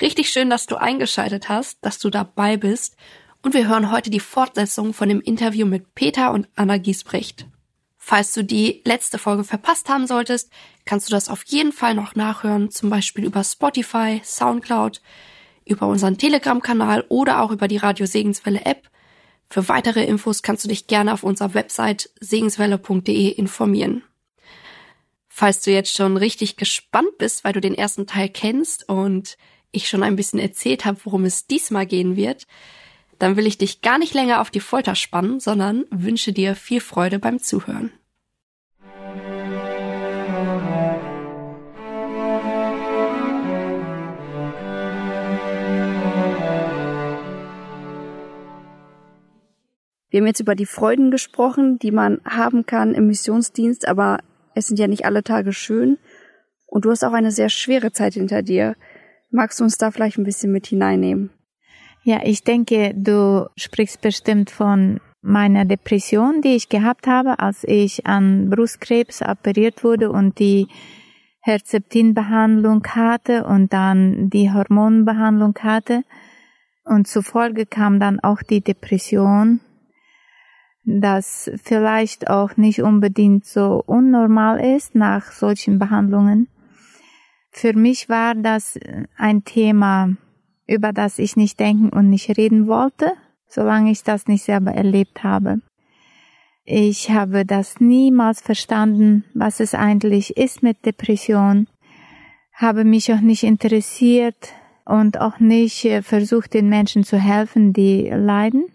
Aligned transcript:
Richtig 0.00 0.30
schön, 0.30 0.48
dass 0.48 0.66
du 0.66 0.76
eingeschaltet 0.76 1.48
hast, 1.48 1.78
dass 1.84 1.98
du 1.98 2.08
dabei 2.10 2.56
bist. 2.56 2.96
Und 3.42 3.54
wir 3.54 3.68
hören 3.68 3.90
heute 3.90 4.10
die 4.10 4.20
Fortsetzung 4.20 4.94
von 4.94 5.08
dem 5.08 5.20
Interview 5.20 5.66
mit 5.66 5.94
Peter 5.94 6.32
und 6.32 6.48
Anna 6.54 6.78
Giesbrecht. 6.78 7.46
Falls 7.96 8.32
du 8.32 8.42
die 8.42 8.80
letzte 8.84 9.18
Folge 9.18 9.44
verpasst 9.44 9.88
haben 9.88 10.06
solltest, 10.06 10.50
kannst 10.84 11.08
du 11.08 11.10
das 11.10 11.28
auf 11.28 11.42
jeden 11.46 11.72
Fall 11.72 11.94
noch 11.94 12.14
nachhören, 12.14 12.70
zum 12.70 12.90
Beispiel 12.90 13.24
über 13.24 13.44
Spotify, 13.44 14.20
Soundcloud, 14.24 15.02
über 15.66 15.86
unseren 15.86 16.16
Telegram-Kanal 16.16 17.04
oder 17.08 17.42
auch 17.42 17.50
über 17.50 17.68
die 17.68 17.76
Radio 17.76 18.06
Segenswelle 18.06 18.64
App. 18.64 18.88
Für 19.50 19.68
weitere 19.68 20.04
Infos 20.04 20.42
kannst 20.42 20.64
du 20.64 20.68
dich 20.68 20.86
gerne 20.86 21.12
auf 21.12 21.22
unserer 21.22 21.54
Website 21.54 22.10
segenswelle.de 22.20 23.28
informieren. 23.28 24.04
Falls 25.28 25.62
du 25.62 25.70
jetzt 25.70 25.94
schon 25.94 26.16
richtig 26.16 26.56
gespannt 26.56 27.18
bist, 27.18 27.44
weil 27.44 27.52
du 27.52 27.60
den 27.60 27.74
ersten 27.74 28.06
Teil 28.06 28.28
kennst 28.28 28.88
und 28.88 29.36
ich 29.72 29.88
schon 29.88 30.02
ein 30.02 30.16
bisschen 30.16 30.38
erzählt 30.38 30.84
habe, 30.84 30.98
worum 31.04 31.24
es 31.24 31.46
diesmal 31.46 31.86
gehen 31.86 32.16
wird, 32.16 32.46
dann 33.18 33.36
will 33.36 33.46
ich 33.46 33.58
dich 33.58 33.82
gar 33.82 33.98
nicht 33.98 34.14
länger 34.14 34.40
auf 34.40 34.50
die 34.50 34.60
Folter 34.60 34.94
spannen, 34.94 35.40
sondern 35.40 35.84
wünsche 35.90 36.32
dir 36.32 36.54
viel 36.54 36.80
Freude 36.80 37.18
beim 37.18 37.40
Zuhören. 37.40 37.92
Wir 50.10 50.20
haben 50.20 50.26
jetzt 50.26 50.40
über 50.40 50.54
die 50.54 50.66
Freuden 50.66 51.10
gesprochen, 51.10 51.78
die 51.78 51.90
man 51.90 52.20
haben 52.24 52.64
kann 52.64 52.94
im 52.94 53.08
Missionsdienst, 53.08 53.86
aber 53.86 54.20
es 54.54 54.66
sind 54.66 54.78
ja 54.78 54.86
nicht 54.86 55.04
alle 55.04 55.22
Tage 55.22 55.52
schön. 55.52 55.98
Und 56.66 56.84
du 56.84 56.90
hast 56.90 57.04
auch 57.04 57.12
eine 57.12 57.30
sehr 57.30 57.50
schwere 57.50 57.92
Zeit 57.92 58.14
hinter 58.14 58.42
dir. 58.42 58.74
Magst 59.30 59.60
du 59.60 59.64
uns 59.64 59.76
da 59.76 59.90
vielleicht 59.90 60.18
ein 60.18 60.24
bisschen 60.24 60.52
mit 60.52 60.66
hineinnehmen? 60.66 61.30
Ja, 62.02 62.20
ich 62.24 62.44
denke, 62.44 62.94
du 62.94 63.50
sprichst 63.56 64.00
bestimmt 64.00 64.50
von 64.50 65.00
meiner 65.20 65.64
Depression, 65.64 66.40
die 66.40 66.56
ich 66.56 66.68
gehabt 66.68 67.06
habe, 67.06 67.38
als 67.38 67.64
ich 67.64 68.06
an 68.06 68.48
Brustkrebs 68.48 69.22
operiert 69.22 69.84
wurde 69.84 70.10
und 70.10 70.38
die 70.38 70.68
Herzeptinbehandlung 71.40 72.86
hatte 72.86 73.44
und 73.44 73.72
dann 73.72 74.30
die 74.30 74.50
Hormonbehandlung 74.52 75.54
hatte. 75.60 76.02
Und 76.84 77.06
zufolge 77.06 77.66
kam 77.66 78.00
dann 78.00 78.20
auch 78.20 78.42
die 78.42 78.62
Depression, 78.62 79.60
das 80.84 81.50
vielleicht 81.62 82.30
auch 82.30 82.56
nicht 82.56 82.82
unbedingt 82.82 83.44
so 83.44 83.82
unnormal 83.84 84.58
ist 84.76 84.94
nach 84.94 85.32
solchen 85.32 85.78
Behandlungen. 85.78 86.48
Für 87.50 87.72
mich 87.74 88.08
war 88.08 88.34
das 88.34 88.78
ein 89.16 89.44
Thema, 89.44 90.16
über 90.66 90.92
das 90.92 91.18
ich 91.18 91.36
nicht 91.36 91.58
denken 91.58 91.88
und 91.88 92.10
nicht 92.10 92.36
reden 92.36 92.66
wollte, 92.66 93.12
solange 93.48 93.90
ich 93.90 94.02
das 94.02 94.26
nicht 94.26 94.44
selber 94.44 94.72
erlebt 94.72 95.24
habe. 95.24 95.60
Ich 96.64 97.10
habe 97.10 97.46
das 97.46 97.80
niemals 97.80 98.42
verstanden, 98.42 99.24
was 99.32 99.58
es 99.58 99.74
eigentlich 99.74 100.36
ist 100.36 100.62
mit 100.62 100.84
Depression, 100.84 101.66
habe 102.52 102.84
mich 102.84 103.10
auch 103.12 103.20
nicht 103.20 103.44
interessiert 103.44 104.52
und 104.84 105.18
auch 105.18 105.38
nicht 105.38 105.84
äh, 105.86 106.02
versucht, 106.02 106.52
den 106.52 106.68
Menschen 106.68 107.04
zu 107.04 107.16
helfen, 107.16 107.72
die 107.72 108.10
leiden. 108.10 108.66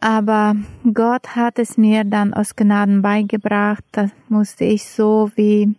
Aber 0.00 0.56
Gott 0.92 1.34
hat 1.34 1.58
es 1.58 1.76
mir 1.76 2.04
dann 2.04 2.34
aus 2.34 2.54
Gnaden 2.54 3.02
beigebracht, 3.02 3.84
das 3.92 4.10
musste 4.28 4.64
ich 4.64 4.84
so 4.88 5.30
wie 5.34 5.74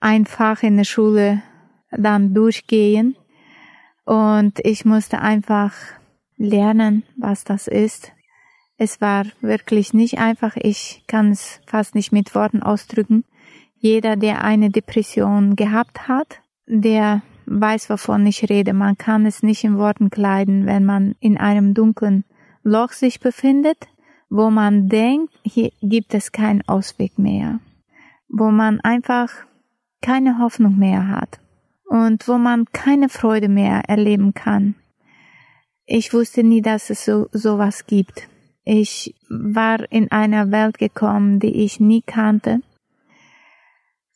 einfach 0.00 0.62
in 0.62 0.76
der 0.76 0.84
Schule 0.84 1.42
dann 1.90 2.34
durchgehen 2.34 3.16
und 4.04 4.60
ich 4.64 4.84
musste 4.84 5.20
einfach 5.20 5.72
lernen, 6.36 7.02
was 7.16 7.44
das 7.44 7.66
ist. 7.66 8.12
Es 8.78 9.00
war 9.00 9.24
wirklich 9.40 9.94
nicht 9.94 10.18
einfach. 10.18 10.56
Ich 10.56 11.04
kann 11.06 11.30
es 11.30 11.60
fast 11.66 11.94
nicht 11.94 12.12
mit 12.12 12.34
Worten 12.34 12.62
ausdrücken. 12.62 13.24
Jeder, 13.78 14.16
der 14.16 14.44
eine 14.44 14.70
Depression 14.70 15.56
gehabt 15.56 16.08
hat, 16.08 16.40
der 16.66 17.22
weiß, 17.46 17.88
wovon 17.90 18.26
ich 18.26 18.48
rede. 18.50 18.74
Man 18.74 18.98
kann 18.98 19.24
es 19.24 19.42
nicht 19.42 19.64
in 19.64 19.78
Worten 19.78 20.10
kleiden, 20.10 20.66
wenn 20.66 20.84
man 20.84 21.14
in 21.20 21.36
einem 21.36 21.74
dunklen 21.74 22.24
Loch 22.62 22.92
sich 22.92 23.20
befindet, 23.20 23.78
wo 24.28 24.50
man 24.50 24.88
denkt, 24.88 25.32
hier 25.42 25.70
gibt 25.80 26.14
es 26.14 26.32
keinen 26.32 26.66
Ausweg 26.68 27.18
mehr. 27.18 27.60
Wo 28.28 28.50
man 28.50 28.80
einfach 28.80 29.30
keine 30.06 30.38
Hoffnung 30.38 30.78
mehr 30.78 31.08
hat 31.08 31.40
und 31.84 32.28
wo 32.28 32.38
man 32.38 32.66
keine 32.66 33.08
Freude 33.08 33.48
mehr 33.48 33.82
erleben 33.88 34.34
kann. 34.34 34.76
Ich 35.84 36.12
wusste 36.12 36.44
nie, 36.44 36.62
dass 36.62 36.90
es 36.90 37.04
so 37.04 37.28
sowas 37.32 37.86
gibt. 37.86 38.28
Ich 38.62 39.16
war 39.28 39.90
in 39.90 40.12
einer 40.12 40.52
Welt 40.52 40.78
gekommen, 40.78 41.40
die 41.40 41.64
ich 41.64 41.80
nie 41.80 42.02
kannte. 42.02 42.60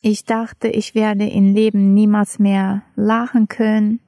Ich 0.01 0.25
dachte, 0.25 0.69
ich 0.69 0.95
werde 0.95 1.29
im 1.29 1.55
Leben 1.55 1.93
niemals 1.93 2.39
mehr 2.39 2.83
lachen 2.95 3.49
können. 3.49 3.99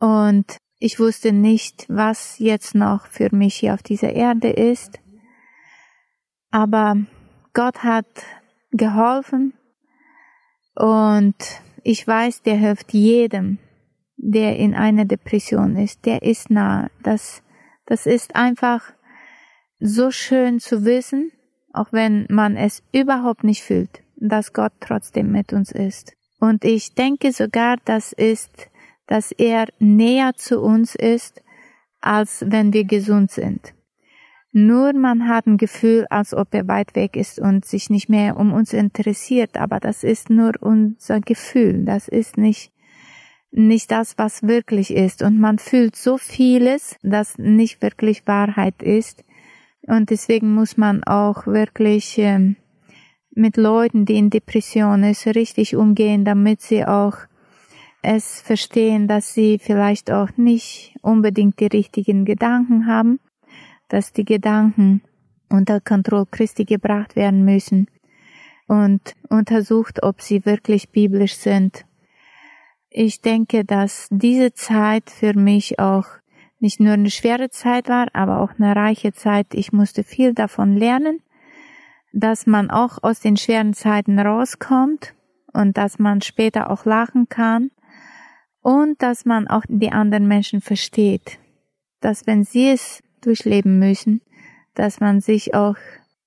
Und 0.00 0.56
ich 0.80 0.98
wusste 0.98 1.32
nicht, 1.32 1.86
was 1.88 2.40
jetzt 2.40 2.74
noch 2.74 3.06
für 3.06 3.28
mich 3.32 3.54
hier 3.54 3.74
auf 3.74 3.84
dieser 3.84 4.14
Erde 4.14 4.50
ist. 4.50 4.98
Aber 6.50 6.96
Gott 7.52 7.84
hat 7.84 8.08
geholfen 8.72 9.54
und 10.80 11.34
ich 11.82 12.06
weiß, 12.06 12.40
der 12.40 12.56
hilft 12.56 12.94
jedem, 12.94 13.58
der 14.16 14.56
in 14.56 14.74
einer 14.74 15.04
Depression 15.04 15.76
ist. 15.76 16.06
Der 16.06 16.22
ist 16.22 16.48
nah. 16.48 16.88
Das, 17.02 17.42
das 17.84 18.06
ist 18.06 18.34
einfach 18.34 18.94
so 19.78 20.10
schön 20.10 20.58
zu 20.58 20.86
wissen, 20.86 21.32
auch 21.74 21.92
wenn 21.92 22.26
man 22.30 22.56
es 22.56 22.82
überhaupt 22.92 23.44
nicht 23.44 23.62
fühlt, 23.62 24.02
dass 24.16 24.54
Gott 24.54 24.72
trotzdem 24.80 25.30
mit 25.30 25.52
uns 25.52 25.70
ist. 25.70 26.14
Und 26.38 26.64
ich 26.64 26.94
denke 26.94 27.32
sogar, 27.32 27.76
das 27.84 28.14
ist, 28.14 28.70
dass 29.06 29.32
er 29.32 29.66
näher 29.80 30.32
zu 30.34 30.62
uns 30.62 30.94
ist, 30.94 31.42
als 32.00 32.42
wenn 32.46 32.72
wir 32.72 32.84
gesund 32.84 33.30
sind. 33.30 33.74
Nur 34.52 34.92
man 34.94 35.28
hat 35.28 35.46
ein 35.46 35.58
Gefühl, 35.58 36.06
als 36.10 36.34
ob 36.34 36.52
er 36.54 36.66
weit 36.66 36.96
weg 36.96 37.16
ist 37.16 37.38
und 37.38 37.64
sich 37.64 37.88
nicht 37.88 38.08
mehr 38.08 38.36
um 38.36 38.52
uns 38.52 38.72
interessiert, 38.72 39.56
aber 39.56 39.78
das 39.78 40.02
ist 40.02 40.28
nur 40.28 40.52
unser 40.60 41.20
Gefühl, 41.20 41.84
das 41.84 42.08
ist 42.08 42.36
nicht, 42.36 42.72
nicht 43.52 43.92
das, 43.92 44.18
was 44.18 44.42
wirklich 44.42 44.92
ist. 44.92 45.22
Und 45.22 45.38
man 45.38 45.58
fühlt 45.58 45.94
so 45.94 46.18
vieles, 46.18 46.96
das 47.02 47.38
nicht 47.38 47.80
wirklich 47.80 48.26
Wahrheit 48.26 48.82
ist. 48.82 49.24
Und 49.82 50.10
deswegen 50.10 50.52
muss 50.52 50.76
man 50.76 51.04
auch 51.04 51.46
wirklich 51.46 52.18
äh, 52.18 52.56
mit 53.30 53.56
Leuten, 53.56 54.04
die 54.04 54.18
in 54.18 54.30
Depression 54.30 55.04
ist, 55.04 55.26
richtig 55.28 55.76
umgehen, 55.76 56.24
damit 56.24 56.60
sie 56.60 56.84
auch 56.84 57.16
es 58.02 58.40
verstehen, 58.40 59.06
dass 59.06 59.32
sie 59.32 59.60
vielleicht 59.60 60.10
auch 60.10 60.30
nicht 60.36 60.96
unbedingt 61.02 61.60
die 61.60 61.66
richtigen 61.66 62.24
Gedanken 62.24 62.86
haben 62.86 63.20
dass 63.90 64.12
die 64.12 64.24
Gedanken 64.24 65.02
unter 65.50 65.80
Kontrolle 65.80 66.26
Christi 66.30 66.64
gebracht 66.64 67.16
werden 67.16 67.44
müssen 67.44 67.88
und 68.66 69.14
untersucht, 69.28 70.02
ob 70.02 70.22
sie 70.22 70.46
wirklich 70.46 70.90
biblisch 70.90 71.36
sind. 71.36 71.84
Ich 72.88 73.20
denke, 73.20 73.64
dass 73.64 74.08
diese 74.10 74.54
Zeit 74.54 75.10
für 75.10 75.34
mich 75.34 75.78
auch 75.78 76.06
nicht 76.60 76.80
nur 76.80 76.92
eine 76.92 77.10
schwere 77.10 77.50
Zeit 77.50 77.88
war, 77.88 78.08
aber 78.12 78.40
auch 78.40 78.52
eine 78.58 78.74
reiche 78.76 79.12
Zeit. 79.12 79.48
Ich 79.54 79.72
musste 79.72 80.04
viel 80.04 80.34
davon 80.34 80.76
lernen, 80.76 81.20
dass 82.12 82.46
man 82.46 82.70
auch 82.70 83.02
aus 83.02 83.20
den 83.20 83.36
schweren 83.36 83.74
Zeiten 83.74 84.18
rauskommt 84.18 85.14
und 85.52 85.76
dass 85.76 85.98
man 85.98 86.20
später 86.20 86.70
auch 86.70 86.84
lachen 86.84 87.28
kann 87.28 87.70
und 88.60 89.02
dass 89.02 89.24
man 89.24 89.48
auch 89.48 89.64
die 89.68 89.90
anderen 89.90 90.28
Menschen 90.28 90.60
versteht. 90.60 91.38
Dass 92.00 92.26
wenn 92.26 92.44
sie 92.44 92.68
es 92.68 93.02
durchleben 93.20 93.78
müssen, 93.78 94.20
dass 94.74 95.00
man 95.00 95.20
sich 95.20 95.54
auch 95.54 95.76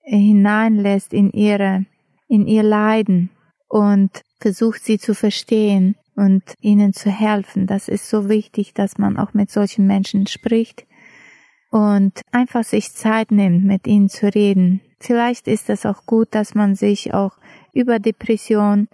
hineinlässt 0.01 1.13
in 1.13 1.31
ihre, 1.31 1.85
in 2.27 2.47
ihr 2.47 2.63
Leiden 2.63 3.29
und 3.67 4.21
versucht 4.39 4.83
sie 4.83 4.99
zu 4.99 5.15
verstehen 5.15 5.95
und 6.15 6.43
ihnen 6.59 6.93
zu 6.93 7.09
helfen. 7.09 7.65
Das 7.67 7.87
ist 7.87 8.09
so 8.09 8.29
wichtig, 8.29 8.73
dass 8.73 8.97
man 8.97 9.17
auch 9.17 9.33
mit 9.33 9.49
solchen 9.49 9.87
Menschen 9.87 10.27
spricht 10.27 10.85
und 11.71 12.21
einfach 12.31 12.63
sich 12.63 12.93
Zeit 12.93 13.31
nimmt, 13.31 13.63
mit 13.63 13.87
ihnen 13.87 14.09
zu 14.09 14.27
reden. 14.33 14.81
Vielleicht 14.99 15.47
ist 15.47 15.69
es 15.69 15.85
auch 15.85 16.05
gut, 16.05 16.27
dass 16.31 16.53
man 16.53 16.75
sich 16.75 17.13
auch 17.13 17.37
über 17.73 17.99
Depression 17.99 18.87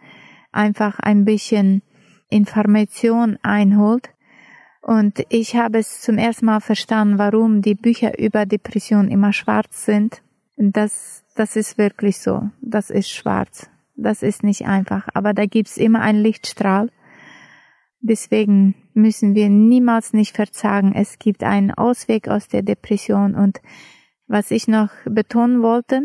einfach 0.52 1.00
ein 1.00 1.26
bisschen 1.26 1.82
Information 2.30 3.38
einholt. 3.42 4.10
Und 4.82 5.24
ich 5.30 5.56
habe 5.56 5.80
es 5.80 6.02
zum 6.02 6.18
ersten 6.18 6.46
Mal 6.46 6.62
verstanden, 6.62 7.18
warum 7.18 7.62
die 7.62 7.76
Bücher 7.76 8.18
über 8.18 8.46
Depression 8.46 9.10
immer 9.10 9.34
schwarz 9.34 9.86
sind. 9.86 10.22
Das, 10.56 11.24
das 11.36 11.56
ist 11.56 11.78
wirklich 11.78 12.20
so. 12.20 12.50
Das 12.62 12.90
ist 12.90 13.10
schwarz. 13.10 13.70
Das 13.96 14.24
ist 14.24 14.44
nicht 14.44 14.66
einfach. 14.66 15.08
Aber 15.14 15.34
da 15.34 15.46
gibt's 15.46 15.78
immer 15.78 16.02
einen 16.02 16.22
Lichtstrahl. 16.22 16.90
Deswegen 18.02 18.76
müssen 18.94 19.36
wir 19.36 19.50
niemals 19.50 20.14
nicht 20.14 20.36
verzagen. 20.36 20.94
Es 20.96 21.20
gibt 21.20 21.44
einen 21.44 21.72
Ausweg 21.72 22.30
aus 22.30 22.48
der 22.48 22.62
Depression. 22.62 23.36
Und 23.36 23.62
was 24.28 24.52
ich 24.52 24.68
noch 24.68 24.90
betonen 25.06 25.62
wollte, 25.62 26.04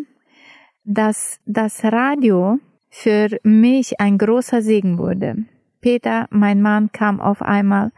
dass 0.85 1.41
das 1.47 1.85
Radio 1.85 2.59
für 2.91 3.29
mich 3.43 4.01
ein 4.01 4.19
großer 4.19 4.63
Segen 4.63 4.99
wurde. 4.99 5.47
Peter, 5.81 6.27
mein 6.31 6.63
Mann, 6.63 6.93
kam 6.93 7.21
auf 7.21 7.43
einmal 7.43 7.93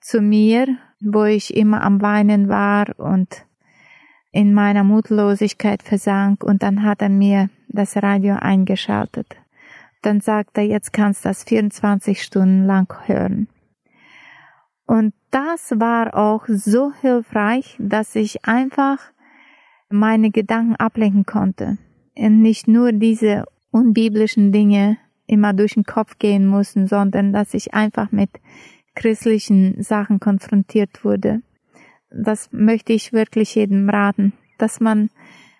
zu 0.00 0.20
mir, 0.20 0.66
wo 1.00 1.24
ich 1.24 1.54
immer 1.56 1.82
am 1.82 2.02
Weinen 2.02 2.48
war 2.48 2.98
und 2.98 3.46
in 4.32 4.54
meiner 4.54 4.84
Mutlosigkeit 4.84 5.82
versank 5.82 6.44
und 6.44 6.62
dann 6.62 6.82
hat 6.82 7.02
er 7.02 7.08
mir 7.08 7.50
das 7.68 7.96
Radio 7.96 8.36
eingeschaltet. 8.36 9.36
Dann 10.02 10.20
sagt 10.20 10.56
er, 10.56 10.64
jetzt 10.64 10.92
kannst 10.92 11.24
du 11.24 11.28
das 11.28 11.44
24 11.44 12.22
Stunden 12.22 12.64
lang 12.64 12.92
hören. 13.06 13.48
Und 14.86 15.14
das 15.30 15.72
war 15.76 16.16
auch 16.16 16.46
so 16.48 16.92
hilfreich, 17.00 17.76
dass 17.78 18.14
ich 18.16 18.44
einfach 18.44 18.98
meine 19.88 20.30
Gedanken 20.30 20.76
ablenken 20.76 21.26
konnte 21.26 21.78
und 22.16 22.42
nicht 22.42 22.68
nur 22.68 22.92
diese 22.92 23.44
unbiblischen 23.70 24.52
Dinge 24.52 24.98
immer 25.26 25.52
durch 25.52 25.74
den 25.74 25.84
Kopf 25.84 26.18
gehen 26.18 26.46
mussten, 26.46 26.88
sondern 26.88 27.32
dass 27.32 27.54
ich 27.54 27.72
einfach 27.74 28.10
mit 28.10 28.30
christlichen 29.00 29.82
Sachen 29.82 30.20
konfrontiert 30.20 31.04
wurde. 31.04 31.40
Das 32.10 32.50
möchte 32.52 32.92
ich 32.92 33.14
wirklich 33.14 33.54
jedem 33.54 33.88
raten, 33.88 34.34
dass 34.58 34.78
man 34.78 35.08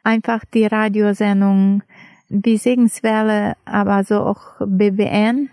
einfach 0.04 0.44
die 0.44 0.66
Radiosendung 0.66 1.82
wie 2.28 2.58
Segenswelle, 2.58 3.54
aber 3.64 4.04
so 4.04 4.20
auch 4.20 4.60
BBN 4.60 5.48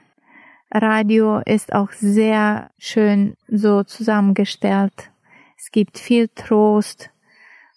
Radio 0.70 1.40
ist 1.46 1.74
auch 1.74 1.92
sehr 1.94 2.70
schön 2.78 3.38
so 3.48 3.84
zusammengestellt. 3.84 5.12
Es 5.58 5.72
gibt 5.72 5.98
viel 5.98 6.28
Trost 6.36 7.10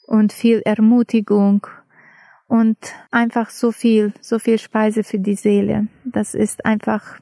und 0.09 0.33
viel 0.33 0.61
Ermutigung 0.65 1.69
und 2.49 2.77
einfach 3.13 3.51
so 3.51 3.71
viel, 3.71 4.13
so 4.21 4.41
viel 4.41 4.59
Speise 4.59 5.05
für 5.05 5.21
die 5.21 5.37
Seele. 5.37 5.87
Das 6.05 6.35
ist 6.35 6.65
einfach 6.65 7.21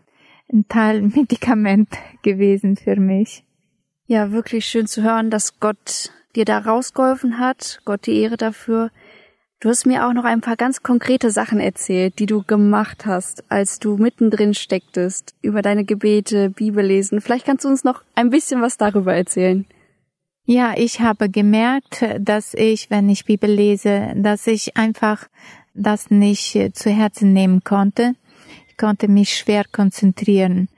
ein 0.53 0.67
Teil 0.69 1.03
Medikament 1.15 1.89
gewesen 2.23 2.77
für 2.77 2.97
mich. 2.97 3.45
Ja, 4.07 4.33
wirklich 4.33 4.65
schön 4.67 4.87
zu 4.87 5.03
hören, 5.03 5.31
dass 5.31 5.61
Gott 5.61 6.11
dir 6.35 6.45
da 6.45 6.59
rausgeholfen 6.59 7.39
hat. 7.39 7.81
Gott 7.85 8.07
die 8.07 8.21
Ehre 8.21 8.37
dafür. 8.37 8.91
Du 9.61 9.69
hast 9.69 9.87
mir 9.87 10.07
auch 10.07 10.13
noch 10.13 10.25
ein 10.25 10.41
paar 10.41 10.57
ganz 10.57 10.85
konkrete 10.85 11.33
Sachen 11.33 11.59
erzählt, 11.59 12.21
die 12.21 12.27
du 12.27 12.45
gemacht 12.45 13.07
hast, 13.07 13.51
als 13.51 13.81
du 13.81 13.97
mittendrin 13.97 14.55
stecktest, 14.55 15.35
über 15.43 15.63
deine 15.63 15.85
Gebete, 15.85 16.51
Bibellesen. 16.51 17.21
Vielleicht 17.21 17.45
kannst 17.45 17.65
du 17.65 17.69
uns 17.69 17.83
noch 17.83 18.03
ein 18.15 18.31
bisschen 18.31 18.63
was 18.63 18.77
darüber 18.77 19.15
erzählen. 19.15 19.67
Ja, 20.45 20.75
ich 20.77 21.01
habe 21.01 21.29
gemerkt, 21.29 22.05
dass 22.21 22.55
ich, 22.55 22.89
wenn 22.89 23.09
ich 23.09 23.25
Bibel 23.25 23.51
lese, 23.51 24.13
dass 24.17 24.47
ich 24.47 24.77
einfach 24.77 25.29
das 25.75 26.11
nicht 26.11 26.57
zu 26.75 26.91
Herzen 26.91 27.33
nehmen 27.33 27.63
konnte. 27.65 28.15
Konnte 28.79 29.09
mich 29.09 29.37
schwer 29.37 29.65
konzentrieren. 29.71 30.69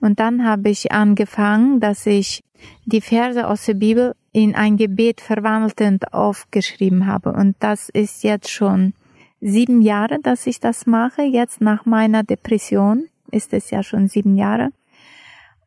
Und 0.00 0.18
dann 0.18 0.44
habe 0.44 0.70
ich 0.70 0.90
angefangen, 0.92 1.78
dass 1.78 2.06
ich 2.06 2.42
die 2.86 3.00
Verse 3.00 3.46
aus 3.46 3.66
der 3.66 3.74
Bibel 3.74 4.14
in 4.32 4.54
ein 4.54 4.76
Gebet 4.76 5.20
verwandelt 5.20 5.80
und 5.80 6.12
aufgeschrieben 6.12 7.06
habe. 7.06 7.32
Und 7.32 7.56
das 7.60 7.88
ist 7.88 8.24
jetzt 8.24 8.50
schon 8.50 8.94
sieben 9.40 9.82
Jahre, 9.82 10.18
dass 10.20 10.46
ich 10.46 10.60
das 10.60 10.86
mache. 10.86 11.22
Jetzt 11.22 11.60
nach 11.60 11.84
meiner 11.86 12.22
Depression 12.22 13.06
ist 13.30 13.52
es 13.52 13.70
ja 13.70 13.82
schon 13.82 14.08
sieben 14.08 14.36
Jahre. 14.36 14.70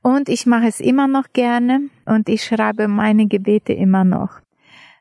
Und 0.02 0.30
ich 0.30 0.46
mache 0.46 0.68
es 0.68 0.80
immer 0.80 1.08
noch 1.08 1.32
gerne 1.32 1.90
und 2.06 2.28
ich 2.28 2.44
schreibe 2.44 2.88
meine 2.88 3.28
Gebete 3.28 3.72
immer 3.72 4.04
noch. 4.04 4.42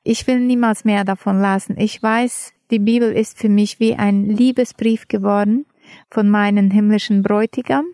Ich 0.04 0.26
will 0.26 0.40
niemals 0.40 0.84
mehr 0.84 1.04
davon 1.04 1.40
lassen. 1.40 1.76
Ich 1.78 2.02
weiß, 2.02 2.52
die 2.70 2.78
Bibel 2.78 3.12
ist 3.12 3.38
für 3.38 3.48
mich 3.48 3.80
wie 3.80 3.94
ein 3.94 4.26
Liebesbrief 4.26 5.08
geworden 5.08 5.66
von 6.10 6.28
meinem 6.28 6.70
himmlischen 6.70 7.22
Bräutigam. 7.22 7.86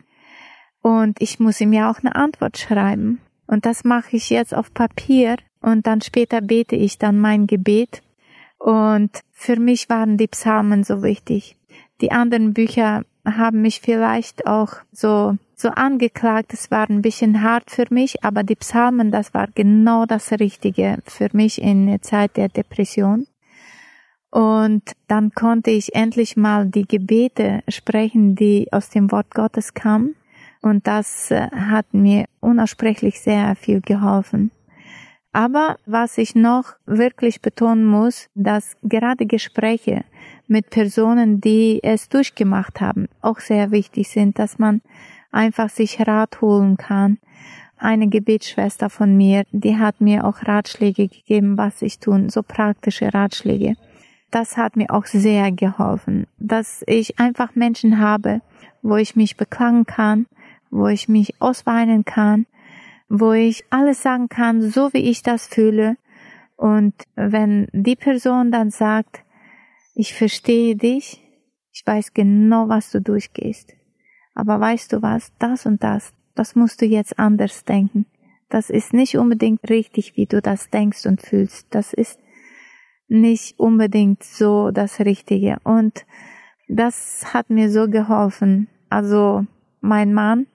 Und 0.83 1.21
ich 1.21 1.41
muss 1.41 1.61
ihm 1.61 1.73
ja 1.73 1.91
auch 1.91 1.99
eine 2.01 2.15
Antwort 2.15 2.59
schreiben. 2.59 3.21
Und 3.47 3.67
das 3.67 3.85
mache 3.85 4.17
ich 4.17 4.31
jetzt 4.31 4.55
auf 4.55 4.73
Papier 4.73 5.37
und 5.61 5.87
dann 5.87 6.01
später 6.01 6.41
bete 6.41 6.77
ich 6.77 6.99
dann 6.99 7.19
mein 7.19 7.47
Gebet. 7.47 8.03
Und 8.59 9.11
für 9.33 9.59
mich 9.59 9.89
waren 9.89 10.17
die 10.17 10.27
Psalmen 10.29 10.85
so 10.85 11.03
wichtig. 11.03 11.57
Die 12.01 12.13
anderen 12.13 12.55
Bücher 12.55 13.05
haben 13.25 13.63
mich 13.63 13.81
vielleicht 13.81 14.47
auch 14.47 14.75
so, 14.93 15.37
so 15.55 15.69
angeklagt. 15.69 16.53
Es 16.53 16.71
war 16.71 16.89
ein 16.89 17.03
bisschen 17.03 17.43
hart 17.43 17.71
für 17.71 17.87
mich, 17.91 18.25
aber 18.25 18.43
die 18.43 18.57
Psalmen, 18.57 19.11
das 19.11 19.35
war 19.35 19.49
genau 19.55 20.07
das 20.07 20.33
Richtige 20.33 20.99
für 21.05 21.29
mich 21.33 21.61
in 21.61 21.87
der 21.87 22.03
Zeit 22.03 22.37
der 22.37 22.49
Depression. 22.49 23.27
Und 24.31 24.83
dann 25.07 25.33
konnte 25.33 25.71
ich 25.71 25.95
endlich 25.95 26.37
mal 26.37 26.67
die 26.67 26.87
Gebete 26.87 27.63
sprechen, 27.69 28.35
die 28.35 28.69
aus 28.73 28.91
dem 28.91 29.11
Wort 29.11 29.31
Gottes 29.35 29.75
kamen. 29.75 30.17
Und 30.61 30.87
das 30.87 31.31
äh, 31.31 31.49
hat 31.51 31.95
mir 31.95 32.27
unaussprechlich 32.41 33.21
sehr 33.21 33.55
viel 33.57 33.81
geholfen. 33.81 34.51
Aber 35.33 35.77
was 35.87 36.19
ich 36.19 36.35
noch 36.35 36.75
wirklich 36.87 37.41
betonen 37.41 37.85
muss, 37.85 38.29
dass 38.35 38.77
gerade 38.83 39.27
Gespräche 39.27 40.05
mit 40.47 40.71
Personen, 40.71 41.41
die 41.41 41.81
es 41.83 42.09
durchgemacht 42.09 42.81
haben, 42.81 43.09
auch 43.21 43.39
sehr 43.39 43.71
wichtig 43.71 44.09
sind, 44.09 44.39
dass 44.39 44.59
man 44.59 44.81
einfach 45.31 45.69
sich 45.69 46.01
Rat 46.07 46.41
holen 46.41 46.77
kann. 46.77 47.19
Eine 47.77 48.09
Gebetsschwester 48.09 48.91
von 48.91 49.17
mir, 49.17 49.45
die 49.53 49.77
hat 49.77 50.01
mir 50.01 50.25
auch 50.25 50.43
Ratschläge 50.43 51.07
gegeben, 51.09 51.57
was 51.57 51.83
ich 51.83 52.01
tun, 52.01 52.29
so 52.31 52.43
praktische 52.43 53.13
Ratschläge. 53.15 53.77
Das 54.31 54.57
hat 54.57 54.77
mir 54.77 54.91
auch 54.91 55.07
sehr 55.07 55.51
geholfen, 55.53 56.27
dass 56.39 56.85
ich 56.87 57.19
einfach 57.19 57.55
Menschen 57.55 57.99
habe, 57.99 58.43
wo 58.83 58.97
ich 58.97 59.17
mich 59.17 59.37
beklagen 59.37 59.87
kann, 59.87 60.27
wo 60.71 60.89
ich 60.89 61.09
mich 61.09 61.41
ausweinen 61.41 62.05
kann, 62.05 62.47
wo 63.09 63.33
ich 63.33 63.65
alles 63.71 64.03
sagen 64.03 64.29
kann, 64.29 64.61
so 64.61 64.93
wie 64.93 65.09
ich 65.11 65.23
das 65.23 65.47
fühle. 65.47 65.97
Und 66.57 66.95
wenn 67.15 67.69
die 67.73 67.97
Person 67.97 68.53
dann 68.53 68.71
sagt, 68.71 69.25
ich 69.95 70.15
verstehe 70.15 70.77
dich, 70.77 71.25
ich 71.73 71.87
weiß 71.87 72.13
genau, 72.13 72.69
was 72.69 72.91
du 72.91 73.01
durchgehst. 73.01 73.75
Aber 74.35 74.61
weißt 74.61 74.93
du 74.93 75.03
was, 75.03 75.33
das 75.39 75.65
und 75.65 75.83
das, 75.83 76.13
das 76.35 76.55
musst 76.55 76.83
du 76.83 76.87
jetzt 76.87 77.19
anders 77.19 77.65
denken. 77.65 78.07
Das 78.49 78.71
ist 78.71 78.93
nicht 78.93 79.17
unbedingt 79.17 79.69
richtig, 79.69 80.17
wie 80.17 80.27
du 80.27 80.41
das 80.41 80.71
denkst 80.71 81.07
und 81.07 81.23
fühlst. 81.23 81.67
Das 81.71 81.93
ist 81.93 82.19
nicht 83.09 83.59
unbedingt 83.59 84.23
so 84.23 84.71
das 84.71 85.01
Richtige. 85.01 85.59
Und 85.65 86.05
das 86.69 87.33
hat 87.33 87.51
mir 87.51 87.71
so 87.71 87.89
geholfen. 87.89 88.69
Also 88.91 89.47
mein 89.81 90.13
Mann 90.13 90.47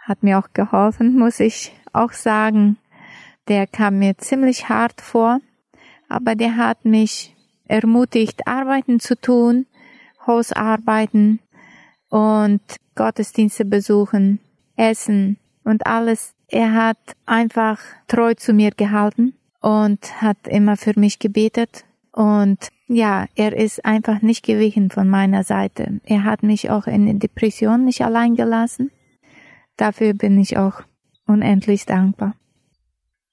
hat 0.00 0.22
mir 0.22 0.38
auch 0.38 0.52
geholfen, 0.52 1.18
muss 1.18 1.40
ich 1.40 1.72
auch 1.92 2.12
sagen. 2.12 2.78
Der 3.48 3.66
kam 3.66 3.98
mir 3.98 4.16
ziemlich 4.18 4.68
hart 4.68 5.00
vor, 5.00 5.40
aber 6.08 6.34
der 6.34 6.56
hat 6.56 6.84
mich 6.84 7.36
ermutigt, 7.64 8.46
Arbeiten 8.46 8.98
zu 8.98 9.20
tun, 9.20 9.66
Hausarbeiten 10.26 11.40
und 12.08 12.60
Gottesdienste 12.96 13.64
besuchen, 13.64 14.40
Essen 14.76 15.38
und 15.62 15.86
alles. 15.86 16.34
Er 16.48 16.72
hat 16.74 16.98
einfach 17.24 17.80
treu 18.08 18.34
zu 18.34 18.52
mir 18.52 18.70
gehalten 18.70 19.35
und 19.66 20.22
hat 20.22 20.46
immer 20.46 20.76
für 20.76 20.92
mich 20.96 21.18
gebetet. 21.18 21.84
Und 22.12 22.68
ja, 22.86 23.26
er 23.34 23.56
ist 23.56 23.84
einfach 23.84 24.22
nicht 24.22 24.44
gewichen 24.44 24.90
von 24.90 25.08
meiner 25.08 25.42
Seite. 25.42 26.00
Er 26.04 26.22
hat 26.22 26.44
mich 26.44 26.70
auch 26.70 26.86
in 26.86 27.06
der 27.06 27.14
Depression 27.16 27.84
nicht 27.84 28.02
allein 28.02 28.36
gelassen. 28.36 28.92
Dafür 29.76 30.14
bin 30.14 30.38
ich 30.38 30.56
auch 30.56 30.82
unendlich 31.26 31.84
dankbar. 31.84 32.36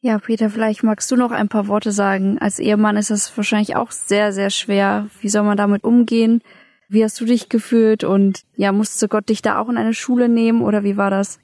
Ja, 0.02 0.18
Peter, 0.18 0.50
vielleicht 0.50 0.82
magst 0.82 1.12
du 1.12 1.16
noch 1.16 1.30
ein 1.30 1.50
paar 1.50 1.68
Worte 1.68 1.92
sagen. 1.92 2.40
Als 2.40 2.58
Ehemann 2.58 2.98
ist 2.98 3.12
das 3.12 3.38
wahrscheinlich 3.38 3.76
auch 3.76 3.92
sehr, 3.92 4.34
sehr 4.34 4.50
schwer. 4.50 5.10
Wie 5.22 5.30
soll 5.30 5.44
man 5.44 5.56
damit 5.56 5.84
umgehen? 5.84 6.42
Wie 6.90 7.04
hast 7.04 7.22
du 7.22 7.26
dich 7.26 7.48
gefühlt? 7.48 8.04
Und 8.04 8.42
ja, 8.56 8.72
musste 8.72 9.08
Gott 9.08 9.30
dich 9.30 9.44
da 9.44 9.60
auch 9.60 9.70
in 9.70 9.78
eine 9.78 9.94
Schule 9.94 10.30
nehmen 10.30 10.64
oder 10.64 10.84
wie 10.84 10.98
war 10.98 11.12
das? 11.12 11.40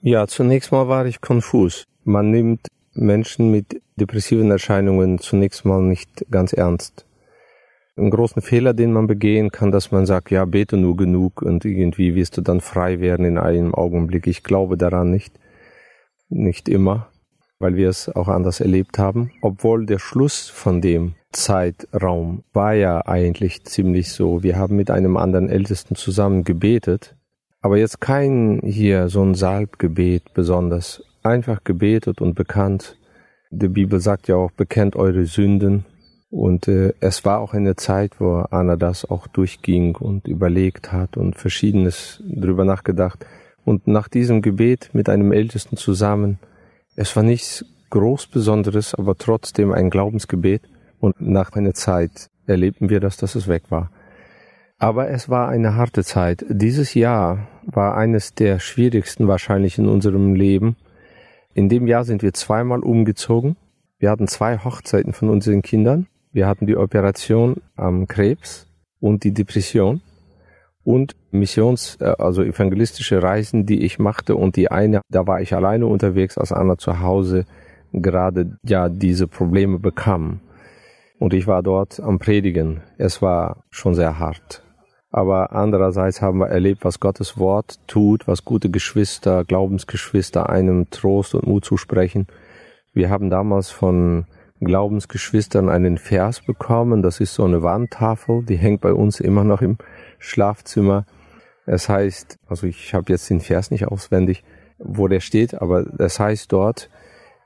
Ja, 0.00 0.28
zunächst 0.28 0.70
mal 0.70 0.86
war 0.86 1.06
ich 1.06 1.20
konfus. 1.20 1.86
Man 2.04 2.30
nimmt 2.30 2.68
Menschen 2.92 3.50
mit 3.50 3.80
depressiven 3.96 4.50
Erscheinungen 4.50 5.18
zunächst 5.18 5.64
mal 5.64 5.82
nicht 5.82 6.26
ganz 6.30 6.52
ernst. 6.52 7.06
Ein 7.96 8.10
großen 8.10 8.40
Fehler, 8.40 8.72
den 8.72 8.92
man 8.92 9.06
begehen 9.06 9.50
kann, 9.50 9.70
dass 9.70 9.90
man 9.92 10.06
sagt, 10.06 10.30
ja, 10.30 10.44
bete 10.44 10.76
nur 10.76 10.96
genug 10.96 11.42
und 11.42 11.64
irgendwie 11.64 12.14
wirst 12.14 12.36
du 12.36 12.40
dann 12.40 12.60
frei 12.60 13.00
werden 13.00 13.26
in 13.26 13.36
einem 13.38 13.74
Augenblick. 13.74 14.26
Ich 14.26 14.42
glaube 14.42 14.76
daran 14.76 15.10
nicht. 15.10 15.38
Nicht 16.28 16.68
immer, 16.68 17.08
weil 17.58 17.76
wir 17.76 17.88
es 17.88 18.08
auch 18.08 18.28
anders 18.28 18.60
erlebt 18.60 18.98
haben. 18.98 19.32
Obwohl 19.42 19.84
der 19.84 19.98
Schluss 19.98 20.48
von 20.48 20.80
dem 20.80 21.14
Zeitraum 21.32 22.42
war 22.52 22.74
ja 22.74 23.06
eigentlich 23.06 23.64
ziemlich 23.64 24.12
so. 24.12 24.42
Wir 24.42 24.56
haben 24.56 24.76
mit 24.76 24.90
einem 24.90 25.16
anderen 25.16 25.48
Ältesten 25.48 25.94
zusammen 25.94 26.44
gebetet, 26.44 27.16
aber 27.60 27.76
jetzt 27.76 28.00
kein 28.00 28.60
hier 28.64 29.08
so 29.08 29.22
ein 29.22 29.34
Salbgebet 29.34 30.32
besonders. 30.32 31.02
Einfach 31.22 31.64
gebetet 31.64 32.20
und 32.20 32.34
bekannt. 32.34 32.96
Die 33.50 33.68
Bibel 33.68 34.00
sagt 34.00 34.28
ja 34.28 34.36
auch, 34.36 34.50
bekennt 34.52 34.96
eure 34.96 35.26
Sünden. 35.26 35.84
Und 36.30 36.68
äh, 36.68 36.94
es 37.00 37.24
war 37.24 37.40
auch 37.40 37.52
eine 37.52 37.74
Zeit, 37.76 38.20
wo 38.20 38.44
Anna 38.50 38.76
das 38.76 39.04
auch 39.04 39.26
durchging 39.26 39.96
und 39.96 40.28
überlegt 40.28 40.92
hat 40.92 41.16
und 41.16 41.36
verschiedenes 41.36 42.22
drüber 42.24 42.64
nachgedacht. 42.64 43.26
Und 43.64 43.86
nach 43.86 44.08
diesem 44.08 44.40
Gebet 44.40 44.90
mit 44.92 45.08
einem 45.08 45.32
Ältesten 45.32 45.76
zusammen, 45.76 46.38
es 46.96 47.14
war 47.16 47.22
nichts 47.22 47.64
groß 47.90 48.28
Besonderes, 48.28 48.94
aber 48.94 49.16
trotzdem 49.16 49.72
ein 49.72 49.90
Glaubensgebet. 49.90 50.62
Und 51.00 51.20
nach 51.20 51.52
einer 51.52 51.74
Zeit 51.74 52.30
erlebten 52.46 52.88
wir 52.88 53.00
das, 53.00 53.16
dass 53.16 53.34
es 53.34 53.48
weg 53.48 53.64
war. 53.70 53.90
Aber 54.78 55.10
es 55.10 55.28
war 55.28 55.48
eine 55.48 55.74
harte 55.74 56.04
Zeit. 56.04 56.44
Dieses 56.48 56.94
Jahr 56.94 57.48
war 57.66 57.96
eines 57.96 58.34
der 58.34 58.58
schwierigsten 58.60 59.28
wahrscheinlich 59.28 59.76
in 59.76 59.86
unserem 59.86 60.34
Leben. 60.34 60.76
In 61.60 61.68
dem 61.68 61.86
Jahr 61.86 62.04
sind 62.04 62.22
wir 62.22 62.32
zweimal 62.32 62.80
umgezogen. 62.80 63.54
Wir 63.98 64.10
hatten 64.10 64.26
zwei 64.28 64.56
Hochzeiten 64.56 65.12
von 65.12 65.28
unseren 65.28 65.60
Kindern. 65.60 66.06
Wir 66.32 66.46
hatten 66.46 66.66
die 66.66 66.74
Operation 66.74 67.56
am 67.76 68.08
Krebs 68.08 68.66
und 68.98 69.24
die 69.24 69.34
Depression 69.34 70.00
und 70.84 71.16
Missions, 71.32 71.98
äh, 72.00 72.14
also 72.18 72.42
evangelistische 72.42 73.22
Reisen, 73.22 73.66
die 73.66 73.84
ich 73.84 73.98
machte 73.98 74.36
und 74.36 74.56
die 74.56 74.70
eine, 74.70 75.02
da 75.10 75.26
war 75.26 75.42
ich 75.42 75.54
alleine 75.54 75.86
unterwegs, 75.86 76.38
als 76.38 76.50
Anna 76.50 76.78
zu 76.78 77.00
Hause 77.00 77.44
gerade 77.92 78.56
ja 78.62 78.88
diese 78.88 79.28
Probleme 79.28 79.78
bekam. 79.78 80.40
Und 81.18 81.34
ich 81.34 81.46
war 81.46 81.62
dort 81.62 82.00
am 82.00 82.18
Predigen. 82.18 82.80
Es 82.96 83.20
war 83.20 83.64
schon 83.68 83.94
sehr 83.94 84.18
hart. 84.18 84.62
Aber 85.10 85.52
andererseits 85.52 86.22
haben 86.22 86.38
wir 86.38 86.48
erlebt, 86.48 86.84
was 86.84 87.00
Gottes 87.00 87.36
Wort 87.36 87.80
tut, 87.88 88.28
was 88.28 88.44
gute 88.44 88.70
Geschwister, 88.70 89.44
Glaubensgeschwister 89.44 90.48
einem 90.48 90.88
Trost 90.90 91.34
und 91.34 91.46
Mut 91.46 91.64
zusprechen. 91.64 92.28
Wir 92.92 93.10
haben 93.10 93.28
damals 93.28 93.70
von 93.70 94.26
Glaubensgeschwistern 94.60 95.68
einen 95.68 95.98
Vers 95.98 96.40
bekommen. 96.40 97.02
Das 97.02 97.18
ist 97.18 97.34
so 97.34 97.44
eine 97.44 97.62
Wandtafel, 97.62 98.44
die 98.44 98.56
hängt 98.56 98.82
bei 98.82 98.92
uns 98.92 99.18
immer 99.18 99.42
noch 99.42 99.62
im 99.62 99.78
Schlafzimmer. 100.18 101.06
Es 101.66 101.88
heißt, 101.88 102.38
also 102.46 102.66
ich 102.66 102.94
habe 102.94 103.12
jetzt 103.12 103.28
den 103.30 103.40
Vers 103.40 103.70
nicht 103.70 103.88
auswendig, 103.88 104.44
wo 104.78 105.08
der 105.08 105.20
steht, 105.20 105.60
aber 105.60 105.86
es 105.98 106.20
heißt 106.20 106.52
dort, 106.52 106.90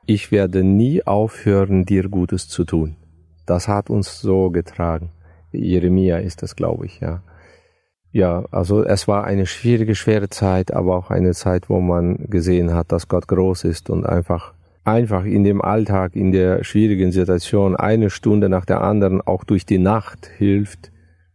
ich 0.06 0.32
werde 0.32 0.64
nie 0.64 1.06
aufhören, 1.06 1.86
dir 1.86 2.08
Gutes 2.08 2.48
zu 2.48 2.64
tun. 2.64 2.96
Das 3.46 3.68
hat 3.68 3.90
uns 3.90 4.20
so 4.20 4.50
getragen. 4.50 5.10
Jeremia 5.52 6.18
ist 6.18 6.42
das, 6.42 6.56
glaube 6.56 6.86
ich, 6.86 7.00
ja. 7.00 7.22
Ja, 8.14 8.44
also 8.52 8.84
es 8.84 9.08
war 9.08 9.24
eine 9.24 9.44
schwierige, 9.44 9.96
schwere 9.96 10.28
Zeit, 10.28 10.72
aber 10.72 10.96
auch 10.96 11.10
eine 11.10 11.32
Zeit, 11.32 11.68
wo 11.68 11.80
man 11.80 12.30
gesehen 12.30 12.72
hat, 12.72 12.92
dass 12.92 13.08
Gott 13.08 13.26
groß 13.26 13.64
ist 13.64 13.90
und 13.90 14.06
einfach, 14.06 14.54
einfach 14.84 15.24
in 15.24 15.42
dem 15.42 15.60
Alltag, 15.60 16.14
in 16.14 16.30
der 16.30 16.62
schwierigen 16.62 17.10
Situation 17.10 17.74
eine 17.74 18.10
Stunde 18.10 18.48
nach 18.48 18.66
der 18.66 18.82
anderen 18.82 19.20
auch 19.20 19.42
durch 19.42 19.66
die 19.66 19.78
Nacht 19.78 20.30
hilft 20.38 20.92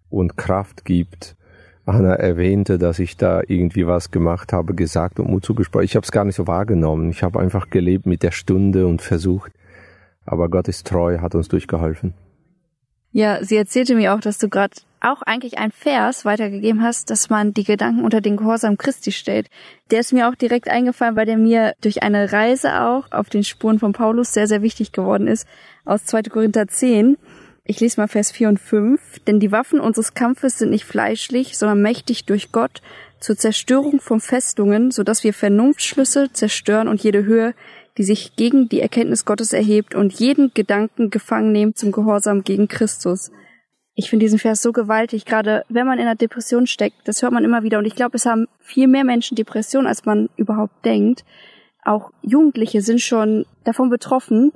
und 0.10 0.38
Kraft 0.38 0.86
gibt. 0.86 1.36
Anna 1.86 2.14
erwähnte, 2.14 2.78
dass 2.78 3.00
ich 3.00 3.18
da 3.18 3.42
irgendwie 3.46 3.86
was 3.86 4.10
gemacht 4.10 4.54
habe, 4.54 4.74
gesagt 4.74 5.20
und 5.20 5.30
Mut 5.30 5.44
zugesprochen. 5.44 5.84
Ich 5.84 5.98
habe 5.98 6.06
es 6.06 6.14
gar 6.14 6.24
nicht 6.24 6.36
so 6.36 6.48
wahrgenommen. 6.48 7.10
Ich 7.10 7.24
habe 7.24 7.42
einfach 7.42 7.70
gelebt 7.70 8.06
mit 8.06 8.24
der 8.24 8.32
Stunde 8.32 8.88
und 8.88 9.02
versucht. 9.02 9.52
Aber 10.26 10.48
Gott 10.48 10.70
ist 10.70 10.88
treu, 10.88 11.18
hat 11.20 11.36
uns 11.36 11.50
durchgeholfen. 11.50 12.14
Ja, 13.12 13.44
sie 13.44 13.58
erzählte 13.58 13.96
mir 13.96 14.14
auch, 14.14 14.22
dass 14.22 14.38
du 14.38 14.48
gerade 14.48 14.78
auch 15.02 15.22
eigentlich 15.22 15.58
ein 15.58 15.72
Vers 15.72 16.26
weitergegeben 16.26 16.84
hast, 16.84 17.10
dass 17.10 17.30
man 17.30 17.54
die 17.54 17.64
Gedanken 17.64 18.04
unter 18.04 18.22
den 18.22 18.38
Gehorsam 18.38 18.78
Christi 18.78 19.12
stellt. 19.12 19.50
Der 19.92 20.00
ist 20.02 20.14
mir 20.14 20.30
auch 20.30 20.36
direkt 20.36 20.68
eingefallen, 20.70 21.16
weil 21.16 21.26
der 21.26 21.38
mir 21.38 21.74
durch 21.82 22.04
eine 22.04 22.32
Reise 22.32 22.82
auch 22.82 23.12
auf 23.12 23.30
den 23.30 23.44
Spuren 23.44 23.80
von 23.80 23.94
Paulus 23.94 24.34
sehr, 24.34 24.48
sehr 24.48 24.62
wichtig 24.62 24.92
geworden 24.92 25.28
ist, 25.28 25.48
aus 25.86 26.06
2. 26.06 26.24
Korinther 26.24 26.68
10. 26.68 27.18
Ich 27.64 27.80
lese 27.80 28.02
mal 28.02 28.08
Vers 28.08 28.32
4 28.32 28.50
und 28.50 28.60
5. 28.60 29.20
Denn 29.28 29.40
die 29.40 29.52
Waffen 29.52 29.80
unseres 29.80 30.14
Kampfes 30.14 30.58
sind 30.58 30.72
nicht 30.72 30.86
fleischlich, 30.86 31.58
sondern 31.58 31.82
mächtig 31.82 32.26
durch 32.26 32.52
Gott 32.52 32.82
zur 33.20 33.38
Zerstörung 33.38 34.00
von 34.00 34.20
Festungen, 34.20 34.92
so 34.92 35.04
dass 35.04 35.24
wir 35.24 35.34
Vernunftschlüsse 35.34 36.32
zerstören 36.34 36.88
und 36.88 37.04
jede 37.04 37.26
Höhe, 37.26 37.54
die 37.98 38.04
sich 38.04 38.36
gegen 38.36 38.70
die 38.70 38.80
Erkenntnis 38.80 39.26
Gottes 39.26 39.54
erhebt 39.54 39.94
und 39.94 40.14
jeden 40.14 40.54
Gedanken 40.54 41.10
gefangen 41.10 41.52
nehmen 41.52 41.76
zum 41.76 41.92
Gehorsam 41.92 42.44
gegen 42.44 42.68
Christus 42.68 43.32
ich 44.00 44.10
finde 44.10 44.24
diesen 44.24 44.40
Vers 44.40 44.62
so 44.62 44.72
gewaltig, 44.72 45.26
gerade 45.26 45.66
wenn 45.68 45.86
man 45.86 46.00
in 46.00 46.06
einer 46.06 46.16
Depression 46.16 46.68
steckt, 46.68 47.06
das 47.06 47.22
hört 47.22 47.34
man 47.34 47.44
immer 47.44 47.64
wieder. 47.64 47.80
Und 47.80 47.86
ich 47.86 47.96
glaube, 47.96 48.16
es 48.16 48.26
haben 48.26 48.48
viel 48.62 48.88
mehr 48.88 49.04
Menschen 49.04 49.36
Depression, 49.36 49.86
als 49.86 50.06
man 50.06 50.30
überhaupt 50.38 50.86
denkt. 50.86 51.26
Auch 51.84 52.12
Jugendliche 52.22 52.82
sind 52.82 53.02
schon 53.02 53.46
davon 53.66 53.90
betroffen. 53.90 54.54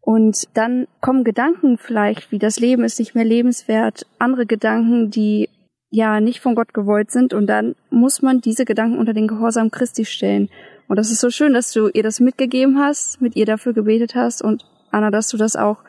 Und 0.00 0.48
dann 0.54 0.88
kommen 1.00 1.22
Gedanken 1.22 1.78
vielleicht, 1.78 2.32
wie 2.32 2.40
das 2.40 2.58
Leben 2.58 2.82
ist 2.82 2.98
nicht 2.98 3.14
mehr 3.14 3.24
lebenswert, 3.24 4.04
andere 4.18 4.46
Gedanken, 4.46 5.10
die 5.12 5.48
ja 5.90 6.18
nicht 6.18 6.40
von 6.40 6.56
Gott 6.56 6.74
gewollt 6.74 7.12
sind. 7.12 7.34
Und 7.34 7.46
dann 7.46 7.76
muss 7.90 8.20
man 8.20 8.40
diese 8.40 8.64
Gedanken 8.64 8.98
unter 8.98 9.14
den 9.14 9.28
Gehorsam 9.28 9.70
Christi 9.70 10.04
stellen. 10.04 10.48
Und 10.88 10.96
das 10.96 11.12
ist 11.12 11.20
so 11.20 11.30
schön, 11.30 11.54
dass 11.54 11.70
du 11.70 11.86
ihr 11.86 12.02
das 12.02 12.18
mitgegeben 12.18 12.80
hast, 12.80 13.20
mit 13.20 13.36
ihr 13.36 13.46
dafür 13.46 13.74
gebetet 13.74 14.16
hast. 14.16 14.42
Und 14.42 14.64
Anna, 14.90 15.12
dass 15.12 15.28
du 15.28 15.36
das 15.36 15.54
auch 15.54 15.84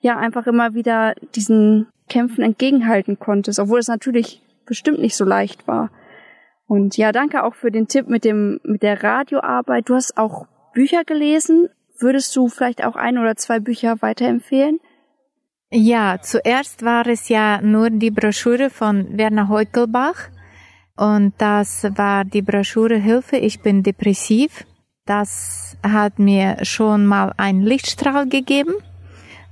ja 0.00 0.16
einfach 0.18 0.48
immer 0.48 0.74
wieder 0.74 1.14
diesen 1.36 1.86
Kämpfen 2.08 2.42
entgegenhalten 2.42 3.18
konntest, 3.18 3.58
obwohl 3.58 3.78
es 3.78 3.88
natürlich 3.88 4.42
bestimmt 4.66 4.98
nicht 5.00 5.16
so 5.16 5.24
leicht 5.24 5.66
war. 5.68 5.90
Und 6.66 6.96
ja, 6.96 7.12
danke 7.12 7.44
auch 7.44 7.54
für 7.54 7.70
den 7.70 7.88
Tipp 7.88 8.08
mit 8.08 8.24
dem, 8.24 8.60
mit 8.62 8.82
der 8.82 9.02
Radioarbeit. 9.02 9.88
Du 9.88 9.94
hast 9.94 10.18
auch 10.18 10.46
Bücher 10.74 11.04
gelesen. 11.04 11.68
Würdest 11.98 12.36
du 12.36 12.48
vielleicht 12.48 12.84
auch 12.84 12.94
ein 12.94 13.18
oder 13.18 13.36
zwei 13.36 13.58
Bücher 13.58 14.00
weiterempfehlen? 14.00 14.78
Ja, 15.70 16.18
zuerst 16.20 16.84
war 16.84 17.06
es 17.06 17.28
ja 17.28 17.60
nur 17.60 17.90
die 17.90 18.10
Broschüre 18.10 18.70
von 18.70 19.18
Werner 19.18 19.48
Heukelbach. 19.48 20.28
Und 20.96 21.34
das 21.38 21.84
war 21.96 22.24
die 22.24 22.42
Broschüre 22.42 22.96
Hilfe, 22.96 23.36
ich 23.36 23.60
bin 23.60 23.82
depressiv. 23.82 24.64
Das 25.06 25.76
hat 25.82 26.18
mir 26.18 26.64
schon 26.64 27.06
mal 27.06 27.32
einen 27.36 27.62
Lichtstrahl 27.62 28.28
gegeben 28.28 28.74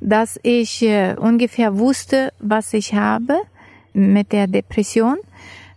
dass 0.00 0.38
ich 0.42 0.82
äh, 0.82 1.14
ungefähr 1.18 1.78
wusste, 1.78 2.32
was 2.38 2.74
ich 2.74 2.94
habe 2.94 3.38
mit 3.92 4.32
der 4.32 4.46
Depression, 4.46 5.16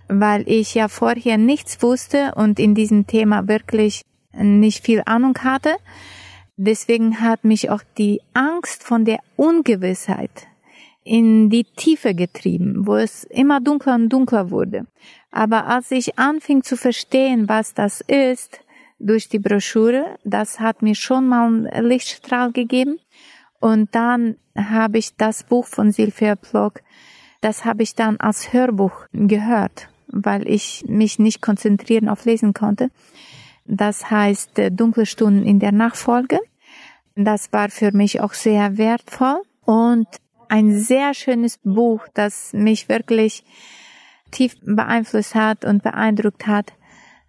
weil 0.07 0.43
ich 0.47 0.75
ja 0.75 0.88
vorher 0.88 1.38
nichts 1.38 1.81
wusste 1.81 2.33
und 2.35 2.59
in 2.59 2.75
diesem 2.75 3.07
Thema 3.07 3.47
wirklich 3.47 4.03
nicht 4.33 4.85
viel 4.85 5.01
Ahnung 5.05 5.38
hatte. 5.43 5.75
Deswegen 6.57 7.21
hat 7.21 7.45
mich 7.45 7.69
auch 7.69 7.83
die 7.97 8.21
Angst 8.33 8.83
von 8.83 9.05
der 9.05 9.19
Ungewissheit 9.38 10.47
in 11.03 11.49
die 11.49 11.63
Tiefe 11.63 12.13
getrieben, 12.13 12.85
wo 12.85 12.95
es 12.95 13.23
immer 13.23 13.61
dunkler 13.61 13.95
und 13.95 14.09
dunkler 14.09 14.51
wurde. 14.51 14.85
Aber 15.31 15.67
als 15.67 15.91
ich 15.91 16.19
anfing 16.19 16.63
zu 16.63 16.75
verstehen, 16.75 17.47
was 17.47 17.73
das 17.73 18.01
ist, 18.01 18.59
durch 18.99 19.29
die 19.29 19.39
Broschüre, 19.39 20.17
das 20.23 20.59
hat 20.59 20.81
mir 20.81 20.95
schon 20.95 21.27
mal 21.27 21.47
einen 21.47 21.85
Lichtstrahl 21.85 22.51
gegeben. 22.51 22.99
Und 23.60 23.94
dann 23.94 24.38
habe 24.56 24.98
ich 24.98 25.16
das 25.16 25.44
Buch 25.44 25.68
von 25.68 25.92
Sylvia 25.92 26.36
Plock, 26.36 26.82
das 27.42 27.66
habe 27.66 27.84
ich 27.84 27.96
dann 27.96 28.18
als 28.18 28.51
Hörbuch 28.51 29.06
gehört, 29.13 29.89
weil 30.08 30.48
ich 30.48 30.86
mich 30.88 31.20
nicht 31.20 31.42
konzentrieren 31.42 32.10
auf 32.10 32.25
Lesen 32.25 32.54
konnte. 32.54 32.89
Das 33.66 34.10
heißt 34.10 34.60
äh, 34.60 34.72
Dunkle 34.72 35.06
Stunden 35.06 35.46
in 35.46 35.60
der 35.60 35.72
Nachfolge. 35.72 36.39
Das 37.16 37.54
war 37.54 37.70
für 37.70 37.92
mich 37.92 38.20
auch 38.22 38.34
sehr 38.34 38.78
wertvoll 38.78 39.42
und 39.63 40.08
ein 40.50 40.78
sehr 40.80 41.13
schönes 41.13 41.60
Buch, 41.63 42.08
das 42.13 42.54
mich 42.54 42.89
wirklich 42.89 43.44
tief 44.32 44.56
beeinflusst 44.62 45.36
hat 45.36 45.66
und 45.66 45.84
beeindruckt 45.84 46.48
hat. 46.48 46.74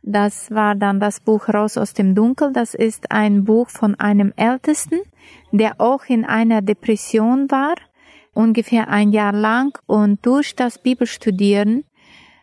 Das 0.02 0.50
war 0.50 0.74
dann 0.74 0.98
das 0.98 1.20
Buch 1.20 1.48
Raus 1.48 1.76
aus 1.76 1.92
dem 1.92 2.14
Dunkel. 2.14 2.52
Das 2.52 2.74
ist 2.74 3.10
ein 3.10 3.44
Buch 3.44 3.68
von 3.68 3.94
einem 3.96 4.32
Ältesten, 4.36 5.00
der 5.52 5.80
auch 5.80 6.04
in 6.06 6.24
einer 6.24 6.62
Depression 6.62 7.50
war, 7.50 7.74
ungefähr 8.32 8.88
ein 8.88 9.12
Jahr 9.12 9.32
lang. 9.32 9.78
Und 9.86 10.24
durch 10.24 10.56
das 10.56 10.78
Bibelstudieren 10.78 11.84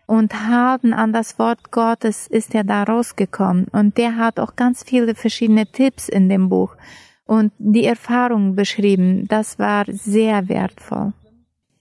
und 0.05 0.47
haben 0.47 0.93
an 0.93 1.13
das 1.13 1.39
Wort 1.39 1.71
Gottes 1.71 2.27
ist 2.27 2.55
er 2.55 2.63
da 2.63 2.83
rausgekommen. 2.83 3.67
Und 3.71 3.97
der 3.97 4.15
hat 4.17 4.39
auch 4.39 4.55
ganz 4.55 4.83
viele 4.83 5.15
verschiedene 5.15 5.65
Tipps 5.65 6.09
in 6.09 6.29
dem 6.29 6.49
Buch 6.49 6.75
und 7.25 7.51
die 7.57 7.85
Erfahrung 7.85 8.55
beschrieben. 8.55 9.27
Das 9.27 9.59
war 9.59 9.85
sehr 9.87 10.47
wertvoll. 10.47 11.13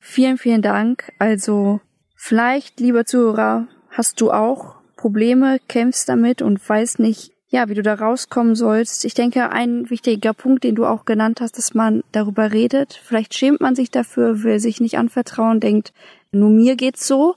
Vielen, 0.01 0.39
vielen 0.39 0.63
Dank. 0.63 1.13
Also 1.19 1.81
vielleicht, 2.15 2.81
lieber 2.81 3.05
Zuhörer, 3.05 3.69
hast 3.91 4.21
du 4.21 4.33
auch 4.33 4.76
Probleme, 4.97 5.59
kämpfst 5.69 6.09
damit 6.09 6.43
und 6.43 6.67
weißt 6.67 6.99
nicht, 6.99 7.33
ja, 7.49 7.69
wie 7.69 7.75
du 7.75 7.83
da 7.83 7.95
rauskommen 7.95 8.55
sollst. 8.57 9.05
Ich 9.05 9.15
denke, 9.15 9.51
ein 9.51 9.89
wichtiger 9.89 10.35
Punkt, 10.35 10.65
den 10.65 10.75
du 10.75 10.85
auch 10.85 11.05
genannt 11.05 11.41
hast, 11.41 11.59
dass 11.59 11.75
man 11.75 12.03
darüber 12.13 12.53
redet. 12.53 13.01
Vielleicht 13.05 13.35
schämt 13.35 13.61
man 13.61 13.77
sich 13.77 13.91
dafür, 13.91 14.43
will 14.43 14.59
sich 14.59 14.81
nicht 14.81 14.99
anvertrauen, 14.99 15.61
denkt, 15.61 15.93
nur 16.33 16.51
mir 16.51 16.77
geht's 16.77 17.07
so. 17.07 17.37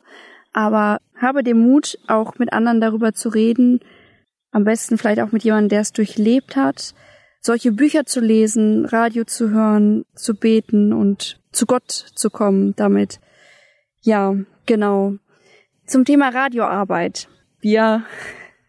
Aber 0.51 0.99
habe 1.15 1.43
den 1.43 1.59
Mut, 1.59 1.99
auch 2.07 2.39
mit 2.39 2.53
anderen 2.53 2.81
darüber 2.81 3.13
zu 3.13 3.29
reden. 3.29 3.81
Am 4.51 4.63
besten 4.63 4.97
vielleicht 4.97 5.21
auch 5.21 5.31
mit 5.31 5.43
jemandem, 5.43 5.69
der 5.69 5.81
es 5.81 5.93
durchlebt 5.93 6.55
hat. 6.55 6.95
Solche 7.39 7.71
Bücher 7.71 8.05
zu 8.05 8.19
lesen, 8.19 8.85
Radio 8.85 9.25
zu 9.25 9.51
hören, 9.51 10.05
zu 10.15 10.33
beten 10.33 10.91
und 10.91 11.39
zu 11.51 11.65
Gott 11.65 11.91
zu 11.91 12.29
kommen 12.29 12.75
damit. 12.75 13.19
Ja, 14.01 14.35
genau. 14.65 15.13
Zum 15.85 16.03
Thema 16.03 16.29
Radioarbeit. 16.29 17.27
Wir 17.61 18.03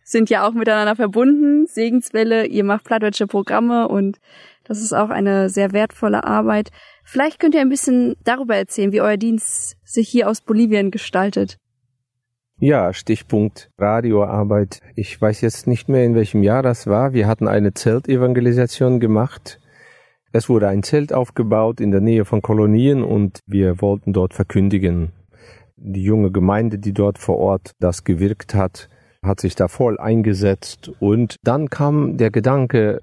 sind 0.02 0.28
ja 0.28 0.46
auch 0.46 0.52
miteinander 0.52 0.96
verbunden. 0.96 1.66
Segenswelle, 1.66 2.46
ihr 2.46 2.64
macht 2.64 2.84
plattdeutsche 2.84 3.26
Programme 3.26 3.88
und 3.88 4.18
das 4.64 4.80
ist 4.80 4.92
auch 4.92 5.10
eine 5.10 5.48
sehr 5.48 5.72
wertvolle 5.72 6.24
Arbeit. 6.24 6.70
Vielleicht 7.04 7.40
könnt 7.40 7.54
ihr 7.54 7.60
ein 7.60 7.68
bisschen 7.68 8.16
darüber 8.24 8.56
erzählen, 8.56 8.92
wie 8.92 9.00
euer 9.00 9.16
Dienst 9.16 9.76
sich 9.84 10.08
hier 10.08 10.28
aus 10.28 10.40
Bolivien 10.40 10.90
gestaltet. 10.90 11.58
Ja, 12.58 12.92
Stichpunkt 12.92 13.70
Radioarbeit. 13.78 14.80
Ich 14.94 15.20
weiß 15.20 15.40
jetzt 15.40 15.66
nicht 15.66 15.88
mehr, 15.88 16.04
in 16.04 16.14
welchem 16.14 16.42
Jahr 16.42 16.62
das 16.62 16.86
war. 16.86 17.14
Wir 17.14 17.26
hatten 17.26 17.48
eine 17.48 17.72
Zeltevangelisation 17.72 19.00
gemacht. 19.00 19.58
Es 20.32 20.48
wurde 20.48 20.68
ein 20.68 20.82
Zelt 20.82 21.12
aufgebaut 21.12 21.80
in 21.80 21.90
der 21.90 22.00
Nähe 22.00 22.24
von 22.24 22.42
Kolonien 22.42 23.02
und 23.02 23.40
wir 23.46 23.80
wollten 23.80 24.12
dort 24.12 24.34
verkündigen. 24.34 25.12
Die 25.82 26.02
junge 26.02 26.30
Gemeinde, 26.30 26.78
die 26.78 26.92
dort 26.92 27.16
vor 27.18 27.38
Ort 27.38 27.72
das 27.80 28.04
gewirkt 28.04 28.54
hat, 28.54 28.90
hat 29.22 29.40
sich 29.40 29.54
da 29.54 29.66
voll 29.66 29.98
eingesetzt 29.98 30.90
und 31.00 31.36
dann 31.42 31.70
kam 31.70 32.18
der 32.18 32.30
Gedanke, 32.30 33.00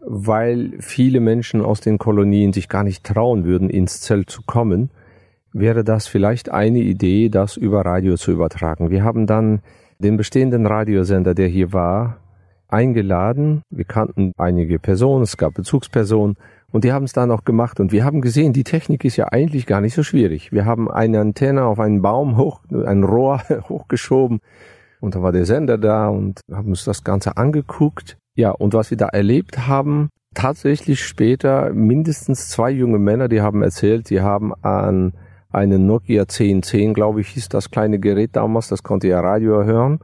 weil 0.00 0.74
viele 0.78 1.18
Menschen 1.18 1.60
aus 1.62 1.80
den 1.80 1.98
Kolonien 1.98 2.52
sich 2.52 2.68
gar 2.68 2.84
nicht 2.84 3.04
trauen 3.04 3.44
würden, 3.44 3.68
ins 3.70 4.00
Zelt 4.00 4.30
zu 4.30 4.42
kommen, 4.46 4.90
wäre 5.52 5.82
das 5.82 6.06
vielleicht 6.06 6.48
eine 6.48 6.78
Idee, 6.78 7.28
das 7.28 7.56
über 7.56 7.84
Radio 7.84 8.16
zu 8.16 8.30
übertragen. 8.30 8.90
Wir 8.90 9.02
haben 9.02 9.26
dann 9.26 9.60
den 9.98 10.16
bestehenden 10.16 10.64
Radiosender, 10.66 11.34
der 11.34 11.48
hier 11.48 11.72
war, 11.72 12.18
eingeladen. 12.68 13.62
Wir 13.68 13.84
kannten 13.84 14.32
einige 14.36 14.78
Personen, 14.78 15.24
es 15.24 15.36
gab 15.36 15.54
Bezugspersonen 15.54 16.36
und 16.72 16.84
die 16.84 16.92
haben 16.92 17.04
es 17.04 17.12
dann 17.12 17.30
auch 17.30 17.44
gemacht 17.44 17.78
und 17.78 17.92
wir 17.92 18.04
haben 18.04 18.20
gesehen, 18.20 18.52
die 18.52 18.64
Technik 18.64 19.04
ist 19.04 19.16
ja 19.16 19.28
eigentlich 19.30 19.66
gar 19.66 19.80
nicht 19.80 19.94
so 19.94 20.02
schwierig. 20.02 20.50
Wir 20.52 20.64
haben 20.64 20.90
eine 20.90 21.20
Antenne 21.20 21.64
auf 21.64 21.78
einen 21.78 22.02
Baum 22.02 22.36
hoch, 22.36 22.60
ein 22.70 23.04
Rohr 23.04 23.42
hochgeschoben 23.68 24.40
und 25.00 25.14
da 25.14 25.22
war 25.22 25.32
der 25.32 25.44
Sender 25.44 25.78
da 25.78 26.08
und 26.08 26.40
haben 26.50 26.68
uns 26.68 26.84
das 26.84 27.04
Ganze 27.04 27.36
angeguckt. 27.36 28.16
Ja, 28.34 28.50
und 28.50 28.74
was 28.74 28.90
wir 28.90 28.96
da 28.96 29.08
erlebt 29.08 29.66
haben, 29.68 30.08
tatsächlich 30.34 31.04
später 31.04 31.72
mindestens 31.72 32.48
zwei 32.48 32.70
junge 32.70 32.98
Männer, 32.98 33.28
die 33.28 33.42
haben 33.42 33.62
erzählt, 33.62 34.08
sie 34.08 34.22
haben 34.22 34.54
an 34.62 35.12
einen 35.50 35.86
Nokia 35.86 36.22
1010, 36.22 36.94
glaube 36.94 37.20
ich, 37.20 37.28
hieß 37.28 37.48
das 37.50 37.70
kleine 37.70 37.98
Gerät 37.98 38.36
damals, 38.36 38.68
das 38.68 38.82
konnte 38.82 39.08
ja 39.08 39.20
Radio 39.20 39.64
hören. 39.64 39.98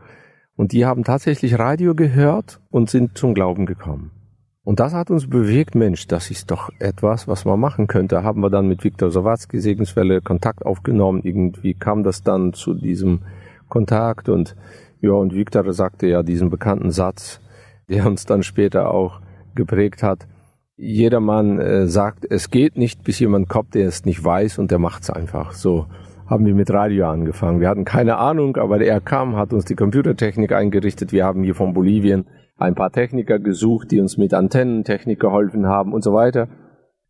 Und 0.57 0.73
die 0.73 0.85
haben 0.85 1.05
tatsächlich 1.05 1.59
Radio 1.59 1.95
gehört 1.95 2.61
und 2.69 2.91
sind 2.91 3.17
zum 3.17 3.33
Glauben 3.33 3.65
gekommen. 3.65 4.11
Und 4.69 4.81
das 4.81 4.93
hat 4.93 5.11
uns 5.11 5.27
bewegt, 5.31 5.75
Mensch, 5.75 6.09
das 6.09 6.31
ist 6.31 6.51
doch 6.51 6.69
etwas, 6.79 7.27
was 7.27 7.47
man 7.47 7.59
machen 7.59 7.87
könnte. 7.87 8.23
Haben 8.23 8.43
wir 8.43 8.51
dann 8.51 8.69
mit 8.69 8.85
Viktor 8.85 9.11
Sawatzki 9.11 9.61
Segenswelle 9.61 10.21
Kontakt 10.21 10.67
aufgenommen. 10.67 11.23
Irgendwie 11.25 11.73
kam 11.73 12.03
das 12.03 12.23
dann 12.23 12.53
zu 12.53 12.75
diesem 12.75 13.21
Kontakt 13.71 14.29
und 14.29 14.57
ja, 15.01 15.13
und 15.13 15.35
Victor 15.35 15.73
sagte 15.73 16.07
ja 16.07 16.23
diesen 16.23 16.51
bekannten 16.51 16.91
Satz, 16.91 17.41
der 17.89 18.07
uns 18.07 18.27
dann 18.27 18.43
später 18.43 18.91
auch 18.91 19.23
geprägt 19.55 20.03
hat. 20.03 20.27
Jedermann 20.77 21.59
äh, 21.59 21.87
sagt, 21.87 22.27
es 22.29 22.51
geht 22.51 22.77
nicht, 22.77 23.05
bis 23.05 23.19
jemand 23.21 23.49
kommt, 23.49 23.75
der 23.75 23.89
es 23.89 24.05
nicht 24.05 24.23
weiß 24.23 24.59
und 24.59 24.71
der 24.71 24.79
macht's 24.79 25.09
einfach. 25.09 25.53
So 25.53 25.87
haben 26.27 26.45
wir 26.45 26.55
mit 26.55 26.71
Radio 26.71 27.09
angefangen. 27.09 27.61
Wir 27.61 27.71
hatten 27.71 27.87
keine 27.87 28.19
Ahnung, 28.19 28.59
aber 28.59 28.83
er 28.83 29.01
kam, 29.01 29.35
hat 29.35 29.55
uns 29.55 29.65
die 29.65 29.77
Computertechnik 29.77 30.53
eingerichtet. 30.53 31.11
Wir 31.11 31.25
haben 31.25 31.43
hier 31.43 31.55
von 31.55 31.73
Bolivien 31.73 32.27
ein 32.59 32.75
paar 32.75 32.93
Techniker 32.93 33.39
gesucht, 33.39 33.91
die 33.91 34.01
uns 34.01 34.19
mit 34.19 34.35
Antennentechnik 34.35 35.21
geholfen 35.21 35.67
haben 35.67 35.93
und 35.93 36.03
so 36.03 36.13
weiter. 36.13 36.49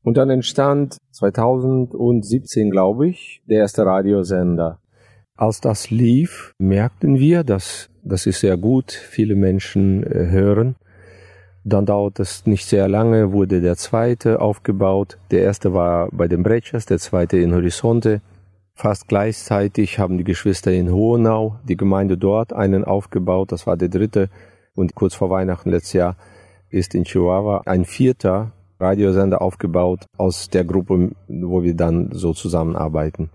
Und 0.03 0.17
dann 0.17 0.31
entstand 0.31 0.99
2017, 1.11 2.71
glaube 2.71 3.09
ich, 3.09 3.43
der 3.47 3.59
erste 3.59 3.85
Radiosender. 3.85 4.79
Als 5.37 5.61
das 5.61 5.91
lief, 5.91 6.53
merkten 6.59 7.19
wir, 7.19 7.45
dass 7.45 7.91
das 8.03 8.27
ist 8.27 8.41
sehr 8.41 8.57
gut, 8.57 8.93
viele 8.93 9.35
Menschen 9.35 10.03
äh, 10.03 10.31
hören. 10.31 10.77
Dann 11.65 11.85
dauert 11.85 12.21
es 12.21 12.47
nicht 12.47 12.65
sehr 12.65 12.89
lange, 12.89 13.33
wurde 13.33 13.61
der 13.61 13.77
zweite 13.77 14.41
aufgebaut. 14.41 15.19
Der 15.31 15.43
erste 15.43 15.75
war 15.75 16.09
bei 16.11 16.27
den 16.27 16.43
Brechers, 16.43 16.87
der 16.87 16.99
zweite 16.99 17.37
in 17.37 17.55
Horizonte. 17.55 18.23
Fast 18.75 19.09
gleichzeitig 19.09 19.99
haben 19.99 20.17
die 20.17 20.25
Geschwister 20.25 20.73
in 20.73 20.91
Hohenau, 20.91 21.57
die 21.69 21.77
Gemeinde 21.77 22.17
dort, 22.17 22.53
einen 22.53 22.85
aufgebaut. 22.85 23.53
Das 23.53 23.67
war 23.67 23.77
der 23.77 23.89
dritte. 23.89 24.31
Und 24.79 24.95
kurz 24.95 25.15
vor 25.15 25.29
Weihnachten 25.29 25.71
letztes 25.71 25.95
Jahr 25.95 26.17
ist 26.71 26.95
in 26.95 27.03
Chihuahua 27.03 27.63
ein 27.67 27.85
vierter 27.85 28.53
Radiosender 28.79 29.43
aufgebaut 29.43 30.05
aus 30.17 30.51
der 30.51 30.63
Gruppe, 30.63 31.11
wo 31.27 31.65
wir 31.65 31.75
dann 31.75 32.11
so 32.13 32.33
zusammenarbeiten. 32.33 33.31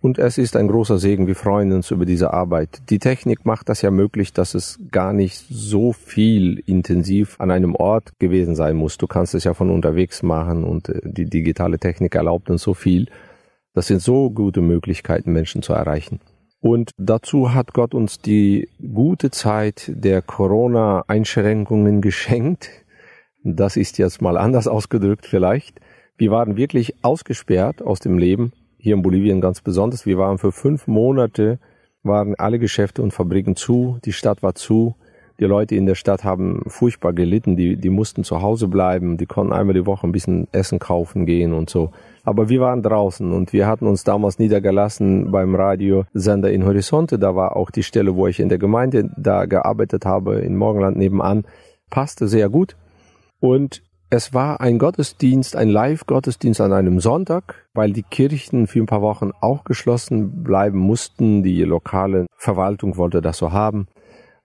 Und 0.00 0.18
es 0.18 0.38
ist 0.38 0.56
ein 0.56 0.66
großer 0.66 0.98
Segen. 0.98 1.28
Wir 1.28 1.36
freuen 1.36 1.70
uns 1.70 1.92
über 1.92 2.04
diese 2.04 2.32
Arbeit. 2.32 2.90
Die 2.90 2.98
Technik 2.98 3.46
macht 3.46 3.68
das 3.68 3.80
ja 3.82 3.92
möglich, 3.92 4.32
dass 4.32 4.56
es 4.56 4.80
gar 4.90 5.12
nicht 5.12 5.46
so 5.48 5.92
viel 5.92 6.58
intensiv 6.66 7.36
an 7.38 7.52
einem 7.52 7.76
Ort 7.76 8.18
gewesen 8.18 8.56
sein 8.56 8.74
muss. 8.74 8.98
Du 8.98 9.06
kannst 9.06 9.36
es 9.36 9.44
ja 9.44 9.54
von 9.54 9.70
unterwegs 9.70 10.24
machen 10.24 10.64
und 10.64 10.88
äh, 10.88 11.00
die 11.04 11.26
digitale 11.26 11.78
Technik 11.78 12.16
erlaubt 12.16 12.50
uns 12.50 12.62
so 12.62 12.74
viel. 12.74 13.06
Das 13.72 13.86
sind 13.86 14.02
so 14.02 14.30
gute 14.30 14.62
Möglichkeiten, 14.62 15.32
Menschen 15.32 15.62
zu 15.62 15.74
erreichen. 15.74 16.18
Und 16.62 16.92
dazu 16.96 17.52
hat 17.52 17.74
Gott 17.74 17.92
uns 17.92 18.20
die 18.20 18.68
gute 18.94 19.32
Zeit 19.32 19.90
der 19.92 20.22
Corona-Einschränkungen 20.22 22.00
geschenkt. 22.00 22.70
Das 23.42 23.76
ist 23.76 23.98
jetzt 23.98 24.22
mal 24.22 24.38
anders 24.38 24.68
ausgedrückt 24.68 25.26
vielleicht. 25.26 25.80
Wir 26.16 26.30
waren 26.30 26.56
wirklich 26.56 26.94
ausgesperrt 27.02 27.82
aus 27.82 27.98
dem 27.98 28.16
Leben 28.16 28.52
hier 28.78 28.94
in 28.94 29.02
Bolivien 29.02 29.40
ganz 29.40 29.60
besonders. 29.60 30.06
Wir 30.06 30.18
waren 30.18 30.38
für 30.38 30.52
fünf 30.52 30.86
Monate, 30.86 31.58
waren 32.04 32.36
alle 32.36 32.60
Geschäfte 32.60 33.02
und 33.02 33.10
Fabriken 33.10 33.56
zu, 33.56 33.98
die 34.04 34.12
Stadt 34.12 34.44
war 34.44 34.54
zu. 34.54 34.94
Die 35.40 35.44
Leute 35.44 35.74
in 35.74 35.86
der 35.86 35.94
Stadt 35.94 36.24
haben 36.24 36.62
furchtbar 36.66 37.12
gelitten, 37.12 37.56
die, 37.56 37.76
die 37.76 37.90
mussten 37.90 38.24
zu 38.24 38.42
Hause 38.42 38.68
bleiben, 38.68 39.16
die 39.16 39.26
konnten 39.26 39.52
einmal 39.52 39.74
die 39.74 39.86
Woche 39.86 40.06
ein 40.06 40.12
bisschen 40.12 40.48
Essen 40.52 40.78
kaufen 40.78 41.26
gehen 41.26 41.52
und 41.52 41.70
so. 41.70 41.90
Aber 42.24 42.48
wir 42.48 42.60
waren 42.60 42.82
draußen 42.82 43.32
und 43.32 43.52
wir 43.52 43.66
hatten 43.66 43.86
uns 43.86 44.04
damals 44.04 44.38
niedergelassen 44.38 45.32
beim 45.32 45.54
Radiosender 45.54 46.50
in 46.52 46.64
Horizonte. 46.64 47.18
Da 47.18 47.34
war 47.34 47.56
auch 47.56 47.70
die 47.70 47.82
Stelle, 47.82 48.14
wo 48.14 48.26
ich 48.26 48.38
in 48.38 48.48
der 48.48 48.58
Gemeinde 48.58 49.10
da 49.16 49.46
gearbeitet 49.46 50.06
habe, 50.06 50.40
in 50.40 50.56
Morgenland 50.56 50.96
nebenan. 50.96 51.44
Passte 51.90 52.28
sehr 52.28 52.48
gut. 52.48 52.76
Und 53.40 53.82
es 54.14 54.34
war 54.34 54.60
ein 54.60 54.78
Gottesdienst, 54.78 55.56
ein 55.56 55.70
Live-Gottesdienst 55.70 56.60
an 56.60 56.74
einem 56.74 57.00
Sonntag, 57.00 57.66
weil 57.72 57.94
die 57.94 58.02
Kirchen 58.02 58.66
für 58.66 58.80
ein 58.80 58.86
paar 58.86 59.00
Wochen 59.00 59.30
auch 59.40 59.64
geschlossen 59.64 60.44
bleiben 60.44 60.78
mussten. 60.78 61.42
Die 61.42 61.62
lokale 61.62 62.26
Verwaltung 62.36 62.98
wollte 62.98 63.22
das 63.22 63.38
so 63.38 63.52
haben. 63.52 63.88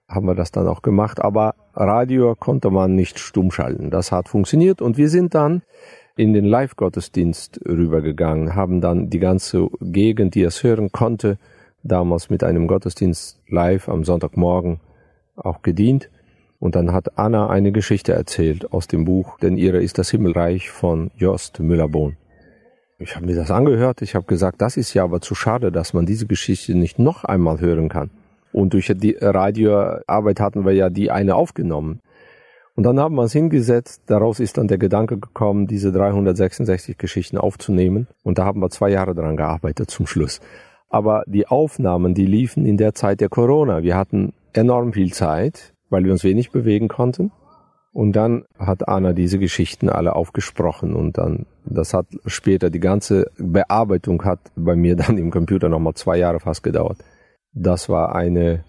Haben 0.08 0.28
wir 0.28 0.36
das 0.36 0.52
dann 0.52 0.68
auch 0.68 0.82
gemacht. 0.82 1.22
Aber 1.22 1.56
Radio 1.74 2.36
konnte 2.36 2.70
man 2.70 2.96
nicht 2.96 3.20
stumm 3.20 3.52
schalten. 3.52 3.90
Das 3.90 4.12
hat 4.12 4.30
funktioniert 4.30 4.82
und 4.82 4.98
wir 4.98 5.10
sind 5.10 5.36
dann 5.36 5.62
in 6.16 6.34
den 6.34 6.46
Live-Gottesdienst 6.46 7.62
rübergegangen, 7.68 8.56
haben 8.56 8.82
dann 8.82 9.10
die 9.10 9.20
ganze 9.20 9.68
Gegend, 9.82 10.34
die 10.34 10.44
es 10.44 10.64
hören 10.64 10.92
konnte, 10.92 11.38
damals 11.84 12.30
mit 12.30 12.44
einem 12.44 12.68
Gottesdienst 12.68 13.40
live 13.48 13.88
am 13.88 14.04
Sonntagmorgen 14.04 14.80
auch 15.36 15.62
gedient 15.62 16.10
und 16.60 16.76
dann 16.76 16.92
hat 16.92 17.18
Anna 17.18 17.50
eine 17.50 17.72
Geschichte 17.72 18.14
erzählt 18.14 18.72
aus 18.74 18.88
dem 18.88 19.06
Buch, 19.06 19.38
denn 19.40 19.58
ihre 19.58 19.82
ist 19.82 19.98
das 19.98 20.10
Himmelreich 20.10 20.70
von 20.70 21.12
Jost 21.16 21.60
Müllerbohn. 21.60 22.18
Ich 23.00 23.16
habe 23.16 23.28
mir 23.28 23.36
das 23.36 23.52
angehört, 23.52 24.02
ich 24.02 24.16
habe 24.16 24.26
gesagt, 24.26 24.60
das 24.60 24.76
ist 24.76 24.94
ja 24.96 25.04
aber 25.04 25.22
zu 25.22 25.36
schade, 25.36 25.72
dass 25.72 25.94
man 25.94 26.08
diese 26.08 26.26
Geschichte 26.26 26.74
nicht 26.74 26.98
noch 26.98 27.24
einmal 27.24 27.60
hören 27.60 27.90
kann. 27.90 28.10
Und 28.52 28.74
durch 28.74 28.92
die 28.96 29.18
Radioarbeit 29.20 30.40
hatten 30.40 30.66
wir 30.66 30.74
ja 30.74 30.90
die 30.90 31.12
eine 31.12 31.36
aufgenommen. 31.36 32.02
Und 32.76 32.84
dann 32.84 33.00
haben 33.00 33.16
wir 33.16 33.24
es 33.24 33.34
hingesetzt, 33.34 34.04
daraus 34.06 34.40
ist 34.40 34.58
dann 34.58 34.68
der 34.68 34.78
Gedanke 34.78 35.18
gekommen, 35.18 35.66
diese 35.66 35.92
366 35.92 36.98
Geschichten 36.98 37.38
aufzunehmen. 37.38 38.08
Und 38.24 38.38
da 38.38 38.46
haben 38.46 38.62
wir 38.62 38.70
zwei 38.70 38.90
Jahre 38.90 39.16
dran 39.16 39.36
gearbeitet 39.36 39.90
zum 39.90 40.06
Schluss. 40.06 40.40
Aber 40.90 41.24
die 41.26 41.48
Aufnahmen, 41.48 42.14
die 42.14 42.28
liefen 42.28 42.66
in 42.66 42.78
der 42.78 42.94
Zeit 42.94 43.20
der 43.20 43.30
Corona. 43.30 43.82
Wir 43.82 43.98
hatten 43.98 44.34
enorm 44.54 44.94
viel 44.94 45.12
Zeit, 45.12 45.74
weil 45.90 46.04
wir 46.04 46.12
uns 46.12 46.24
wenig 46.24 46.52
bewegen 46.52 46.88
konnten. 46.88 47.32
Und 47.94 48.12
dann 48.12 48.46
hat 48.60 48.88
Anna 48.88 49.14
diese 49.14 49.40
Geschichten 49.40 49.90
alle 49.90 50.16
aufgesprochen 50.16 50.94
und 50.94 51.18
dann, 51.18 51.48
das 51.66 51.96
hat 51.96 52.06
später, 52.28 52.70
die 52.70 52.80
ganze 52.80 53.32
Bearbeitung 53.40 54.24
hat 54.24 54.40
bei 54.56 54.76
mir 54.76 54.96
dann 54.96 55.18
im 55.18 55.32
Computer 55.32 55.68
nochmal 55.68 55.96
zwei 55.96 56.18
Jahre 56.18 56.40
fast 56.40 56.62
gedauert. 56.62 57.00
Das 57.60 57.90
war 57.90 58.14
eine, 58.16 58.64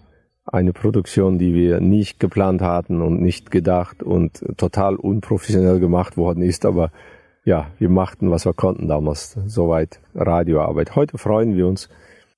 eine 0.45 0.73
Produktion, 0.73 1.37
die 1.37 1.53
wir 1.53 1.79
nicht 1.79 2.19
geplant 2.19 2.61
hatten 2.61 3.01
und 3.01 3.21
nicht 3.21 3.51
gedacht 3.51 4.01
und 4.01 4.43
total 4.57 4.95
unprofessionell 4.95 5.79
gemacht 5.79 6.17
worden 6.17 6.41
ist, 6.41 6.65
aber 6.65 6.91
ja, 7.45 7.67
wir 7.77 7.89
machten, 7.89 8.31
was 8.31 8.45
wir 8.45 8.53
konnten 8.53 8.87
damals. 8.87 9.37
Soweit 9.45 9.99
Radioarbeit. 10.15 10.95
Heute 10.95 11.17
freuen 11.17 11.55
wir 11.55 11.67
uns 11.67 11.89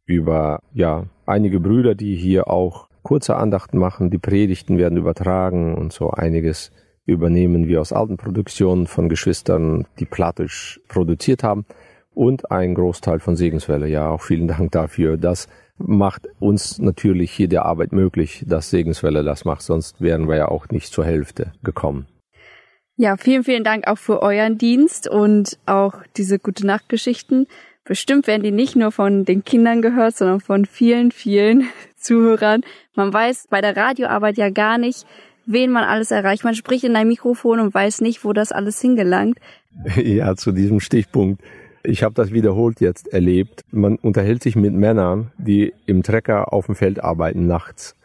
über, 0.05 0.61
ja, 0.73 1.05
einige 1.25 1.59
Brüder, 1.59 1.95
die 1.95 2.15
hier 2.15 2.49
auch 2.49 2.87
kurze 3.01 3.35
Andachten 3.35 3.77
machen, 3.77 4.09
die 4.09 4.17
Predigten 4.17 4.77
werden 4.77 4.97
übertragen 4.97 5.75
und 5.75 5.93
so 5.93 6.11
einiges 6.11 6.71
übernehmen 7.05 7.67
wir 7.67 7.81
aus 7.81 7.93
alten 7.93 8.17
Produktionen 8.17 8.87
von 8.87 9.09
Geschwistern, 9.09 9.87
die 9.99 10.05
plattisch 10.05 10.79
produziert 10.87 11.43
haben 11.43 11.65
und 12.13 12.51
ein 12.51 12.75
Großteil 12.75 13.19
von 13.19 13.35
Segenswelle. 13.35 13.87
Ja, 13.87 14.09
auch 14.09 14.21
vielen 14.21 14.47
Dank 14.47 14.71
dafür. 14.71 15.17
Das 15.17 15.47
macht 15.85 16.27
uns 16.39 16.79
natürlich 16.79 17.31
hier 17.31 17.47
der 17.47 17.65
Arbeit 17.65 17.91
möglich, 17.91 18.43
dass 18.47 18.69
Segenswelle 18.69 19.23
das 19.23 19.45
macht, 19.45 19.61
sonst 19.61 20.01
wären 20.01 20.27
wir 20.27 20.35
ja 20.35 20.47
auch 20.47 20.69
nicht 20.69 20.91
zur 20.93 21.05
Hälfte 21.05 21.51
gekommen. 21.63 22.07
Ja, 22.97 23.17
vielen, 23.17 23.43
vielen 23.43 23.63
Dank 23.63 23.87
auch 23.87 23.97
für 23.97 24.21
euren 24.21 24.57
Dienst 24.57 25.09
und 25.09 25.57
auch 25.65 25.95
diese 26.17 26.37
gute 26.39 26.67
Nachtgeschichten. 26.67 27.47
Bestimmt 27.83 28.27
werden 28.27 28.43
die 28.43 28.51
nicht 28.51 28.75
nur 28.75 28.91
von 28.91 29.25
den 29.25 29.43
Kindern 29.43 29.81
gehört, 29.81 30.15
sondern 30.15 30.39
von 30.39 30.65
vielen, 30.65 31.11
vielen 31.11 31.67
Zuhörern. 31.97 32.61
Man 32.95 33.11
weiß 33.11 33.47
bei 33.49 33.61
der 33.61 33.75
Radioarbeit 33.75 34.37
ja 34.37 34.49
gar 34.49 34.77
nicht, 34.77 35.05
wen 35.45 35.71
man 35.71 35.83
alles 35.83 36.11
erreicht. 36.11 36.43
Man 36.43 36.55
spricht 36.55 36.83
in 36.83 36.95
ein 36.95 37.07
Mikrofon 37.07 37.59
und 37.59 37.73
weiß 37.73 38.01
nicht, 38.01 38.23
wo 38.23 38.33
das 38.33 38.51
alles 38.51 38.79
hingelangt. 38.79 39.37
Ja, 39.95 40.35
zu 40.35 40.51
diesem 40.51 40.79
Stichpunkt. 40.79 41.41
Ich 41.83 42.03
habe 42.03 42.13
das 42.13 42.31
wiederholt 42.31 42.79
jetzt 42.79 43.11
erlebt. 43.11 43.63
Man 43.71 43.95
unterhält 43.95 44.43
sich 44.43 44.55
mit 44.55 44.73
Männern, 44.73 45.31
die 45.37 45.73
im 45.87 46.03
Trecker 46.03 46.53
auf 46.53 46.67
dem 46.67 46.75
Feld 46.75 47.03
arbeiten 47.03 47.47
nachts. 47.47 47.95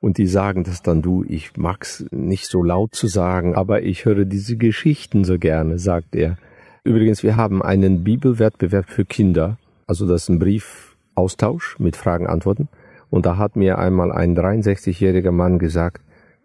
Und 0.00 0.18
die 0.18 0.26
sagen 0.26 0.62
das 0.62 0.82
dann, 0.82 1.02
du, 1.02 1.24
ich 1.26 1.56
mag's 1.56 2.04
nicht 2.12 2.46
so 2.46 2.62
laut 2.62 2.94
zu 2.94 3.08
sagen, 3.08 3.56
aber 3.56 3.82
ich 3.82 4.04
höre 4.04 4.24
diese 4.24 4.56
Geschichten 4.56 5.24
so 5.24 5.38
gerne, 5.38 5.78
sagt 5.78 6.14
er. 6.14 6.36
Übrigens, 6.84 7.24
wir 7.24 7.36
haben 7.36 7.62
einen 7.62 8.04
Bibelwettbewerb 8.04 8.88
für 8.88 9.04
Kinder. 9.04 9.58
Also 9.88 10.06
das 10.06 10.24
ist 10.24 10.28
ein 10.28 10.38
Briefaustausch 10.38 11.80
mit 11.80 11.96
Fragen, 11.96 12.28
Antworten. 12.28 12.68
Und 13.10 13.26
da 13.26 13.38
hat 13.38 13.56
mir 13.56 13.78
einmal 13.78 14.12
ein 14.12 14.36
63-jähriger 14.36 15.32
Mann 15.32 15.58
gesagt, 15.58 16.02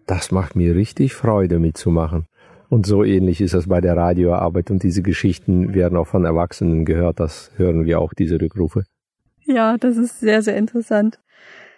das 0.07 0.31
macht 0.31 0.55
mir 0.55 0.75
richtig 0.75 1.13
Freude 1.13 1.59
mitzumachen. 1.59 2.25
Und 2.71 2.85
so 2.85 3.03
ähnlich 3.03 3.41
ist 3.41 3.53
es 3.53 3.67
bei 3.67 3.81
der 3.81 3.97
Radioarbeit 3.97 4.71
und 4.71 4.81
diese 4.81 5.01
Geschichten 5.01 5.73
werden 5.73 5.97
auch 5.97 6.07
von 6.07 6.23
Erwachsenen 6.23 6.85
gehört. 6.85 7.19
Das 7.19 7.51
hören 7.57 7.83
wir 7.83 7.99
auch, 7.99 8.13
diese 8.13 8.39
Rückrufe. 8.39 8.85
Ja, 9.43 9.77
das 9.77 9.97
ist 9.97 10.21
sehr, 10.21 10.41
sehr 10.41 10.55
interessant. 10.55 11.19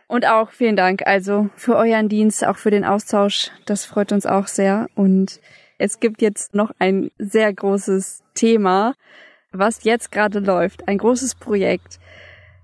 Und 0.08 0.27
auch 0.27 0.51
vielen 0.51 0.75
Dank 0.75 1.01
also 1.08 1.49
für 1.56 1.77
euren 1.77 2.10
Dienst, 2.10 2.45
auch 2.45 2.58
für 2.58 2.69
den 2.69 2.86
Austausch. 2.86 3.49
Das 3.65 3.86
freut 3.86 4.12
uns 4.12 4.27
auch 4.27 4.45
sehr. 4.45 4.86
Und 4.93 5.41
es 5.79 5.99
gibt 5.99 6.21
jetzt 6.21 6.53
noch 6.53 6.69
ein 6.77 7.10
sehr 7.17 7.51
großes 7.51 8.21
Thema, 8.36 8.93
was 9.51 9.84
jetzt 9.84 10.12
gerade 10.12 10.38
läuft. 10.38 10.88
Ein 10.88 10.99
großes 10.99 11.34
Projekt. 11.34 11.99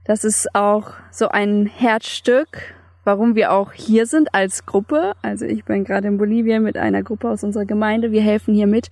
Das 0.06 0.24
ist 0.24 0.54
auch 0.54 0.92
so 1.10 1.30
ein 1.30 1.66
Herzstück 1.66 2.76
warum 3.04 3.36
wir 3.36 3.52
auch 3.52 3.74
hier 3.74 4.06
sind 4.06 4.34
als 4.34 4.66
Gruppe. 4.66 5.14
Also 5.22 5.46
ich 5.46 5.66
bin 5.66 5.84
gerade 5.84 6.08
in 6.08 6.18
Bolivien 6.18 6.64
mit 6.64 6.78
einer 6.78 7.04
Gruppe 7.04 7.30
aus 7.30 7.44
unserer 7.44 7.66
Gemeinde. 7.66 8.12
Wir 8.12 8.22
helfen 8.22 8.54
hier 8.54 8.68
mit. 8.68 8.90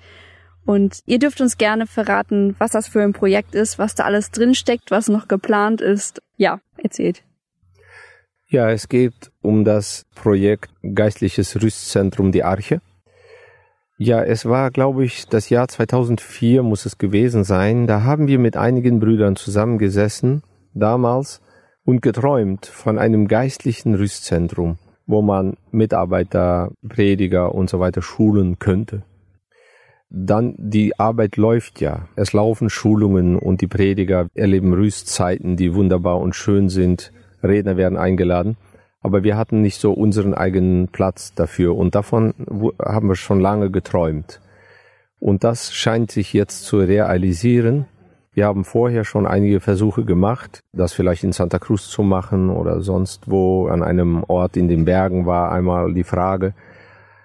Und 0.65 0.99
ihr 1.05 1.19
dürft 1.19 1.39
uns 1.39 1.57
gerne 1.57 1.87
verraten, 1.87 2.55
was 2.59 2.71
das 2.71 2.87
für 2.87 3.01
ein 3.01 3.13
Projekt 3.13 3.55
ist, 3.55 3.79
was 3.79 3.95
da 3.95 4.03
alles 4.03 4.31
drinsteckt, 4.31 4.91
was 4.91 5.07
noch 5.07 5.27
geplant 5.27 5.79
ist. 5.79 6.21
Ja, 6.35 6.59
erzählt. 6.75 7.23
Ja, 8.49 8.69
es 8.69 8.89
geht 8.89 9.31
um 9.41 9.63
das 9.63 10.05
Projekt 10.15 10.71
Geistliches 10.93 11.61
Rüstzentrum 11.61 12.31
Die 12.31 12.43
Arche. 12.43 12.81
Ja, 13.97 14.23
es 14.23 14.45
war, 14.45 14.69
glaube 14.69 15.05
ich, 15.05 15.27
das 15.27 15.49
Jahr 15.49 15.67
2004 15.67 16.63
muss 16.63 16.85
es 16.85 16.97
gewesen 16.97 17.43
sein. 17.43 17.87
Da 17.87 18.03
haben 18.03 18.27
wir 18.27 18.37
mit 18.37 18.55
einigen 18.55 18.99
Brüdern 18.99 19.35
zusammengesessen, 19.35 20.43
damals, 20.73 21.41
und 21.87 22.01
geträumt 22.01 22.65
von 22.65 22.99
einem 22.99 23.29
geistlichen 23.29 23.95
Rüstzentrum, 23.95 24.77
wo 25.05 25.21
man 25.21 25.55
Mitarbeiter, 25.71 26.71
Prediger 26.85 27.55
und 27.55 27.69
so 27.69 27.79
weiter 27.79 28.01
schulen 28.01 28.59
könnte. 28.59 29.03
Dann 30.09 30.53
die 30.57 30.99
Arbeit 30.99 31.37
läuft 31.37 31.79
ja. 31.79 32.09
Es 32.17 32.33
laufen 32.33 32.69
Schulungen 32.69 33.37
und 33.37 33.61
die 33.61 33.67
Prediger 33.67 34.27
erleben 34.35 34.73
Rüstzeiten, 34.73 35.55
die 35.55 35.73
wunderbar 35.75 36.19
und 36.19 36.35
schön 36.35 36.67
sind. 36.67 37.13
Redner 37.41 37.77
werden 37.77 37.97
eingeladen. 37.97 38.57
Aber 38.99 39.23
wir 39.23 39.37
hatten 39.37 39.61
nicht 39.61 39.79
so 39.79 39.93
unseren 39.93 40.33
eigenen 40.33 40.89
Platz 40.89 41.35
dafür 41.35 41.77
und 41.77 41.95
davon 41.95 42.33
haben 42.83 43.07
wir 43.07 43.15
schon 43.15 43.39
lange 43.39 43.71
geträumt. 43.71 44.41
Und 45.19 45.45
das 45.45 45.73
scheint 45.73 46.11
sich 46.11 46.33
jetzt 46.33 46.65
zu 46.65 46.79
realisieren 46.79 47.85
wir 48.37 48.45
haben 48.45 48.65
vorher 48.65 49.03
schon 49.03 49.25
einige 49.25 49.59
Versuche 49.59 50.05
gemacht, 50.05 50.59
das 50.71 50.93
vielleicht 50.93 51.23
in 51.23 51.31
Santa 51.31 51.57
Cruz 51.57 51.89
zu 51.89 52.03
machen 52.03 52.51
oder 52.51 52.81
sonst 52.81 53.23
wo 53.31 53.65
an 53.65 53.81
einem 53.81 54.23
Ort 54.27 54.57
in 54.57 54.67
den 54.67 54.85
Bergen 54.85 55.25
war 55.25 55.51
einmal 55.51 55.91
die 55.91 56.03
Frage. 56.03 56.53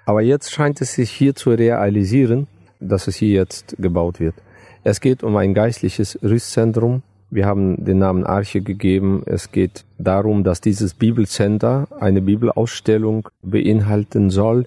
Aber 0.06 0.22
jetzt 0.22 0.52
scheint 0.52 0.80
es 0.80 0.94
sich 0.94 1.10
hier 1.10 1.34
zu 1.34 1.50
realisieren, 1.50 2.46
dass 2.80 3.08
es 3.08 3.16
hier 3.16 3.28
jetzt 3.28 3.76
gebaut 3.78 4.20
wird. 4.20 4.36
Es 4.84 5.02
geht 5.02 5.22
um 5.22 5.36
ein 5.36 5.52
geistliches 5.52 6.18
Rüstzentrum. 6.22 7.02
Wir 7.28 7.44
haben 7.44 7.84
den 7.84 7.98
Namen 7.98 8.24
Arche 8.24 8.62
gegeben. 8.62 9.22
Es 9.26 9.52
geht 9.52 9.84
darum, 9.98 10.44
dass 10.44 10.62
dieses 10.62 10.94
Bibelcenter 10.94 11.88
eine 12.00 12.22
Bibelausstellung 12.22 13.28
beinhalten 13.42 14.30
soll 14.30 14.64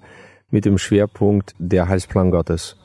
mit 0.51 0.65
dem 0.65 0.77
Schwerpunkt 0.77 1.55
der 1.57 1.89
Heilsplan 1.89 2.29
Gottes. 2.29 2.77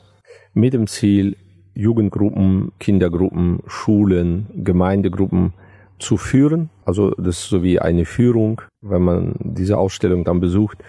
Mit 0.55 0.73
dem 0.73 0.87
Ziel, 0.87 1.37
Jugendgruppen, 1.73 2.71
Kindergruppen, 2.79 3.59
Schulen, 3.67 4.47
Gemeindegruppen 4.63 5.53
zu 5.99 6.17
führen. 6.17 6.69
Also 6.85 7.11
das 7.11 7.39
ist 7.39 7.49
so 7.49 7.63
wie 7.63 7.79
eine 7.79 8.05
Führung, 8.05 8.61
wenn 8.81 9.01
man 9.01 9.35
diese 9.39 9.77
Ausstellung 9.77 10.23
dann 10.23 10.39
besucht, 10.39 10.83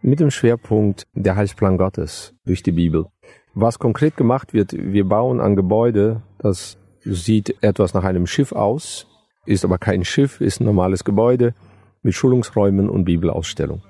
mit 0.00 0.20
dem 0.20 0.30
Schwerpunkt 0.30 1.06
der 1.14 1.36
Heilsplan 1.36 1.78
Gottes 1.78 2.34
durch 2.44 2.62
die 2.62 2.72
Bibel. 2.72 3.06
Was 3.54 3.78
konkret 3.78 4.16
gemacht 4.16 4.54
wird, 4.54 4.72
wir 4.72 5.04
bauen 5.04 5.40
ein 5.40 5.56
Gebäude, 5.56 6.22
das 6.38 6.78
sieht 7.00 7.56
etwas 7.62 7.94
nach 7.94 8.04
einem 8.04 8.26
Schiff 8.26 8.52
aus, 8.52 9.06
ist 9.46 9.64
aber 9.64 9.78
kein 9.78 10.04
Schiff, 10.04 10.40
ist 10.40 10.60
ein 10.60 10.64
normales 10.64 11.02
Gebäude 11.04 11.54
mit 12.02 12.14
Schulungsräumen 12.14 12.88
und 12.88 13.04
Bibelausstellung. 13.04 13.82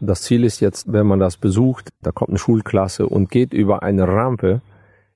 Das 0.00 0.22
Ziel 0.22 0.42
ist 0.42 0.58
jetzt, 0.60 0.92
wenn 0.92 1.06
man 1.06 1.20
das 1.20 1.36
besucht, 1.36 1.90
da 2.02 2.10
kommt 2.10 2.30
eine 2.30 2.38
Schulklasse 2.38 3.06
und 3.06 3.30
geht 3.30 3.52
über 3.52 3.84
eine 3.84 4.08
Rampe 4.08 4.62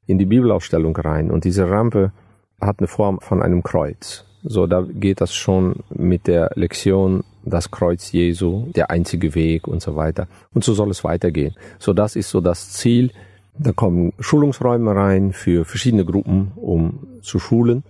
in 0.06 0.18
die 0.18 0.26
Bibelausstellung 0.26 0.96
rein 0.96 1.30
und 1.30 1.44
diese 1.44 1.68
Rampe 1.68 2.12
hat 2.60 2.78
eine 2.78 2.88
Form 2.88 3.20
von 3.20 3.42
einem 3.42 3.62
Kreuz. 3.62 4.24
So, 4.42 4.66
da 4.66 4.82
geht 4.82 5.20
das 5.20 5.34
schon 5.34 5.80
mit 5.90 6.26
der 6.26 6.50
Lektion, 6.54 7.24
das 7.44 7.70
Kreuz 7.70 8.12
Jesu, 8.12 8.66
der 8.76 8.90
einzige 8.90 9.34
Weg 9.34 9.66
und 9.66 9.82
so 9.82 9.96
weiter. 9.96 10.28
Und 10.54 10.62
so 10.62 10.72
soll 10.72 10.90
es 10.90 11.02
weitergehen. 11.02 11.54
So, 11.78 11.92
das 11.92 12.14
ist 12.16 12.30
so 12.30 12.40
das 12.40 12.72
Ziel. 12.72 13.10
Da 13.58 13.72
kommen 13.72 14.12
Schulungsräume 14.20 14.94
rein 14.94 15.32
für 15.32 15.64
verschiedene 15.64 16.04
Gruppen, 16.04 16.52
um 16.54 17.06
zu 17.22 17.38
schulen. 17.38 17.82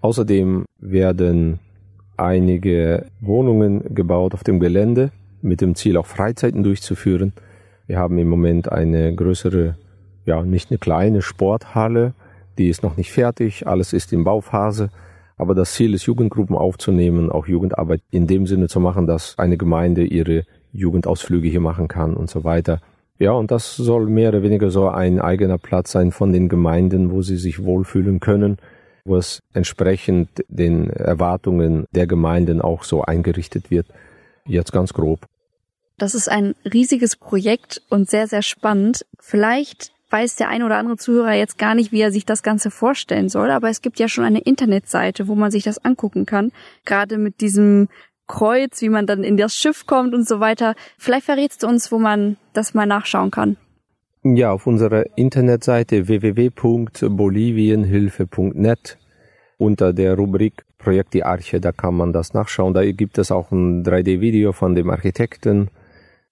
Außerdem 0.00 0.64
werden 0.78 1.58
einige 2.16 3.06
Wohnungen 3.20 3.94
gebaut 3.94 4.34
auf 4.34 4.44
dem 4.44 4.60
Gelände 4.60 5.10
mit 5.42 5.60
dem 5.60 5.74
Ziel, 5.74 5.96
auch 5.96 6.06
Freizeiten 6.06 6.62
durchzuführen. 6.62 7.32
Wir 7.86 7.98
haben 7.98 8.16
im 8.18 8.28
Moment 8.28 8.70
eine 8.70 9.14
größere 9.14 9.76
ja, 10.24 10.42
nicht 10.42 10.70
eine 10.70 10.78
kleine 10.78 11.22
Sporthalle, 11.22 12.14
die 12.58 12.68
ist 12.68 12.82
noch 12.82 12.96
nicht 12.96 13.12
fertig, 13.12 13.66
alles 13.66 13.92
ist 13.92 14.12
in 14.12 14.24
Bauphase. 14.24 14.90
Aber 15.36 15.54
das 15.54 15.72
Ziel 15.72 15.94
ist, 15.94 16.06
Jugendgruppen 16.06 16.56
aufzunehmen, 16.56 17.30
auch 17.30 17.46
Jugendarbeit 17.46 18.02
in 18.10 18.26
dem 18.26 18.46
Sinne 18.46 18.68
zu 18.68 18.80
machen, 18.80 19.06
dass 19.06 19.38
eine 19.38 19.56
Gemeinde 19.56 20.04
ihre 20.04 20.44
Jugendausflüge 20.72 21.48
hier 21.48 21.60
machen 21.60 21.88
kann 21.88 22.14
und 22.14 22.30
so 22.30 22.44
weiter. 22.44 22.80
Ja, 23.18 23.32
und 23.32 23.50
das 23.50 23.76
soll 23.76 24.06
mehr 24.06 24.30
oder 24.30 24.42
weniger 24.42 24.70
so 24.70 24.88
ein 24.88 25.20
eigener 25.20 25.58
Platz 25.58 25.92
sein 25.92 26.12
von 26.12 26.32
den 26.32 26.48
Gemeinden, 26.48 27.10
wo 27.12 27.22
sie 27.22 27.36
sich 27.36 27.64
wohlfühlen 27.64 28.20
können, 28.20 28.58
wo 29.04 29.16
es 29.16 29.40
entsprechend 29.52 30.28
den 30.48 30.90
Erwartungen 30.90 31.86
der 31.92 32.06
Gemeinden 32.06 32.60
auch 32.60 32.84
so 32.84 33.02
eingerichtet 33.02 33.70
wird. 33.70 33.86
Jetzt 34.44 34.72
ganz 34.72 34.92
grob. 34.92 35.20
Das 35.98 36.14
ist 36.14 36.28
ein 36.28 36.54
riesiges 36.64 37.16
Projekt 37.16 37.82
und 37.88 38.10
sehr, 38.10 38.26
sehr 38.26 38.42
spannend. 38.42 39.06
Vielleicht 39.20 39.92
weiß 40.12 40.36
der 40.36 40.48
ein 40.48 40.62
oder 40.62 40.76
andere 40.76 40.98
Zuhörer 40.98 41.32
jetzt 41.32 41.58
gar 41.58 41.74
nicht, 41.74 41.90
wie 41.90 42.02
er 42.02 42.12
sich 42.12 42.26
das 42.26 42.42
Ganze 42.42 42.70
vorstellen 42.70 43.30
soll, 43.30 43.50
aber 43.50 43.70
es 43.70 43.80
gibt 43.80 43.98
ja 43.98 44.08
schon 44.08 44.24
eine 44.24 44.40
Internetseite, 44.40 45.26
wo 45.26 45.34
man 45.34 45.50
sich 45.50 45.64
das 45.64 45.82
angucken 45.84 46.26
kann. 46.26 46.52
Gerade 46.84 47.16
mit 47.16 47.40
diesem 47.40 47.88
Kreuz, 48.26 48.82
wie 48.82 48.88
man 48.88 49.06
dann 49.06 49.22
in 49.24 49.36
das 49.36 49.54
Schiff 49.56 49.86
kommt 49.86 50.14
und 50.14 50.26
so 50.28 50.40
weiter. 50.40 50.74
Vielleicht 50.98 51.26
verrätst 51.26 51.62
du 51.62 51.66
uns, 51.66 51.90
wo 51.90 51.98
man 51.98 52.36
das 52.52 52.74
mal 52.74 52.86
nachschauen 52.86 53.30
kann. 53.30 53.56
Ja, 54.22 54.52
auf 54.52 54.66
unserer 54.68 55.04
Internetseite 55.16 56.06
www.bolivienhilfe.net 56.06 58.98
unter 59.58 59.92
der 59.92 60.16
Rubrik 60.16 60.64
Projekt 60.78 61.12
Die 61.14 61.24
Arche, 61.24 61.60
da 61.60 61.72
kann 61.72 61.94
man 61.94 62.12
das 62.12 62.34
nachschauen. 62.34 62.74
Da 62.74 62.84
gibt 62.90 63.18
es 63.18 63.30
auch 63.30 63.52
ein 63.52 63.84
3D-Video 63.84 64.50
von 64.52 64.74
dem 64.74 64.90
Architekten. 64.90 65.70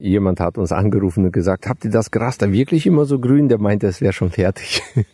Jemand 0.01 0.41
hat 0.41 0.57
uns 0.57 0.73
angerufen 0.73 1.27
und 1.27 1.33
gesagt, 1.33 1.69
habt 1.69 1.85
ihr 1.85 1.91
das 1.91 2.11
Gras 2.11 2.39
da 2.39 2.51
wirklich 2.51 2.87
immer 2.87 3.05
so 3.05 3.19
grün? 3.19 3.51
Der 3.51 3.59
meinte, 3.59 3.87
es 3.87 4.01
wäre 4.01 4.15
schon 4.15 4.31
fertig. 4.31 4.83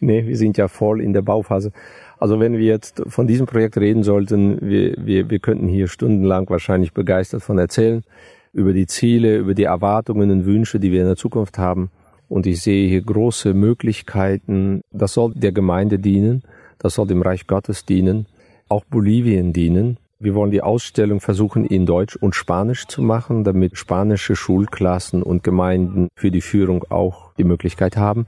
nee, 0.00 0.26
wir 0.26 0.36
sind 0.36 0.58
ja 0.58 0.68
voll 0.68 1.00
in 1.00 1.14
der 1.14 1.22
Bauphase. 1.22 1.72
Also 2.18 2.38
wenn 2.38 2.52
wir 2.58 2.66
jetzt 2.66 3.02
von 3.06 3.26
diesem 3.26 3.46
Projekt 3.46 3.78
reden 3.78 4.02
sollten, 4.02 4.58
wir, 4.60 4.94
wir, 4.98 5.30
wir 5.30 5.38
könnten 5.38 5.66
hier 5.66 5.88
stundenlang 5.88 6.50
wahrscheinlich 6.50 6.92
begeistert 6.92 7.42
von 7.42 7.58
erzählen, 7.58 8.02
über 8.52 8.74
die 8.74 8.86
Ziele, 8.86 9.38
über 9.38 9.54
die 9.54 9.64
Erwartungen 9.64 10.30
und 10.30 10.44
Wünsche, 10.44 10.78
die 10.78 10.92
wir 10.92 11.00
in 11.00 11.06
der 11.06 11.16
Zukunft 11.16 11.56
haben. 11.56 11.90
Und 12.28 12.46
ich 12.46 12.60
sehe 12.60 12.86
hier 12.86 13.00
große 13.00 13.54
Möglichkeiten. 13.54 14.82
Das 14.92 15.14
soll 15.14 15.32
der 15.34 15.52
Gemeinde 15.52 15.98
dienen. 15.98 16.42
Das 16.78 16.94
soll 16.94 17.06
dem 17.06 17.22
Reich 17.22 17.46
Gottes 17.46 17.86
dienen. 17.86 18.26
Auch 18.68 18.84
Bolivien 18.84 19.54
dienen. 19.54 19.96
Wir 20.20 20.34
wollen 20.34 20.50
die 20.50 20.62
Ausstellung 20.62 21.20
versuchen, 21.20 21.64
in 21.64 21.86
Deutsch 21.86 22.16
und 22.16 22.34
Spanisch 22.34 22.88
zu 22.88 23.02
machen, 23.02 23.44
damit 23.44 23.78
spanische 23.78 24.34
Schulklassen 24.34 25.22
und 25.22 25.44
Gemeinden 25.44 26.08
für 26.16 26.32
die 26.32 26.40
Führung 26.40 26.84
auch 26.90 27.32
die 27.34 27.44
Möglichkeit 27.44 27.96
haben. 27.96 28.26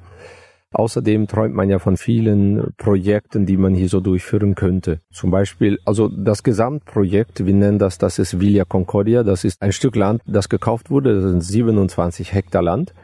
Außerdem 0.73 1.27
träumt 1.27 1.57
man 1.57 1.69
ja 1.69 1.81
von 1.81 1.97
vielen 1.97 2.75
Projekten, 2.77 3.45
die 3.45 3.57
man 3.57 3.75
hier 3.75 3.89
so 3.89 3.99
durchführen 3.99 4.55
könnte. 4.55 5.01
Zum 5.13 5.33
Beispiel, 5.33 5.81
also 5.85 6.07
das 6.07 6.45
Gesamtprojekt, 6.45 7.45
wir 7.45 7.55
nennen 7.55 7.81
das, 7.81 7.99
das 7.99 8.21
ist 8.21 8.39
Villa 8.39 8.65
Concordia, 8.65 9.25
das 9.25 9.43
ist 9.43 9.61
ein 9.61 9.73
Stück 9.73 9.97
Land, 9.97 10.23
das 10.27 10.49
gekauft 10.49 10.91
wurde, 10.91 11.21
das 11.21 11.25
sind 11.29 11.41
27 11.41 12.33
Hektar 12.33 12.63
Land. 12.63 12.95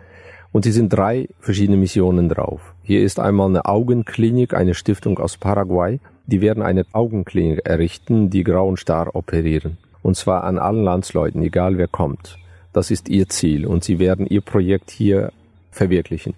Und 0.53 0.65
hier 0.65 0.73
sind 0.73 0.91
drei 0.91 1.29
verschiedene 1.41 1.77
Missionen 1.77 2.29
drauf. 2.29 2.75
Hier 2.83 3.03
ist 3.03 3.21
einmal 3.21 3.49
eine 3.49 3.67
Augenklinik, 3.67 4.55
eine 4.55 4.75
Stiftung 4.75 5.19
aus 5.19 5.37
Paraguay. 5.37 6.01
Die 6.27 6.41
werden 6.41 6.63
eine 6.63 6.85
Augenklinik 6.93 7.67
errichten, 7.67 8.31
die 8.31 8.45
grauen 8.45 8.77
Star 8.77 9.15
operieren. 9.15 9.79
Und 10.03 10.17
zwar 10.17 10.45
an 10.45 10.59
allen 10.59 10.85
Landsleuten, 10.85 11.43
egal 11.43 11.79
wer 11.79 11.89
kommt. 11.89 12.39
Das 12.73 12.91
ist 12.91 13.09
ihr 13.09 13.29
Ziel 13.29 13.67
und 13.67 13.85
sie 13.85 13.99
werden 13.99 14.27
ihr 14.27 14.41
Projekt 14.41 14.91
hier 14.91 15.33
verwirklichen. 15.71 16.35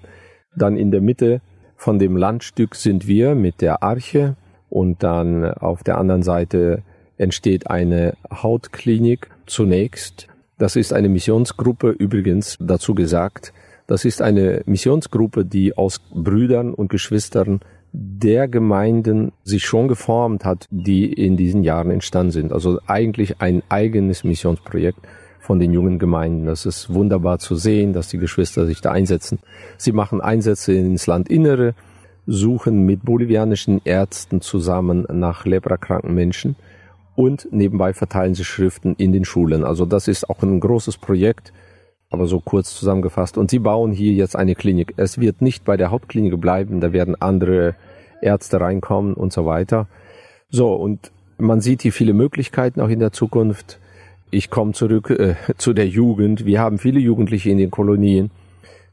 Dann 0.57 0.77
in 0.77 0.90
der 0.90 1.01
Mitte 1.01 1.40
von 1.77 1.99
dem 1.99 2.16
Landstück 2.16 2.75
sind 2.75 3.07
wir 3.07 3.35
mit 3.35 3.61
der 3.61 3.83
Arche 3.83 4.37
und 4.68 5.03
dann 5.03 5.44
auf 5.44 5.83
der 5.83 5.99
anderen 5.99 6.23
Seite 6.23 6.83
entsteht 7.16 7.68
eine 7.68 8.14
Hautklinik 8.31 9.31
zunächst. 9.47 10.29
Das 10.59 10.77
ist 10.77 10.92
eine 10.92 11.09
Missionsgruppe, 11.09 11.90
übrigens 11.90 12.57
dazu 12.61 12.94
gesagt, 12.94 13.53
das 13.88 14.05
ist 14.05 14.22
eine 14.22 14.62
Missionsgruppe, 14.66 15.46
die 15.46 15.77
aus 15.77 16.01
Brüdern 16.14 16.74
und 16.74 16.90
Geschwistern 16.90 17.61
der 17.92 18.46
Gemeinden 18.46 19.33
sich 19.44 19.64
schon 19.64 19.88
geformt 19.88 20.44
hat, 20.44 20.66
die 20.70 21.11
in 21.11 21.38
diesen 21.38 21.64
Jahren 21.64 21.90
entstanden 21.90 22.31
sind. 22.31 22.53
Also 22.53 22.79
eigentlich 22.87 23.40
ein 23.40 23.62
eigenes 23.70 24.24
Missionsprojekt 24.24 25.01
von 25.40 25.59
den 25.59 25.72
jungen 25.72 25.98
Gemeinden. 25.98 26.44
Das 26.44 26.66
ist 26.66 26.92
wunderbar 26.92 27.38
zu 27.38 27.57
sehen, 27.57 27.94
dass 27.94 28.09
die 28.09 28.18
Geschwister 28.18 28.66
sich 28.66 28.83
da 28.83 28.92
einsetzen. 28.92 29.38
Sie 29.79 29.92
machen 29.92 30.20
Einsätze 30.20 30.74
ins 30.74 31.07
Landinnere, 31.07 31.74
suchen 32.27 32.85
mit 32.85 33.07
bolivianischen 33.07 33.81
Ärzten 33.87 34.42
zusammen 34.42 35.07
nach 35.11 35.46
leprakranken 35.46 36.14
Menschen 36.14 36.57
und 37.16 37.48
nebenbei 37.51 37.94
verteilen 37.94 38.35
sie 38.35 38.44
Schriften 38.44 38.94
in 38.98 39.12
den 39.12 39.24
Schulen. 39.24 39.64
Also 39.64 39.87
das 39.87 40.09
ist 40.09 40.29
auch 40.29 40.42
ein 40.42 40.61
großes 40.61 40.98
Projekt 40.98 41.55
aber 42.11 42.27
so 42.27 42.40
kurz 42.40 42.75
zusammengefasst. 42.75 43.38
Und 43.38 43.51
sie 43.51 43.59
bauen 43.59 43.92
hier 43.92 44.12
jetzt 44.12 44.37
eine 44.37 44.55
Klinik. 44.55 44.94
Es 44.97 45.18
wird 45.18 45.42
nicht 45.42 45.64
bei 45.64 45.77
der 45.77 45.90
Hauptklinik 45.90 46.40
bleiben, 46.40 46.81
da 46.81 46.92
werden 46.92 47.21
andere 47.21 47.75
Ärzte 48.23 48.61
reinkommen 48.61 49.14
und 49.14 49.33
so 49.33 49.47
weiter. 49.47 49.87
So, 50.51 50.75
und 50.75 51.12
man 51.37 51.61
sieht 51.61 51.83
hier 51.83 51.92
viele 51.92 52.14
Möglichkeiten 52.14 52.81
auch 52.81 52.88
in 52.88 52.99
der 52.99 53.12
Zukunft. 53.12 53.79
Ich 54.31 54.51
komme 54.51 54.73
zurück 54.73 55.11
äh, 55.11 55.35
zu 55.59 55.73
der 55.73 55.88
Jugend. 55.88 56.44
Wir 56.44 56.61
haben 56.61 56.79
viele 56.79 57.01
Jugendliche 57.01 57.51
in 57.51 57.59
den 57.59 57.71
Kolonien, 57.71 58.31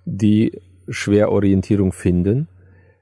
die 0.05 0.61
schwer 0.87 1.31
Orientierung 1.31 1.91
finden. 1.91 2.47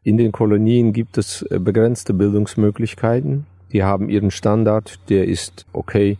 In 0.03 0.17
den 0.17 0.31
Kolonien 0.31 0.93
gibt 0.93 1.17
es 1.17 1.41
äh, 1.43 1.59
begrenzte 1.59 2.13
Bildungsmöglichkeiten. 2.13 3.45
Die 3.71 3.83
haben 3.83 4.09
ihren 4.09 4.31
Standard, 4.31 4.99
der 5.09 5.27
ist 5.27 5.65
okay 5.73 6.17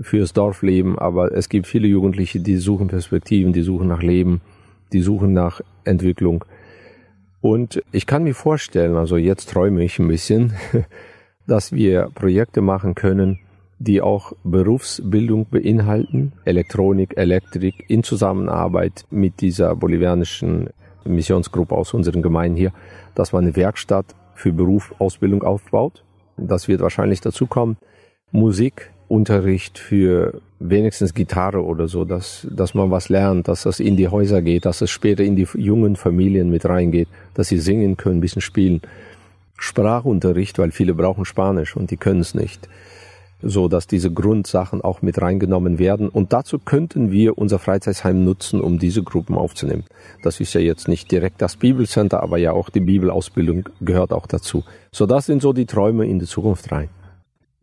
fürs 0.00 0.32
Dorfleben, 0.32 0.98
aber 0.98 1.32
es 1.32 1.48
gibt 1.48 1.66
viele 1.66 1.88
Jugendliche, 1.88 2.40
die 2.40 2.56
suchen 2.56 2.88
Perspektiven, 2.88 3.52
die 3.52 3.62
suchen 3.62 3.88
nach 3.88 4.02
Leben, 4.02 4.40
die 4.92 5.00
suchen 5.00 5.32
nach 5.32 5.60
Entwicklung. 5.84 6.44
Und 7.40 7.82
ich 7.92 8.06
kann 8.06 8.24
mir 8.24 8.34
vorstellen, 8.34 8.96
also 8.96 9.16
jetzt 9.16 9.50
träume 9.50 9.82
ich 9.82 9.98
ein 9.98 10.08
bisschen, 10.08 10.52
dass 11.46 11.72
wir 11.72 12.10
Projekte 12.14 12.60
machen 12.60 12.94
können, 12.94 13.40
die 13.78 14.02
auch 14.02 14.34
Berufsbildung 14.44 15.46
beinhalten, 15.50 16.32
Elektronik, 16.44 17.16
Elektrik 17.16 17.86
in 17.88 18.02
Zusammenarbeit 18.02 19.06
mit 19.10 19.40
dieser 19.40 19.74
bolivianischen 19.74 20.68
Missionsgruppe 21.04 21.74
aus 21.74 21.94
unseren 21.94 22.20
Gemeinden 22.20 22.58
hier, 22.58 22.72
dass 23.14 23.32
man 23.32 23.44
eine 23.44 23.56
Werkstatt 23.56 24.14
für 24.34 24.52
Berufsausbildung 24.52 25.42
aufbaut. 25.42 26.04
Das 26.36 26.68
wird 26.68 26.82
wahrscheinlich 26.82 27.22
dazu 27.22 27.46
kommen. 27.46 27.78
Musik, 28.32 28.90
Unterricht 29.10 29.78
für 29.78 30.40
wenigstens 30.60 31.14
Gitarre 31.14 31.64
oder 31.64 31.88
so, 31.88 32.04
dass, 32.04 32.46
dass 32.48 32.74
man 32.74 32.92
was 32.92 33.08
lernt, 33.08 33.48
dass 33.48 33.64
das 33.64 33.80
in 33.80 33.96
die 33.96 34.06
Häuser 34.06 34.40
geht, 34.40 34.64
dass 34.64 34.82
es 34.82 34.90
später 34.90 35.24
in 35.24 35.34
die 35.34 35.48
jungen 35.54 35.96
Familien 35.96 36.48
mit 36.48 36.64
reingeht, 36.64 37.08
dass 37.34 37.48
sie 37.48 37.58
singen 37.58 37.96
können, 37.96 38.18
ein 38.18 38.20
bisschen 38.20 38.40
spielen. 38.40 38.80
Sprachunterricht, 39.58 40.58
weil 40.60 40.70
viele 40.70 40.94
brauchen 40.94 41.24
Spanisch 41.24 41.76
und 41.76 41.90
die 41.90 41.96
können 41.96 42.20
es 42.20 42.34
nicht. 42.34 42.68
So 43.42 43.66
dass 43.66 43.88
diese 43.88 44.12
Grundsachen 44.12 44.80
auch 44.80 45.02
mit 45.02 45.20
reingenommen 45.20 45.80
werden. 45.80 46.08
Und 46.08 46.32
dazu 46.32 46.60
könnten 46.60 47.10
wir 47.10 47.36
unser 47.36 47.58
Freizeitheim 47.58 48.22
nutzen, 48.22 48.60
um 48.60 48.78
diese 48.78 49.02
Gruppen 49.02 49.34
aufzunehmen. 49.34 49.84
Das 50.22 50.38
ist 50.38 50.52
ja 50.52 50.60
jetzt 50.60 50.86
nicht 50.86 51.10
direkt 51.10 51.42
das 51.42 51.56
Bibelcenter, 51.56 52.22
aber 52.22 52.38
ja 52.38 52.52
auch 52.52 52.68
die 52.68 52.80
Bibelausbildung 52.80 53.68
gehört 53.80 54.12
auch 54.12 54.26
dazu. 54.26 54.62
So 54.92 55.06
das 55.06 55.26
sind 55.26 55.42
so 55.42 55.52
die 55.52 55.66
Träume 55.66 56.06
in 56.06 56.20
die 56.20 56.26
Zukunft 56.26 56.70
rein. 56.70 56.90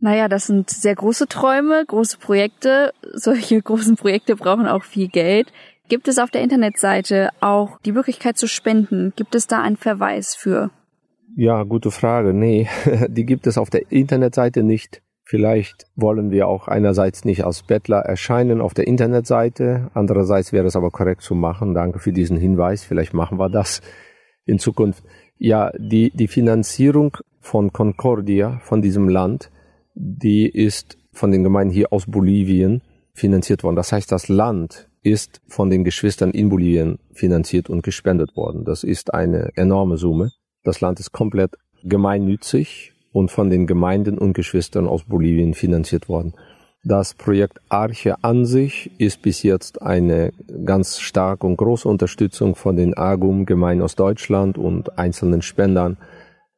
Naja, 0.00 0.28
das 0.28 0.46
sind 0.46 0.70
sehr 0.70 0.94
große 0.94 1.26
Träume, 1.26 1.84
große 1.86 2.18
Projekte. 2.18 2.92
Solche 3.12 3.60
großen 3.62 3.96
Projekte 3.96 4.36
brauchen 4.36 4.66
auch 4.66 4.84
viel 4.84 5.08
Geld. 5.08 5.52
Gibt 5.88 6.06
es 6.06 6.18
auf 6.18 6.30
der 6.30 6.42
Internetseite 6.42 7.30
auch 7.40 7.80
die 7.80 7.92
Möglichkeit 7.92 8.36
zu 8.36 8.46
spenden? 8.46 9.12
Gibt 9.16 9.34
es 9.34 9.46
da 9.46 9.62
einen 9.62 9.76
Verweis 9.76 10.34
für? 10.34 10.70
Ja, 11.34 11.62
gute 11.62 11.90
Frage. 11.90 12.34
Nee, 12.34 12.68
die 13.08 13.24
gibt 13.24 13.46
es 13.46 13.58
auf 13.58 13.70
der 13.70 13.90
Internetseite 13.90 14.62
nicht. 14.62 15.02
Vielleicht 15.24 15.86
wollen 15.94 16.30
wir 16.30 16.48
auch 16.48 16.68
einerseits 16.68 17.24
nicht 17.24 17.44
als 17.44 17.62
Bettler 17.62 17.98
erscheinen 17.98 18.62
auf 18.62 18.72
der 18.72 18.86
Internetseite. 18.86 19.90
Andererseits 19.92 20.52
wäre 20.52 20.66
es 20.66 20.76
aber 20.76 20.90
korrekt 20.90 21.22
zu 21.22 21.34
machen. 21.34 21.74
Danke 21.74 21.98
für 21.98 22.12
diesen 22.12 22.38
Hinweis. 22.38 22.84
Vielleicht 22.84 23.12
machen 23.12 23.38
wir 23.38 23.50
das 23.50 23.82
in 24.46 24.58
Zukunft. 24.58 25.04
Ja, 25.36 25.70
die, 25.78 26.10
die 26.14 26.28
Finanzierung 26.28 27.16
von 27.40 27.72
Concordia, 27.72 28.58
von 28.62 28.80
diesem 28.80 29.08
Land, 29.08 29.50
die 29.98 30.48
ist 30.48 30.96
von 31.12 31.32
den 31.32 31.42
Gemeinden 31.42 31.74
hier 31.74 31.92
aus 31.92 32.06
Bolivien 32.06 32.82
finanziert 33.14 33.64
worden. 33.64 33.76
Das 33.76 33.90
heißt, 33.90 34.10
das 34.12 34.28
Land 34.28 34.88
ist 35.02 35.40
von 35.48 35.70
den 35.70 35.82
Geschwistern 35.82 36.30
in 36.30 36.48
Bolivien 36.48 36.98
finanziert 37.12 37.68
und 37.68 37.82
gespendet 37.82 38.36
worden. 38.36 38.64
Das 38.64 38.84
ist 38.84 39.12
eine 39.12 39.50
enorme 39.56 39.96
Summe. 39.96 40.30
Das 40.62 40.80
Land 40.80 41.00
ist 41.00 41.12
komplett 41.12 41.56
gemeinnützig 41.82 42.92
und 43.12 43.30
von 43.30 43.50
den 43.50 43.66
Gemeinden 43.66 44.18
und 44.18 44.34
Geschwistern 44.34 44.86
aus 44.86 45.04
Bolivien 45.04 45.54
finanziert 45.54 46.08
worden. 46.08 46.34
Das 46.84 47.14
Projekt 47.14 47.60
Arche 47.68 48.22
an 48.22 48.46
sich 48.46 48.92
ist 48.98 49.20
bis 49.22 49.42
jetzt 49.42 49.82
eine 49.82 50.32
ganz 50.64 51.00
starke 51.00 51.46
und 51.46 51.56
große 51.56 51.88
Unterstützung 51.88 52.54
von 52.54 52.76
den 52.76 52.96
AGUM-Gemeinden 52.96 53.82
aus 53.82 53.96
Deutschland 53.96 54.58
und 54.58 54.96
einzelnen 54.96 55.42
Spendern 55.42 55.96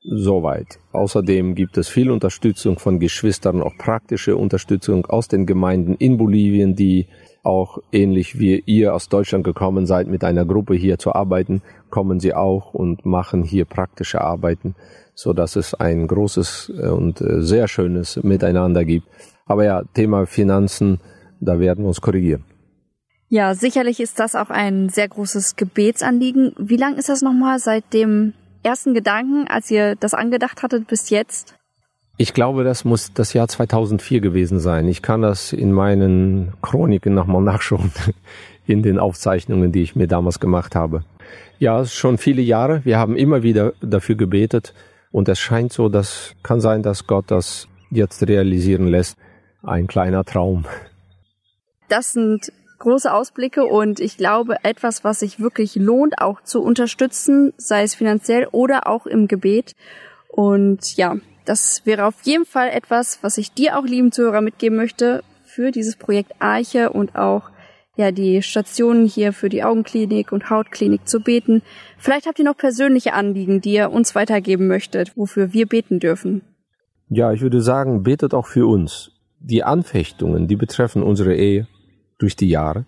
Soweit. 0.02 0.78
Außerdem 0.92 1.54
gibt 1.54 1.76
es 1.76 1.88
viel 1.88 2.10
Unterstützung 2.10 2.78
von 2.78 2.98
Geschwistern, 2.98 3.62
auch 3.62 3.76
praktische 3.76 4.34
Unterstützung 4.36 5.04
aus 5.04 5.28
den 5.28 5.44
Gemeinden 5.44 5.94
in 5.94 6.16
Bolivien, 6.16 6.74
die 6.74 7.06
auch 7.42 7.78
ähnlich 7.92 8.38
wie 8.38 8.62
ihr 8.64 8.94
aus 8.94 9.10
Deutschland 9.10 9.44
gekommen 9.44 9.84
seid, 9.86 10.08
mit 10.08 10.24
einer 10.24 10.46
Gruppe 10.46 10.74
hier 10.74 10.98
zu 10.98 11.14
arbeiten, 11.14 11.62
kommen 11.90 12.18
sie 12.18 12.34
auch 12.34 12.72
und 12.72 13.04
machen 13.04 13.42
hier 13.42 13.66
praktische 13.66 14.22
Arbeiten, 14.22 14.74
so 15.14 15.34
dass 15.34 15.56
es 15.56 15.74
ein 15.74 16.06
großes 16.06 16.72
äh, 16.78 16.88
und 16.88 17.20
äh, 17.20 17.42
sehr 17.42 17.68
schönes 17.68 18.22
Miteinander 18.22 18.84
gibt. 18.84 19.06
Aber 19.44 19.64
ja, 19.64 19.82
Thema 19.94 20.26
Finanzen, 20.26 21.00
da 21.40 21.58
werden 21.58 21.84
wir 21.84 21.88
uns 21.88 22.00
korrigieren. 22.00 22.44
Ja, 23.28 23.54
sicherlich 23.54 24.00
ist 24.00 24.18
das 24.18 24.34
auch 24.34 24.50
ein 24.50 24.88
sehr 24.88 25.08
großes 25.08 25.56
Gebetsanliegen. 25.56 26.52
Wie 26.58 26.76
lang 26.76 26.96
ist 26.96 27.08
das 27.08 27.22
nochmal 27.22 27.58
seit 27.58 27.92
dem 27.92 28.32
ersten 28.62 28.94
Gedanken, 28.94 29.46
als 29.48 29.70
ihr 29.70 29.96
das 29.96 30.14
angedacht 30.14 30.62
hattet, 30.62 30.86
bis 30.86 31.10
jetzt? 31.10 31.54
Ich 32.16 32.34
glaube, 32.34 32.64
das 32.64 32.84
muss 32.84 33.12
das 33.14 33.32
Jahr 33.32 33.48
2004 33.48 34.20
gewesen 34.20 34.60
sein. 34.60 34.86
Ich 34.88 35.00
kann 35.00 35.22
das 35.22 35.52
in 35.52 35.72
meinen 35.72 36.52
Chroniken 36.60 37.14
nochmal 37.14 37.42
nachschauen, 37.42 37.92
in 38.66 38.82
den 38.82 38.98
Aufzeichnungen, 38.98 39.72
die 39.72 39.82
ich 39.82 39.96
mir 39.96 40.06
damals 40.06 40.38
gemacht 40.38 40.74
habe. 40.74 41.02
Ja, 41.58 41.84
schon 41.84 42.18
viele 42.18 42.42
Jahre. 42.42 42.84
Wir 42.84 42.98
haben 42.98 43.16
immer 43.16 43.42
wieder 43.42 43.72
dafür 43.80 44.16
gebetet. 44.16 44.74
Und 45.12 45.28
es 45.28 45.38
scheint 45.38 45.72
so, 45.72 45.88
dass 45.88 46.34
kann 46.42 46.60
sein, 46.60 46.82
dass 46.82 47.06
Gott 47.06 47.24
das 47.28 47.68
jetzt 47.90 48.26
realisieren 48.28 48.86
lässt. 48.86 49.16
Ein 49.62 49.86
kleiner 49.86 50.24
Traum. 50.24 50.66
Das 51.88 52.12
sind 52.12 52.52
große 52.80 53.12
Ausblicke 53.12 53.64
und 53.64 54.00
ich 54.00 54.16
glaube 54.16 54.56
etwas, 54.64 55.04
was 55.04 55.20
sich 55.20 55.38
wirklich 55.38 55.76
lohnt, 55.76 56.20
auch 56.20 56.42
zu 56.42 56.60
unterstützen, 56.60 57.52
sei 57.56 57.84
es 57.84 57.94
finanziell 57.94 58.48
oder 58.50 58.88
auch 58.88 59.06
im 59.06 59.28
Gebet. 59.28 59.76
Und 60.28 60.96
ja, 60.96 61.16
das 61.44 61.82
wäre 61.84 62.06
auf 62.06 62.14
jeden 62.24 62.46
Fall 62.46 62.70
etwas, 62.70 63.20
was 63.22 63.38
ich 63.38 63.52
dir 63.52 63.78
auch, 63.78 63.84
lieben 63.84 64.10
Zuhörer, 64.12 64.40
mitgeben 64.40 64.76
möchte 64.76 65.22
für 65.44 65.70
dieses 65.70 65.96
Projekt 65.96 66.32
Arche 66.40 66.90
und 66.90 67.16
auch 67.16 67.50
ja 67.96 68.12
die 68.12 68.42
Stationen 68.42 69.06
hier 69.06 69.32
für 69.32 69.48
die 69.48 69.62
Augenklinik 69.62 70.32
und 70.32 70.48
Hautklinik 70.48 71.06
zu 71.06 71.20
beten. 71.20 71.62
Vielleicht 71.98 72.26
habt 72.26 72.38
ihr 72.38 72.44
noch 72.44 72.56
persönliche 72.56 73.12
Anliegen, 73.12 73.60
die 73.60 73.74
ihr 73.74 73.90
uns 73.90 74.14
weitergeben 74.14 74.66
möchtet, 74.66 75.16
wofür 75.16 75.52
wir 75.52 75.66
beten 75.66 76.00
dürfen. 76.00 76.42
Ja, 77.08 77.32
ich 77.32 77.40
würde 77.40 77.60
sagen, 77.60 78.02
betet 78.02 78.32
auch 78.34 78.46
für 78.46 78.66
uns. 78.66 79.12
Die 79.40 79.64
Anfechtungen, 79.64 80.48
die 80.48 80.56
betreffen 80.56 81.02
unsere 81.02 81.34
Ehe 81.34 81.66
durch 82.20 82.36
die 82.36 82.48
Jahre. 82.48 82.84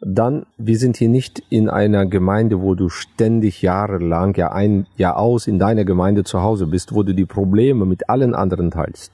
Dann, 0.00 0.46
wir 0.56 0.78
sind 0.78 0.96
hier 0.96 1.08
nicht 1.08 1.42
in 1.50 1.68
einer 1.68 2.06
Gemeinde, 2.06 2.60
wo 2.60 2.74
du 2.74 2.88
ständig 2.88 3.62
jahrelang, 3.62 4.34
ja 4.36 4.50
ein 4.50 4.86
Jahr 4.96 5.16
aus 5.16 5.46
in 5.46 5.58
deiner 5.58 5.84
Gemeinde 5.84 6.24
zu 6.24 6.42
Hause 6.42 6.66
bist, 6.66 6.94
wo 6.94 7.02
du 7.02 7.14
die 7.14 7.26
Probleme 7.26 7.84
mit 7.84 8.08
allen 8.08 8.34
anderen 8.34 8.70
teilst. 8.70 9.12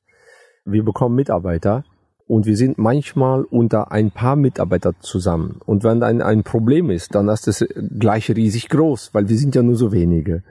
Wir 0.64 0.84
bekommen 0.84 1.14
Mitarbeiter, 1.14 1.84
und 2.28 2.44
wir 2.44 2.58
sind 2.58 2.76
manchmal 2.76 3.44
unter 3.44 3.90
ein 3.90 4.10
paar 4.10 4.36
Mitarbeiter 4.36 4.92
zusammen. 5.00 5.60
Und 5.64 5.82
wenn 5.82 6.02
ein, 6.02 6.20
ein 6.20 6.42
Problem 6.42 6.90
ist, 6.90 7.14
dann 7.14 7.28
ist 7.28 7.46
das 7.46 7.64
gleich 7.98 8.30
riesig 8.30 8.68
groß, 8.68 9.14
weil 9.14 9.30
wir 9.30 9.38
sind 9.38 9.54
ja 9.54 9.62
nur 9.62 9.76
so 9.76 9.92
wenige. 9.92 10.42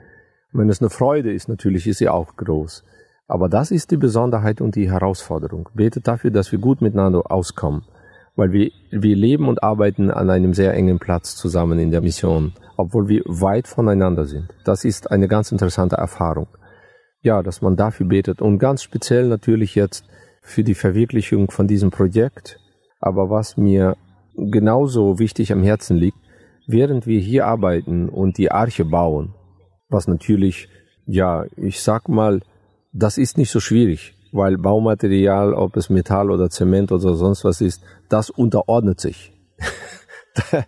Und 0.52 0.60
wenn 0.60 0.68
es 0.70 0.80
eine 0.80 0.90
Freude 0.90 1.32
ist, 1.32 1.48
natürlich 1.48 1.86
ist 1.86 1.98
sie 1.98 2.08
auch 2.08 2.34
groß. 2.36 2.82
Aber 3.28 3.48
das 3.48 3.70
ist 3.70 3.92
die 3.92 3.96
Besonderheit 3.96 4.60
und 4.60 4.74
die 4.74 4.90
Herausforderung. 4.90 5.68
Betet 5.72 6.08
dafür, 6.08 6.32
dass 6.32 6.50
wir 6.50 6.58
gut 6.58 6.82
miteinander 6.82 7.30
auskommen. 7.30 7.84
Weil 8.38 8.52
wir, 8.52 8.70
wir 8.92 9.16
leben 9.16 9.48
und 9.48 9.64
arbeiten 9.64 10.12
an 10.12 10.30
einem 10.30 10.54
sehr 10.54 10.72
engen 10.72 11.00
Platz 11.00 11.34
zusammen 11.34 11.80
in 11.80 11.90
der 11.90 12.02
Mission, 12.02 12.52
obwohl 12.76 13.08
wir 13.08 13.22
weit 13.26 13.66
voneinander 13.66 14.26
sind. 14.26 14.54
Das 14.64 14.84
ist 14.84 15.10
eine 15.10 15.26
ganz 15.26 15.50
interessante 15.50 15.96
Erfahrung. 15.96 16.46
Ja, 17.20 17.42
dass 17.42 17.62
man 17.62 17.74
dafür 17.74 18.06
betet 18.06 18.40
und 18.40 18.60
ganz 18.60 18.84
speziell 18.84 19.26
natürlich 19.26 19.74
jetzt 19.74 20.04
für 20.40 20.62
die 20.62 20.76
Verwirklichung 20.76 21.50
von 21.50 21.66
diesem 21.66 21.90
Projekt. 21.90 22.60
Aber 23.00 23.28
was 23.28 23.56
mir 23.56 23.96
genauso 24.36 25.18
wichtig 25.18 25.50
am 25.50 25.64
Herzen 25.64 25.96
liegt, 25.96 26.18
während 26.68 27.08
wir 27.08 27.18
hier 27.18 27.44
arbeiten 27.44 28.08
und 28.08 28.38
die 28.38 28.52
Arche 28.52 28.84
bauen, 28.84 29.34
was 29.88 30.06
natürlich, 30.06 30.68
ja, 31.06 31.44
ich 31.56 31.80
sag 31.80 32.08
mal, 32.08 32.40
das 32.92 33.18
ist 33.18 33.36
nicht 33.36 33.50
so 33.50 33.58
schwierig, 33.58 34.14
weil 34.32 34.58
Baumaterial, 34.58 35.54
ob 35.54 35.76
es 35.76 35.90
Metall 35.90 36.30
oder 36.30 36.50
Zement 36.50 36.92
oder 36.92 37.14
sonst 37.14 37.44
was 37.44 37.60
ist, 37.60 37.82
das 38.08 38.30
unterordnet 38.30 39.00
sich. 39.00 39.32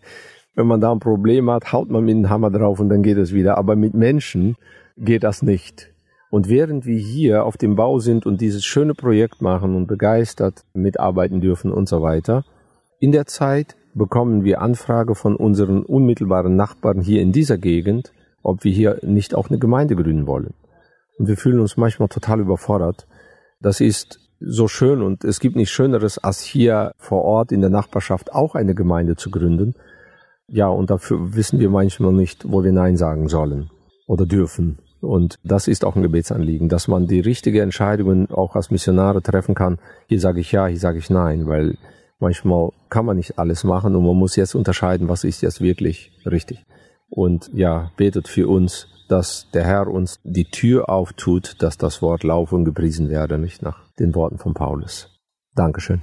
Wenn 0.54 0.66
man 0.66 0.80
da 0.80 0.92
ein 0.92 0.98
Problem 0.98 1.50
hat, 1.50 1.72
haut 1.72 1.90
man 1.90 2.04
mit 2.04 2.16
dem 2.16 2.28
Hammer 2.28 2.50
drauf 2.50 2.80
und 2.80 2.88
dann 2.88 3.02
geht 3.02 3.18
es 3.18 3.32
wieder. 3.32 3.56
Aber 3.56 3.76
mit 3.76 3.94
Menschen 3.94 4.56
geht 4.96 5.22
das 5.22 5.42
nicht. 5.42 5.92
Und 6.30 6.48
während 6.48 6.86
wir 6.86 6.98
hier 6.98 7.44
auf 7.44 7.56
dem 7.56 7.74
Bau 7.74 7.98
sind 7.98 8.26
und 8.26 8.40
dieses 8.40 8.64
schöne 8.64 8.94
Projekt 8.94 9.42
machen 9.42 9.74
und 9.74 9.86
begeistert 9.86 10.64
mitarbeiten 10.74 11.40
dürfen 11.40 11.72
und 11.72 11.88
so 11.88 12.02
weiter, 12.02 12.44
in 13.00 13.12
der 13.12 13.26
Zeit 13.26 13.76
bekommen 13.94 14.44
wir 14.44 14.60
Anfrage 14.60 15.14
von 15.14 15.34
unseren 15.34 15.82
unmittelbaren 15.82 16.54
Nachbarn 16.54 17.00
hier 17.00 17.20
in 17.20 17.32
dieser 17.32 17.58
Gegend, 17.58 18.12
ob 18.42 18.62
wir 18.62 18.72
hier 18.72 18.98
nicht 19.02 19.34
auch 19.34 19.48
eine 19.48 19.58
Gemeinde 19.58 19.96
gründen 19.96 20.26
wollen. 20.26 20.54
Und 21.18 21.28
wir 21.28 21.36
fühlen 21.36 21.60
uns 21.60 21.76
manchmal 21.76 22.08
total 22.08 22.40
überfordert. 22.40 23.06
Das 23.60 23.80
ist 23.80 24.18
so 24.40 24.68
schön 24.68 25.02
und 25.02 25.24
es 25.24 25.38
gibt 25.38 25.56
nichts 25.56 25.72
Schöneres, 25.72 26.18
als 26.18 26.40
hier 26.40 26.92
vor 26.96 27.22
Ort 27.22 27.52
in 27.52 27.60
der 27.60 27.70
Nachbarschaft 27.70 28.32
auch 28.32 28.54
eine 28.54 28.74
Gemeinde 28.74 29.16
zu 29.16 29.30
gründen. 29.30 29.74
Ja, 30.48 30.68
und 30.68 30.90
dafür 30.90 31.34
wissen 31.34 31.60
wir 31.60 31.70
manchmal 31.70 32.12
nicht, 32.12 32.50
wo 32.50 32.64
wir 32.64 32.72
Nein 32.72 32.96
sagen 32.96 33.28
sollen 33.28 33.70
oder 34.06 34.26
dürfen. 34.26 34.78
Und 35.00 35.36
das 35.44 35.68
ist 35.68 35.84
auch 35.84 35.96
ein 35.96 36.02
Gebetsanliegen, 36.02 36.68
dass 36.68 36.88
man 36.88 37.06
die 37.06 37.20
richtige 37.20 37.62
Entscheidungen 37.62 38.30
auch 38.30 38.56
als 38.56 38.70
Missionare 38.70 39.22
treffen 39.22 39.54
kann. 39.54 39.78
Hier 40.08 40.20
sage 40.20 40.40
ich 40.40 40.52
ja, 40.52 40.66
hier 40.66 40.78
sage 40.78 40.98
ich 40.98 41.10
nein, 41.10 41.46
weil 41.46 41.76
manchmal 42.18 42.70
kann 42.88 43.06
man 43.06 43.16
nicht 43.16 43.38
alles 43.38 43.64
machen 43.64 43.94
und 43.94 44.04
man 44.04 44.16
muss 44.16 44.36
jetzt 44.36 44.54
unterscheiden, 44.54 45.08
was 45.08 45.24
ist 45.24 45.42
jetzt 45.42 45.60
wirklich 45.60 46.12
richtig. 46.26 46.64
Und 47.08 47.50
ja, 47.52 47.90
betet 47.96 48.28
für 48.28 48.48
uns, 48.48 48.88
dass 49.10 49.50
der 49.52 49.64
Herr 49.64 49.88
uns 49.88 50.20
die 50.24 50.44
Tür 50.44 50.88
auftut, 50.88 51.56
dass 51.62 51.76
das 51.76 52.00
Wort 52.00 52.22
laufe 52.22 52.54
und 52.54 52.64
gepriesen 52.64 53.08
werde, 53.08 53.38
nicht 53.38 53.62
nach 53.62 53.90
den 53.98 54.14
Worten 54.14 54.38
von 54.38 54.54
Paulus. 54.54 55.18
Dankeschön. 55.54 56.00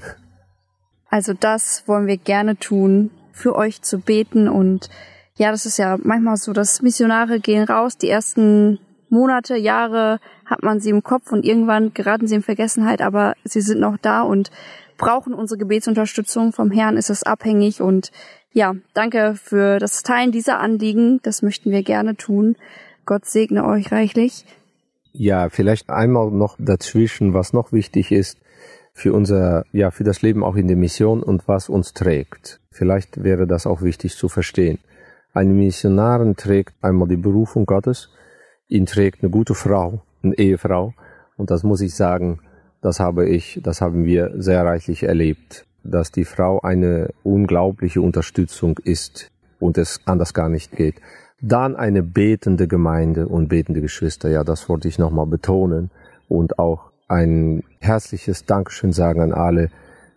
Also 1.10 1.34
das 1.34 1.88
wollen 1.88 2.08
wir 2.08 2.18
gerne 2.18 2.58
tun, 2.58 3.12
für 3.32 3.56
euch 3.56 3.82
zu 3.82 4.00
beten 4.00 4.50
und 4.50 4.90
ja, 5.36 5.52
das 5.52 5.66
ist 5.66 5.78
ja 5.78 5.98
manchmal 6.02 6.38
so, 6.38 6.52
dass 6.52 6.82
Missionare 6.82 7.40
gehen 7.40 7.64
raus, 7.64 7.98
die 7.98 8.10
ersten 8.10 8.80
Monate, 9.10 9.56
Jahre 9.56 10.20
hat 10.46 10.64
man 10.64 10.80
sie 10.80 10.90
im 10.90 11.04
Kopf 11.04 11.32
und 11.32 11.46
irgendwann 11.46 11.94
geraten 11.94 12.28
sie 12.28 12.36
in 12.36 12.42
Vergessenheit, 12.42 13.02
aber 13.02 13.36
sie 13.44 13.62
sind 13.62 13.80
noch 13.80 13.98
da 13.98 14.22
und 14.22 14.52
brauchen 14.98 15.34
unsere 15.34 15.58
Gebetsunterstützung. 15.58 16.52
Vom 16.52 16.72
Herrn 16.72 16.98
ist 16.98 17.10
es 17.10 17.24
abhängig 17.24 17.82
und 17.82 18.12
ja, 18.52 18.76
danke 18.94 19.36
für 19.36 19.78
das 19.78 20.04
Teilen 20.04 20.32
dieser 20.32 20.60
Anliegen. 20.60 21.20
Das 21.22 21.42
möchten 21.42 21.72
wir 21.72 21.84
gerne 21.84 22.16
tun. 22.16 22.56
Gott 23.08 23.26
segne 23.26 23.66
euch 23.66 23.92
reichlich. 23.92 24.46
Ja, 25.14 25.50
vielleicht 25.50 25.90
einmal 25.90 26.30
noch 26.30 26.58
dazwischen, 26.60 27.34
was 27.34 27.54
noch 27.54 27.72
wichtig 27.72 28.12
ist 28.12 28.38
für 28.94 29.14
unser, 29.14 29.64
ja, 29.72 29.92
für 29.92 30.04
das 30.04 30.22
Leben 30.22 30.44
auch 30.44 30.56
in 30.56 30.68
der 30.68 30.76
Mission 30.76 31.24
und 31.24 31.48
was 31.48 31.70
uns 31.70 31.94
trägt. 31.94 32.60
Vielleicht 32.70 33.24
wäre 33.24 33.48
das 33.48 33.66
auch 33.66 33.82
wichtig 33.82 34.16
zu 34.16 34.28
verstehen. 34.28 34.78
Eine 35.34 35.54
Missionarin 35.54 36.36
trägt 36.36 36.76
einmal 36.82 37.08
die 37.08 37.16
Berufung 37.16 37.66
Gottes, 37.66 38.10
ihn 38.68 38.86
trägt 38.86 39.24
eine 39.24 39.32
gute 39.32 39.56
Frau, 39.56 40.02
eine 40.22 40.38
Ehefrau. 40.38 40.94
Und 41.38 41.50
das 41.50 41.64
muss 41.64 41.80
ich 41.80 41.96
sagen, 41.96 42.42
das 42.82 43.00
habe 43.00 43.30
ich, 43.30 43.62
das 43.64 43.80
haben 43.80 44.04
wir 44.04 44.34
sehr 44.36 44.66
reichlich 44.66 45.04
erlebt, 45.04 45.66
dass 45.84 46.12
die 46.12 46.26
Frau 46.26 46.60
eine 46.60 47.14
unglaubliche 47.24 48.02
Unterstützung 48.02 48.78
ist 48.84 49.32
und 49.60 49.78
es 49.78 50.02
anders 50.06 50.34
gar 50.34 50.50
nicht 50.50 50.76
geht. 50.76 50.96
Dann 51.42 51.76
eine 51.76 52.02
betende 52.02 52.68
Gemeinde 52.68 53.28
und 53.28 53.48
betende 53.48 53.82
Geschwister, 53.82 54.30
ja, 54.30 54.44
das 54.44 54.70
wollte 54.70 54.88
ich 54.88 54.98
nochmal 54.98 55.28
betonen 55.28 55.92
und 56.28 56.58
auch 56.58 56.92
ein 57.08 57.64
herzliches 57.80 58.46
Dankeschön 58.46 58.92
sagen 58.92 59.22
an 59.22 59.34
alle, 59.34 59.70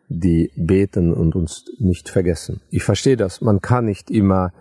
die 0.09 0.51
beten 0.57 1.13
und 1.13 1.37
uns 1.37 1.67
nicht 1.79 2.09
vergessen. 2.09 2.61
Ich 2.71 2.83
verstehe 2.83 3.17
das, 3.17 3.41
man 3.41 3.61
kann 3.61 3.85
nicht 3.85 4.11
immer 4.11 4.53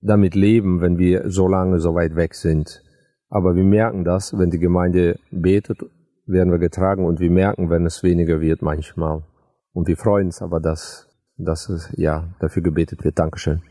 damit 0.00 0.34
leben, 0.34 0.80
wenn 0.80 0.98
wir 0.98 1.30
so 1.30 1.48
lange 1.48 1.80
so 1.80 1.94
weit 1.94 2.16
weg 2.16 2.34
sind. 2.34 2.82
Aber 3.28 3.54
wir 3.54 3.64
merken 3.64 4.04
das, 4.04 4.38
wenn 4.38 4.50
die 4.50 4.58
Gemeinde 4.58 5.18
betet, 5.30 5.80
werden 6.26 6.50
wir 6.50 6.58
getragen 6.58 7.04
und 7.04 7.20
wir 7.20 7.30
merken, 7.30 7.68
wenn 7.70 7.84
es 7.84 8.02
weniger 8.02 8.40
wird 8.40 8.62
manchmal. 8.62 9.24
Und 9.72 9.88
wir 9.88 9.96
freuen 9.96 10.26
uns 10.26 10.40
aber, 10.40 10.60
dass, 10.60 11.08
dass 11.36 11.68
es, 11.68 11.92
ja, 11.96 12.28
dafür 12.40 12.62
gebetet 12.62 13.04
wird. 13.04 13.18
Dankeschön. 13.18 13.62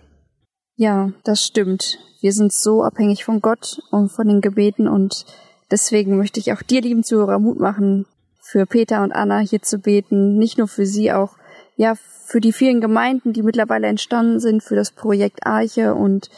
Ja, 0.78 1.12
das 1.24 1.44
stimmt. 1.44 1.98
Wir 2.22 2.32
sind 2.32 2.54
so 2.54 2.84
abhängig 2.84 3.26
von 3.26 3.42
Gott 3.42 3.82
und 3.90 4.12
von 4.12 4.28
den 4.28 4.42
Gebeten 4.42 4.88
und 4.88 5.26
deswegen 5.72 6.18
möchte 6.18 6.40
ich 6.40 6.54
auch 6.54 6.62
dir, 6.62 6.82
lieben 6.82 7.04
Zuhörer, 7.04 7.40
Mut 7.40 7.60
machen, 7.60 8.06
für 8.40 8.66
Peter 8.66 9.02
und 9.04 9.12
Anna 9.12 9.40
hier 9.40 9.62
zu 9.62 9.80
beten. 9.80 10.38
Nicht 10.38 10.60
nur 10.60 10.68
für 10.68 10.86
sie, 10.86 11.12
auch, 11.12 11.36
ja, 11.78 11.96
für 11.96 12.40
die 12.40 12.54
vielen 12.54 12.80
Gemeinden, 12.80 13.34
die 13.34 13.42
mittlerweile 13.42 13.88
entstanden 13.88 14.40
sind, 14.40 14.64
für 14.64 14.76
das 14.76 14.92
Projekt 14.92 15.46
Arche 15.46 15.96
und 15.96 16.30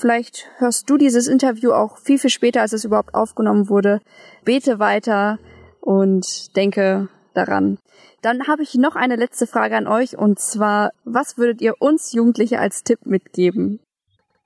Vielleicht 0.00 0.46
hörst 0.58 0.88
du 0.88 0.96
dieses 0.96 1.26
Interview 1.26 1.72
auch 1.72 1.98
viel, 1.98 2.20
viel 2.20 2.30
später, 2.30 2.60
als 2.60 2.72
es 2.72 2.84
überhaupt 2.84 3.14
aufgenommen 3.14 3.68
wurde. 3.68 4.00
Bete 4.44 4.78
weiter 4.78 5.40
und 5.80 6.54
denke 6.54 7.08
daran. 7.38 7.78
Dann 8.20 8.46
habe 8.46 8.62
ich 8.62 8.74
noch 8.74 8.96
eine 8.96 9.16
letzte 9.16 9.46
Frage 9.46 9.76
an 9.76 9.86
euch 9.86 10.18
und 10.18 10.38
zwar, 10.38 10.90
was 11.04 11.38
würdet 11.38 11.62
ihr 11.62 11.74
uns 11.78 12.12
Jugendliche 12.12 12.58
als 12.58 12.84
Tipp 12.84 13.06
mitgeben? 13.06 13.80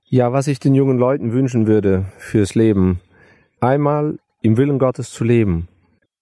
Ja, 0.05 0.33
was 0.33 0.47
ich 0.47 0.61
den 0.61 0.75
jungen 0.75 0.99
Leuten 0.99 1.33
wünschen 1.33 1.67
würde 1.67 2.05
fürs 2.19 2.55
Leben. 2.55 3.01
Einmal 3.61 4.19
im 4.43 4.57
Willen 4.57 4.79
Gottes 4.79 5.11
zu 5.11 5.25
leben. 5.25 5.69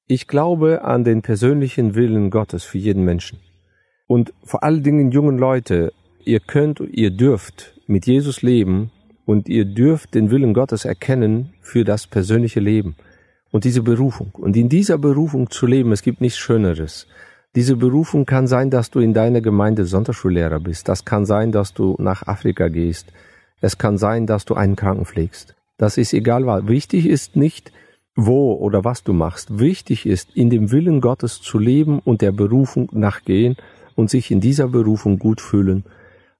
Ich 0.06 0.28
glaube 0.28 0.84
an 0.84 1.04
den 1.04 1.22
persönlichen 1.22 1.94
Willen 1.94 2.30
Gottes 2.30 2.64
für 2.64 2.78
jeden 2.78 3.04
Menschen. 3.04 3.40
Und 4.06 4.32
vor 4.44 4.62
allen 4.62 4.82
Dingen 4.82 5.10
jungen 5.10 5.38
Leute, 5.38 5.92
Ihr 6.24 6.40
könnt, 6.40 6.80
ihr 6.80 7.10
dürft 7.10 7.80
mit 7.86 8.06
Jesus 8.06 8.42
leben 8.42 8.90
und 9.24 9.48
ihr 9.48 9.64
dürft 9.64 10.14
den 10.14 10.30
Willen 10.30 10.52
Gottes 10.52 10.84
erkennen 10.84 11.54
für 11.62 11.82
das 11.82 12.06
persönliche 12.06 12.60
Leben 12.60 12.94
und 13.50 13.64
diese 13.64 13.82
Berufung. 13.82 14.30
Und 14.32 14.56
in 14.56 14.68
dieser 14.68 14.98
Berufung 14.98 15.50
zu 15.50 15.66
leben, 15.66 15.92
es 15.92 16.02
gibt 16.02 16.20
nichts 16.20 16.38
Schöneres. 16.38 17.06
Diese 17.56 17.76
Berufung 17.76 18.26
kann 18.26 18.46
sein, 18.46 18.70
dass 18.70 18.90
du 18.90 19.00
in 19.00 19.12
deiner 19.12 19.40
Gemeinde 19.40 19.84
Sonderschullehrer 19.84 20.60
bist. 20.60 20.88
Das 20.88 21.04
kann 21.04 21.26
sein, 21.26 21.50
dass 21.50 21.74
du 21.74 21.96
nach 21.98 22.26
Afrika 22.26 22.68
gehst. 22.68 23.12
Es 23.60 23.76
kann 23.76 23.98
sein, 23.98 24.26
dass 24.26 24.44
du 24.44 24.54
einen 24.54 24.76
Kranken 24.76 25.04
pflegst. 25.04 25.56
Das 25.76 25.98
ist 25.98 26.12
egal 26.12 26.46
was. 26.46 26.68
Wichtig 26.68 27.06
ist 27.06 27.36
nicht, 27.36 27.72
wo 28.14 28.54
oder 28.54 28.84
was 28.84 29.02
du 29.02 29.12
machst. 29.12 29.58
Wichtig 29.58 30.06
ist, 30.06 30.36
in 30.36 30.50
dem 30.50 30.70
Willen 30.70 31.00
Gottes 31.00 31.40
zu 31.40 31.58
leben 31.58 31.98
und 31.98 32.22
der 32.22 32.32
Berufung 32.32 32.88
nachgehen 32.92 33.56
und 33.96 34.10
sich 34.10 34.30
in 34.30 34.40
dieser 34.40 34.68
Berufung 34.68 35.18
gut 35.18 35.40
fühlen. 35.40 35.84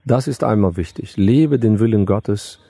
Das 0.05 0.29
ist 0.29 0.45
einmal 0.45 0.77
wichtig. 0.77 1.17
Lebe 1.17 1.59
den 1.59 1.81
Willen 1.81 2.07
Gottes 2.07 2.61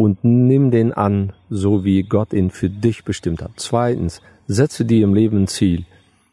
und 0.00 0.24
nimm 0.24 0.70
den 0.70 0.94
an, 0.94 1.34
so 1.50 1.84
wie 1.84 2.04
Gott 2.04 2.32
ihn 2.32 2.50
für 2.50 2.70
dich 2.70 3.04
bestimmt 3.04 3.42
hat. 3.42 3.50
Zweitens, 3.56 4.22
setze 4.46 4.86
dir 4.86 5.04
im 5.04 5.12
Leben 5.12 5.42
ein 5.42 5.46
Ziel. 5.46 5.84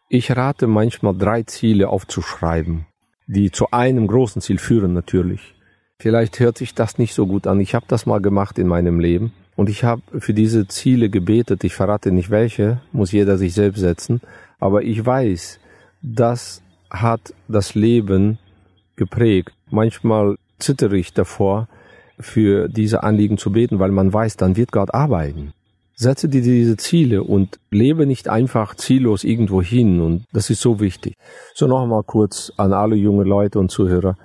Ich 0.08 0.32
rate 0.38 0.68
manchmal 0.68 1.18
drei 1.18 1.44
Ziele 1.44 1.90
aufzuschreiben, 1.90 2.86
die 3.28 3.52
zu 3.52 3.70
einem 3.72 4.08
großen 4.08 4.42
Ziel 4.42 4.58
führen 4.58 4.94
natürlich. 4.94 5.54
Vielleicht 6.00 6.40
hört 6.40 6.58
sich 6.58 6.76
das 6.76 6.98
nicht 6.98 7.14
so 7.14 7.28
gut 7.28 7.46
an. 7.46 7.60
Ich 7.60 7.76
habe 7.76 7.84
das 7.90 8.06
mal 8.06 8.22
gemacht 8.22 8.58
in 8.58 8.68
meinem 8.68 9.02
Leben 9.02 9.34
und 9.58 9.70
ich 9.70 9.84
habe 9.84 10.02
für 10.18 10.34
diese 10.34 10.70
Ziele 10.70 11.10
gebetet. 11.10 11.66
Ich 11.66 11.76
verrate 11.76 12.14
nicht 12.14 12.30
welche, 12.30 12.80
muss 12.94 13.12
jeder 13.12 13.38
sich 13.38 13.54
selbst 13.54 13.82
setzen. 13.82 14.22
Aber 14.60 14.84
ich 14.84 15.06
weiß, 15.06 15.60
das 16.02 16.64
hat 16.90 17.34
das 17.50 17.76
Leben 17.76 18.40
geprägt. 18.96 19.52
Manchmal 19.70 20.38
zittere 20.58 20.96
ich 20.96 21.12
davor, 21.12 21.68
für 22.20 22.68
diese 22.68 23.04
Anliegen 23.04 23.38
zu 23.38 23.52
beten, 23.52 23.80
weil 23.80 23.92
man 23.92 24.12
weiß, 24.12 24.38
dann 24.38 24.56
wird 24.56 24.72
Gott 24.72 24.94
arbeiten. 24.94 25.54
Setze 25.96 26.30
dir 26.30 26.42
diese 26.42 26.78
Ziele 26.78 27.24
und 27.24 27.60
lebe 27.72 28.06
nicht 28.06 28.30
einfach 28.30 28.76
ziellos 28.76 29.24
irgendwo 29.24 29.62
hin 29.62 30.00
und 30.00 30.26
das 30.32 30.52
ist 30.52 30.62
so 30.62 30.80
wichtig. 30.80 31.16
So 31.56 31.66
nochmal 31.66 32.04
kurz 32.04 32.52
an 32.58 32.72
alle 32.72 32.96
junge 32.96 33.24
Leute 33.24 33.58
und 33.58 33.72
Zuhörer. 33.72 34.16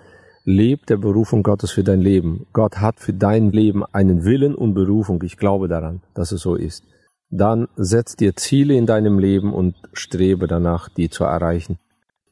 Leb 0.44 0.86
der 0.86 0.96
Berufung 0.96 1.42
Gottes 1.42 1.70
für 1.70 1.84
dein 1.84 2.00
Leben. 2.00 2.46
Gott 2.52 2.78
hat 2.78 2.98
für 2.98 3.14
dein 3.14 3.52
Leben 3.52 3.84
einen 3.92 4.24
Willen 4.24 4.54
und 4.54 4.74
Berufung. 4.74 5.22
Ich 5.22 5.38
glaube 5.38 5.68
daran, 5.68 6.02
dass 6.14 6.32
es 6.32 6.42
so 6.42 6.56
ist. 6.56 6.84
Dann 7.30 7.68
setz 7.76 8.16
dir 8.16 8.36
Ziele 8.36 8.74
in 8.74 8.84
deinem 8.84 9.18
Leben 9.18 9.54
und 9.54 9.74
strebe 9.94 10.46
danach, 10.48 10.90
die 10.90 11.08
zu 11.08 11.24
erreichen. 11.24 11.78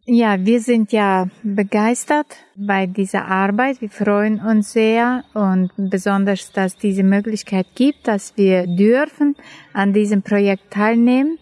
Ja, 0.06 0.44
wir 0.44 0.60
sind 0.60 0.92
ja 0.92 1.28
begeistert 1.42 2.26
bei 2.56 2.86
dieser 2.86 3.26
Arbeit. 3.26 3.80
Wir 3.80 3.90
freuen 3.90 4.40
uns 4.40 4.72
sehr 4.72 5.24
und 5.34 5.70
besonders, 5.76 6.50
dass 6.52 6.76
diese 6.76 7.02
Möglichkeit 7.02 7.66
gibt, 7.74 8.08
dass 8.08 8.36
wir 8.36 8.66
dürfen 8.66 9.36
an 9.74 9.92
diesem 9.92 10.22
Projekt 10.22 10.72
teilnehmen. 10.72 11.38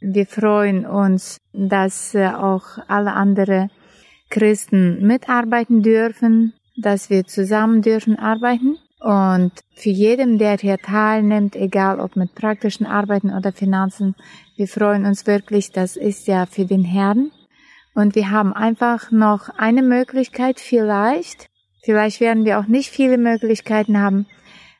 Wir 0.00 0.26
freuen 0.26 0.86
uns, 0.86 1.38
dass 1.52 2.14
äh, 2.14 2.28
auch 2.28 2.78
alle 2.88 3.12
anderen 3.12 3.70
Christen 4.30 5.06
mitarbeiten 5.06 5.82
dürfen, 5.82 6.54
dass 6.76 7.10
wir 7.10 7.26
zusammen 7.26 7.82
dürfen 7.82 8.18
arbeiten. 8.18 8.78
Und 9.00 9.52
für 9.74 9.90
jeden, 9.90 10.38
der 10.38 10.56
hier 10.56 10.78
teilnimmt, 10.78 11.54
egal 11.54 12.00
ob 12.00 12.16
mit 12.16 12.34
praktischen 12.34 12.86
Arbeiten 12.86 13.30
oder 13.30 13.52
Finanzen, 13.52 14.14
wir 14.56 14.68
freuen 14.68 15.04
uns 15.04 15.26
wirklich, 15.26 15.70
das 15.70 15.96
ist 15.96 16.26
ja 16.26 16.46
für 16.46 16.64
den 16.64 16.84
Herrn. 16.84 17.30
Und 17.94 18.14
wir 18.14 18.30
haben 18.30 18.52
einfach 18.52 19.10
noch 19.10 19.48
eine 19.50 19.82
Möglichkeit 19.82 20.60
vielleicht. 20.60 21.48
Vielleicht 21.82 22.20
werden 22.20 22.44
wir 22.44 22.58
auch 22.58 22.66
nicht 22.66 22.90
viele 22.90 23.18
Möglichkeiten 23.18 24.00
haben. 24.00 24.26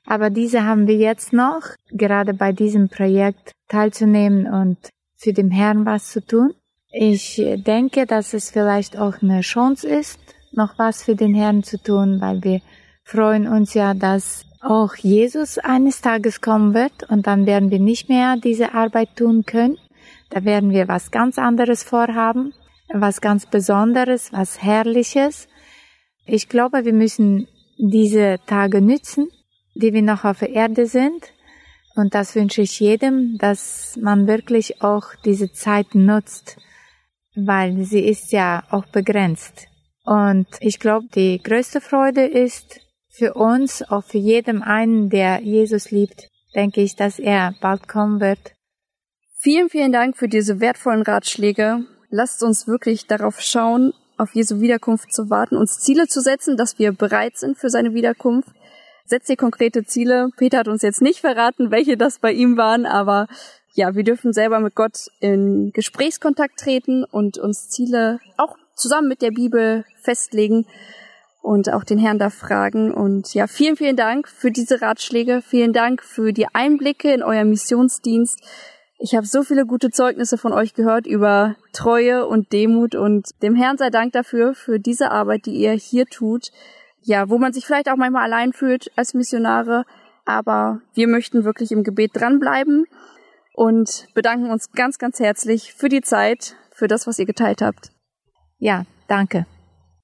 Aber 0.06 0.30
diese 0.30 0.64
haben 0.64 0.86
wir 0.86 0.96
jetzt 0.96 1.32
noch, 1.32 1.62
gerade 1.90 2.34
bei 2.34 2.52
diesem 2.52 2.88
Projekt 2.88 3.52
teilzunehmen 3.68 4.46
und 4.46 4.78
für 5.16 5.32
den 5.32 5.50
Herrn 5.50 5.86
was 5.86 6.10
zu 6.10 6.24
tun. 6.24 6.54
Ich 6.90 7.40
denke, 7.66 8.06
dass 8.06 8.34
es 8.34 8.50
vielleicht 8.50 8.98
auch 8.98 9.22
eine 9.22 9.42
Chance 9.42 9.88
ist, 9.88 10.18
noch 10.52 10.78
was 10.78 11.02
für 11.02 11.14
den 11.14 11.34
Herrn 11.34 11.62
zu 11.62 11.80
tun, 11.80 12.20
weil 12.20 12.42
wir 12.42 12.60
freuen 13.04 13.46
uns 13.46 13.74
ja, 13.74 13.94
dass 13.94 14.44
auch 14.60 14.96
Jesus 14.96 15.58
eines 15.58 16.00
Tages 16.00 16.40
kommen 16.40 16.74
wird 16.74 17.08
und 17.08 17.26
dann 17.26 17.46
werden 17.46 17.70
wir 17.70 17.78
nicht 17.78 18.08
mehr 18.08 18.36
diese 18.36 18.74
Arbeit 18.74 19.16
tun 19.16 19.44
können. 19.46 19.78
Da 20.30 20.44
werden 20.44 20.70
wir 20.70 20.88
was 20.88 21.10
ganz 21.10 21.38
anderes 21.38 21.82
vorhaben 21.82 22.52
was 22.92 23.20
ganz 23.20 23.46
Besonderes, 23.46 24.32
was 24.32 24.62
Herrliches. 24.62 25.48
Ich 26.26 26.48
glaube, 26.48 26.84
wir 26.84 26.92
müssen 26.92 27.48
diese 27.78 28.38
Tage 28.46 28.80
nützen, 28.80 29.28
die 29.74 29.92
wir 29.92 30.02
noch 30.02 30.24
auf 30.24 30.40
der 30.40 30.50
Erde 30.50 30.86
sind. 30.86 31.32
Und 31.96 32.14
das 32.14 32.34
wünsche 32.34 32.62
ich 32.62 32.78
jedem, 32.80 33.36
dass 33.38 33.98
man 34.00 34.26
wirklich 34.26 34.82
auch 34.82 35.14
diese 35.24 35.52
Zeit 35.52 35.94
nutzt, 35.94 36.56
weil 37.34 37.84
sie 37.84 38.00
ist 38.00 38.32
ja 38.32 38.64
auch 38.70 38.86
begrenzt. 38.86 39.66
Und 40.04 40.46
ich 40.60 40.78
glaube, 40.78 41.06
die 41.14 41.42
größte 41.42 41.80
Freude 41.80 42.24
ist 42.26 42.80
für 43.10 43.34
uns, 43.34 43.82
auch 43.82 44.04
für 44.04 44.18
jedem 44.18 44.62
einen, 44.62 45.10
der 45.10 45.40
Jesus 45.40 45.90
liebt, 45.90 46.28
denke 46.54 46.80
ich, 46.80 46.96
dass 46.96 47.18
er 47.18 47.54
bald 47.60 47.88
kommen 47.88 48.20
wird. 48.20 48.54
Vielen, 49.40 49.68
vielen 49.68 49.92
Dank 49.92 50.16
für 50.16 50.28
diese 50.28 50.60
wertvollen 50.60 51.02
Ratschläge 51.02 51.86
lasst 52.10 52.42
uns 52.42 52.66
wirklich 52.66 53.06
darauf 53.06 53.40
schauen, 53.40 53.92
auf 54.16 54.34
Jesu 54.34 54.60
Wiederkunft 54.60 55.12
zu 55.12 55.30
warten, 55.30 55.56
uns 55.56 55.78
Ziele 55.78 56.06
zu 56.06 56.20
setzen, 56.20 56.56
dass 56.56 56.78
wir 56.78 56.92
bereit 56.92 57.38
sind 57.38 57.56
für 57.56 57.70
seine 57.70 57.94
Wiederkunft. 57.94 58.50
Setzt 59.06 59.30
ihr 59.30 59.36
konkrete 59.36 59.84
Ziele. 59.84 60.28
Peter 60.36 60.58
hat 60.58 60.68
uns 60.68 60.82
jetzt 60.82 61.00
nicht 61.00 61.20
verraten, 61.20 61.70
welche 61.70 61.96
das 61.96 62.18
bei 62.18 62.32
ihm 62.32 62.56
waren, 62.56 62.84
aber 62.84 63.26
ja, 63.74 63.94
wir 63.94 64.04
dürfen 64.04 64.32
selber 64.32 64.60
mit 64.60 64.74
Gott 64.74 65.06
in 65.20 65.72
Gesprächskontakt 65.72 66.58
treten 66.58 67.04
und 67.04 67.38
uns 67.38 67.70
Ziele 67.70 68.18
auch 68.36 68.56
zusammen 68.74 69.08
mit 69.08 69.22
der 69.22 69.30
Bibel 69.30 69.84
festlegen 70.02 70.66
und 71.42 71.72
auch 71.72 71.84
den 71.84 71.98
Herrn 71.98 72.18
da 72.18 72.30
fragen. 72.30 72.92
Und 72.92 73.32
ja, 73.34 73.46
vielen, 73.46 73.76
vielen 73.76 73.96
Dank 73.96 74.28
für 74.28 74.50
diese 74.50 74.82
Ratschläge. 74.82 75.42
Vielen 75.42 75.72
Dank 75.72 76.02
für 76.02 76.32
die 76.32 76.46
Einblicke 76.52 77.12
in 77.12 77.22
euer 77.22 77.44
Missionsdienst. 77.44 78.40
Ich 79.02 79.14
habe 79.14 79.26
so 79.26 79.42
viele 79.42 79.64
gute 79.64 79.88
Zeugnisse 79.88 80.36
von 80.36 80.52
euch 80.52 80.74
gehört 80.74 81.06
über 81.06 81.56
Treue 81.72 82.26
und 82.26 82.52
Demut 82.52 82.94
und 82.94 83.30
dem 83.42 83.54
Herrn 83.54 83.78
sei 83.78 83.88
Dank 83.88 84.12
dafür, 84.12 84.52
für 84.52 84.78
diese 84.78 85.10
Arbeit, 85.10 85.46
die 85.46 85.54
ihr 85.54 85.72
hier 85.72 86.04
tut. 86.04 86.50
Ja, 87.00 87.30
wo 87.30 87.38
man 87.38 87.54
sich 87.54 87.64
vielleicht 87.64 87.88
auch 87.88 87.96
manchmal 87.96 88.24
allein 88.24 88.52
fühlt 88.52 88.90
als 88.96 89.14
Missionare, 89.14 89.84
aber 90.26 90.82
wir 90.92 91.08
möchten 91.08 91.44
wirklich 91.44 91.72
im 91.72 91.82
Gebet 91.82 92.10
dranbleiben 92.12 92.84
und 93.54 94.06
bedanken 94.12 94.50
uns 94.50 94.70
ganz, 94.72 94.98
ganz 94.98 95.18
herzlich 95.18 95.72
für 95.72 95.88
die 95.88 96.02
Zeit, 96.02 96.56
für 96.70 96.86
das, 96.86 97.06
was 97.06 97.18
ihr 97.18 97.24
geteilt 97.24 97.62
habt. 97.62 97.92
Ja, 98.58 98.84
danke. 99.08 99.46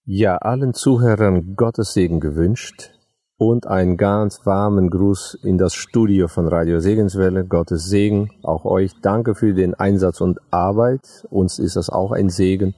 Ja, 0.07 0.37
allen 0.37 0.73
Zuhörern 0.73 1.55
Gottes 1.55 1.93
Segen 1.93 2.19
gewünscht 2.19 2.96
und 3.39 3.67
einen 3.67 3.97
ganz 3.97 4.41
warmen 4.45 4.89
Gruß 4.89 5.39
in 5.43 5.59
das 5.59 5.75
Studio 5.75 6.29
von 6.29 6.49
Radio 6.49 6.81
Segenswelle. 6.81 7.45
Gottes 7.45 7.85
Segen 7.89 8.31
auch 8.43 8.65
euch. 8.65 8.93
Danke 9.03 9.35
für 9.35 9.53
den 9.53 9.75
Einsatz 9.75 10.21
und 10.21 10.39
Arbeit. 10.51 11.27
Uns 11.31 11.59
ist 11.59 11.77
das 11.77 11.91
auch 11.91 12.13
ein 12.13 12.31
Segen. 12.31 12.75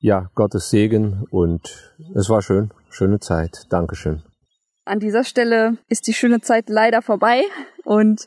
Ja, 0.00 0.30
Gottes 0.34 0.70
Segen 0.70 1.26
und 1.30 1.92
es 2.14 2.30
war 2.30 2.42
schön. 2.42 2.70
Schöne 2.88 3.18
Zeit. 3.18 3.66
Dankeschön. 3.70 4.22
An 4.84 4.98
dieser 4.98 5.24
Stelle 5.24 5.76
ist 5.88 6.06
die 6.06 6.14
schöne 6.14 6.40
Zeit 6.40 6.68
leider 6.68 7.02
vorbei 7.02 7.42
und 7.84 8.26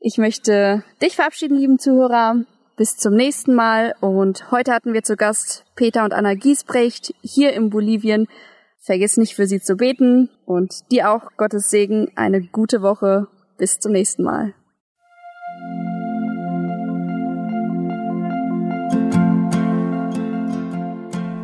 ich 0.00 0.18
möchte 0.18 0.82
dich 1.02 1.16
verabschieden, 1.16 1.56
lieben 1.56 1.78
Zuhörer. 1.78 2.44
Bis 2.76 2.96
zum 2.96 3.14
nächsten 3.14 3.54
Mal 3.54 3.94
und 4.00 4.52
heute 4.52 4.72
hatten 4.72 4.92
wir 4.92 5.02
zu 5.02 5.16
Gast 5.16 5.64
Peter 5.74 6.04
und 6.04 6.12
Anna 6.12 6.34
Giesbrecht 6.34 7.12
hier 7.22 7.52
in 7.52 7.70
Bolivien 7.70 8.28
Vergiss 8.78 9.16
nicht 9.16 9.34
für 9.34 9.46
sie 9.46 9.60
zu 9.60 9.76
beten 9.76 10.30
und 10.46 10.90
dir 10.90 11.10
auch 11.10 11.36
Gottes 11.36 11.68
Segen, 11.70 12.10
eine 12.14 12.40
gute 12.42 12.80
Woche. 12.80 13.26
Bis 13.58 13.80
zum 13.80 13.92
nächsten 13.92 14.22
Mal. 14.22 14.54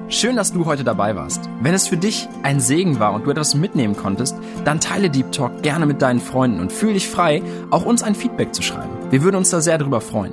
Schön, 0.09 0.37
dass 0.37 0.53
du 0.53 0.65
heute 0.65 0.85
dabei 0.85 1.17
warst. 1.17 1.51
Wenn 1.61 1.75
es 1.75 1.89
für 1.89 1.97
dich 1.97 2.29
ein 2.45 2.61
Segen 2.61 3.01
war 3.01 3.13
und 3.15 3.27
du 3.27 3.33
etwas 3.33 3.57
mitnehmen 3.57 3.97
konntest, 3.97 4.37
dann 4.65 4.79
teile 4.79 5.11
Deep 5.11 5.33
Talk 5.33 5.63
gerne 5.63 5.87
mit 5.87 6.03
deinen 6.03 6.21
Freunden 6.21 6.61
und 6.61 6.73
fühle 6.73 6.95
dich 6.95 7.09
frei, 7.09 7.43
auch 7.71 7.85
uns 7.85 8.05
ein 8.05 8.15
Feedback 8.15 8.55
zu 8.55 8.63
schreiben. 8.63 8.93
Wir 9.11 9.25
würden 9.25 9.37
uns 9.37 9.51
da 9.51 9.61
sehr 9.61 9.77
darüber 9.77 10.01
freuen. 10.01 10.33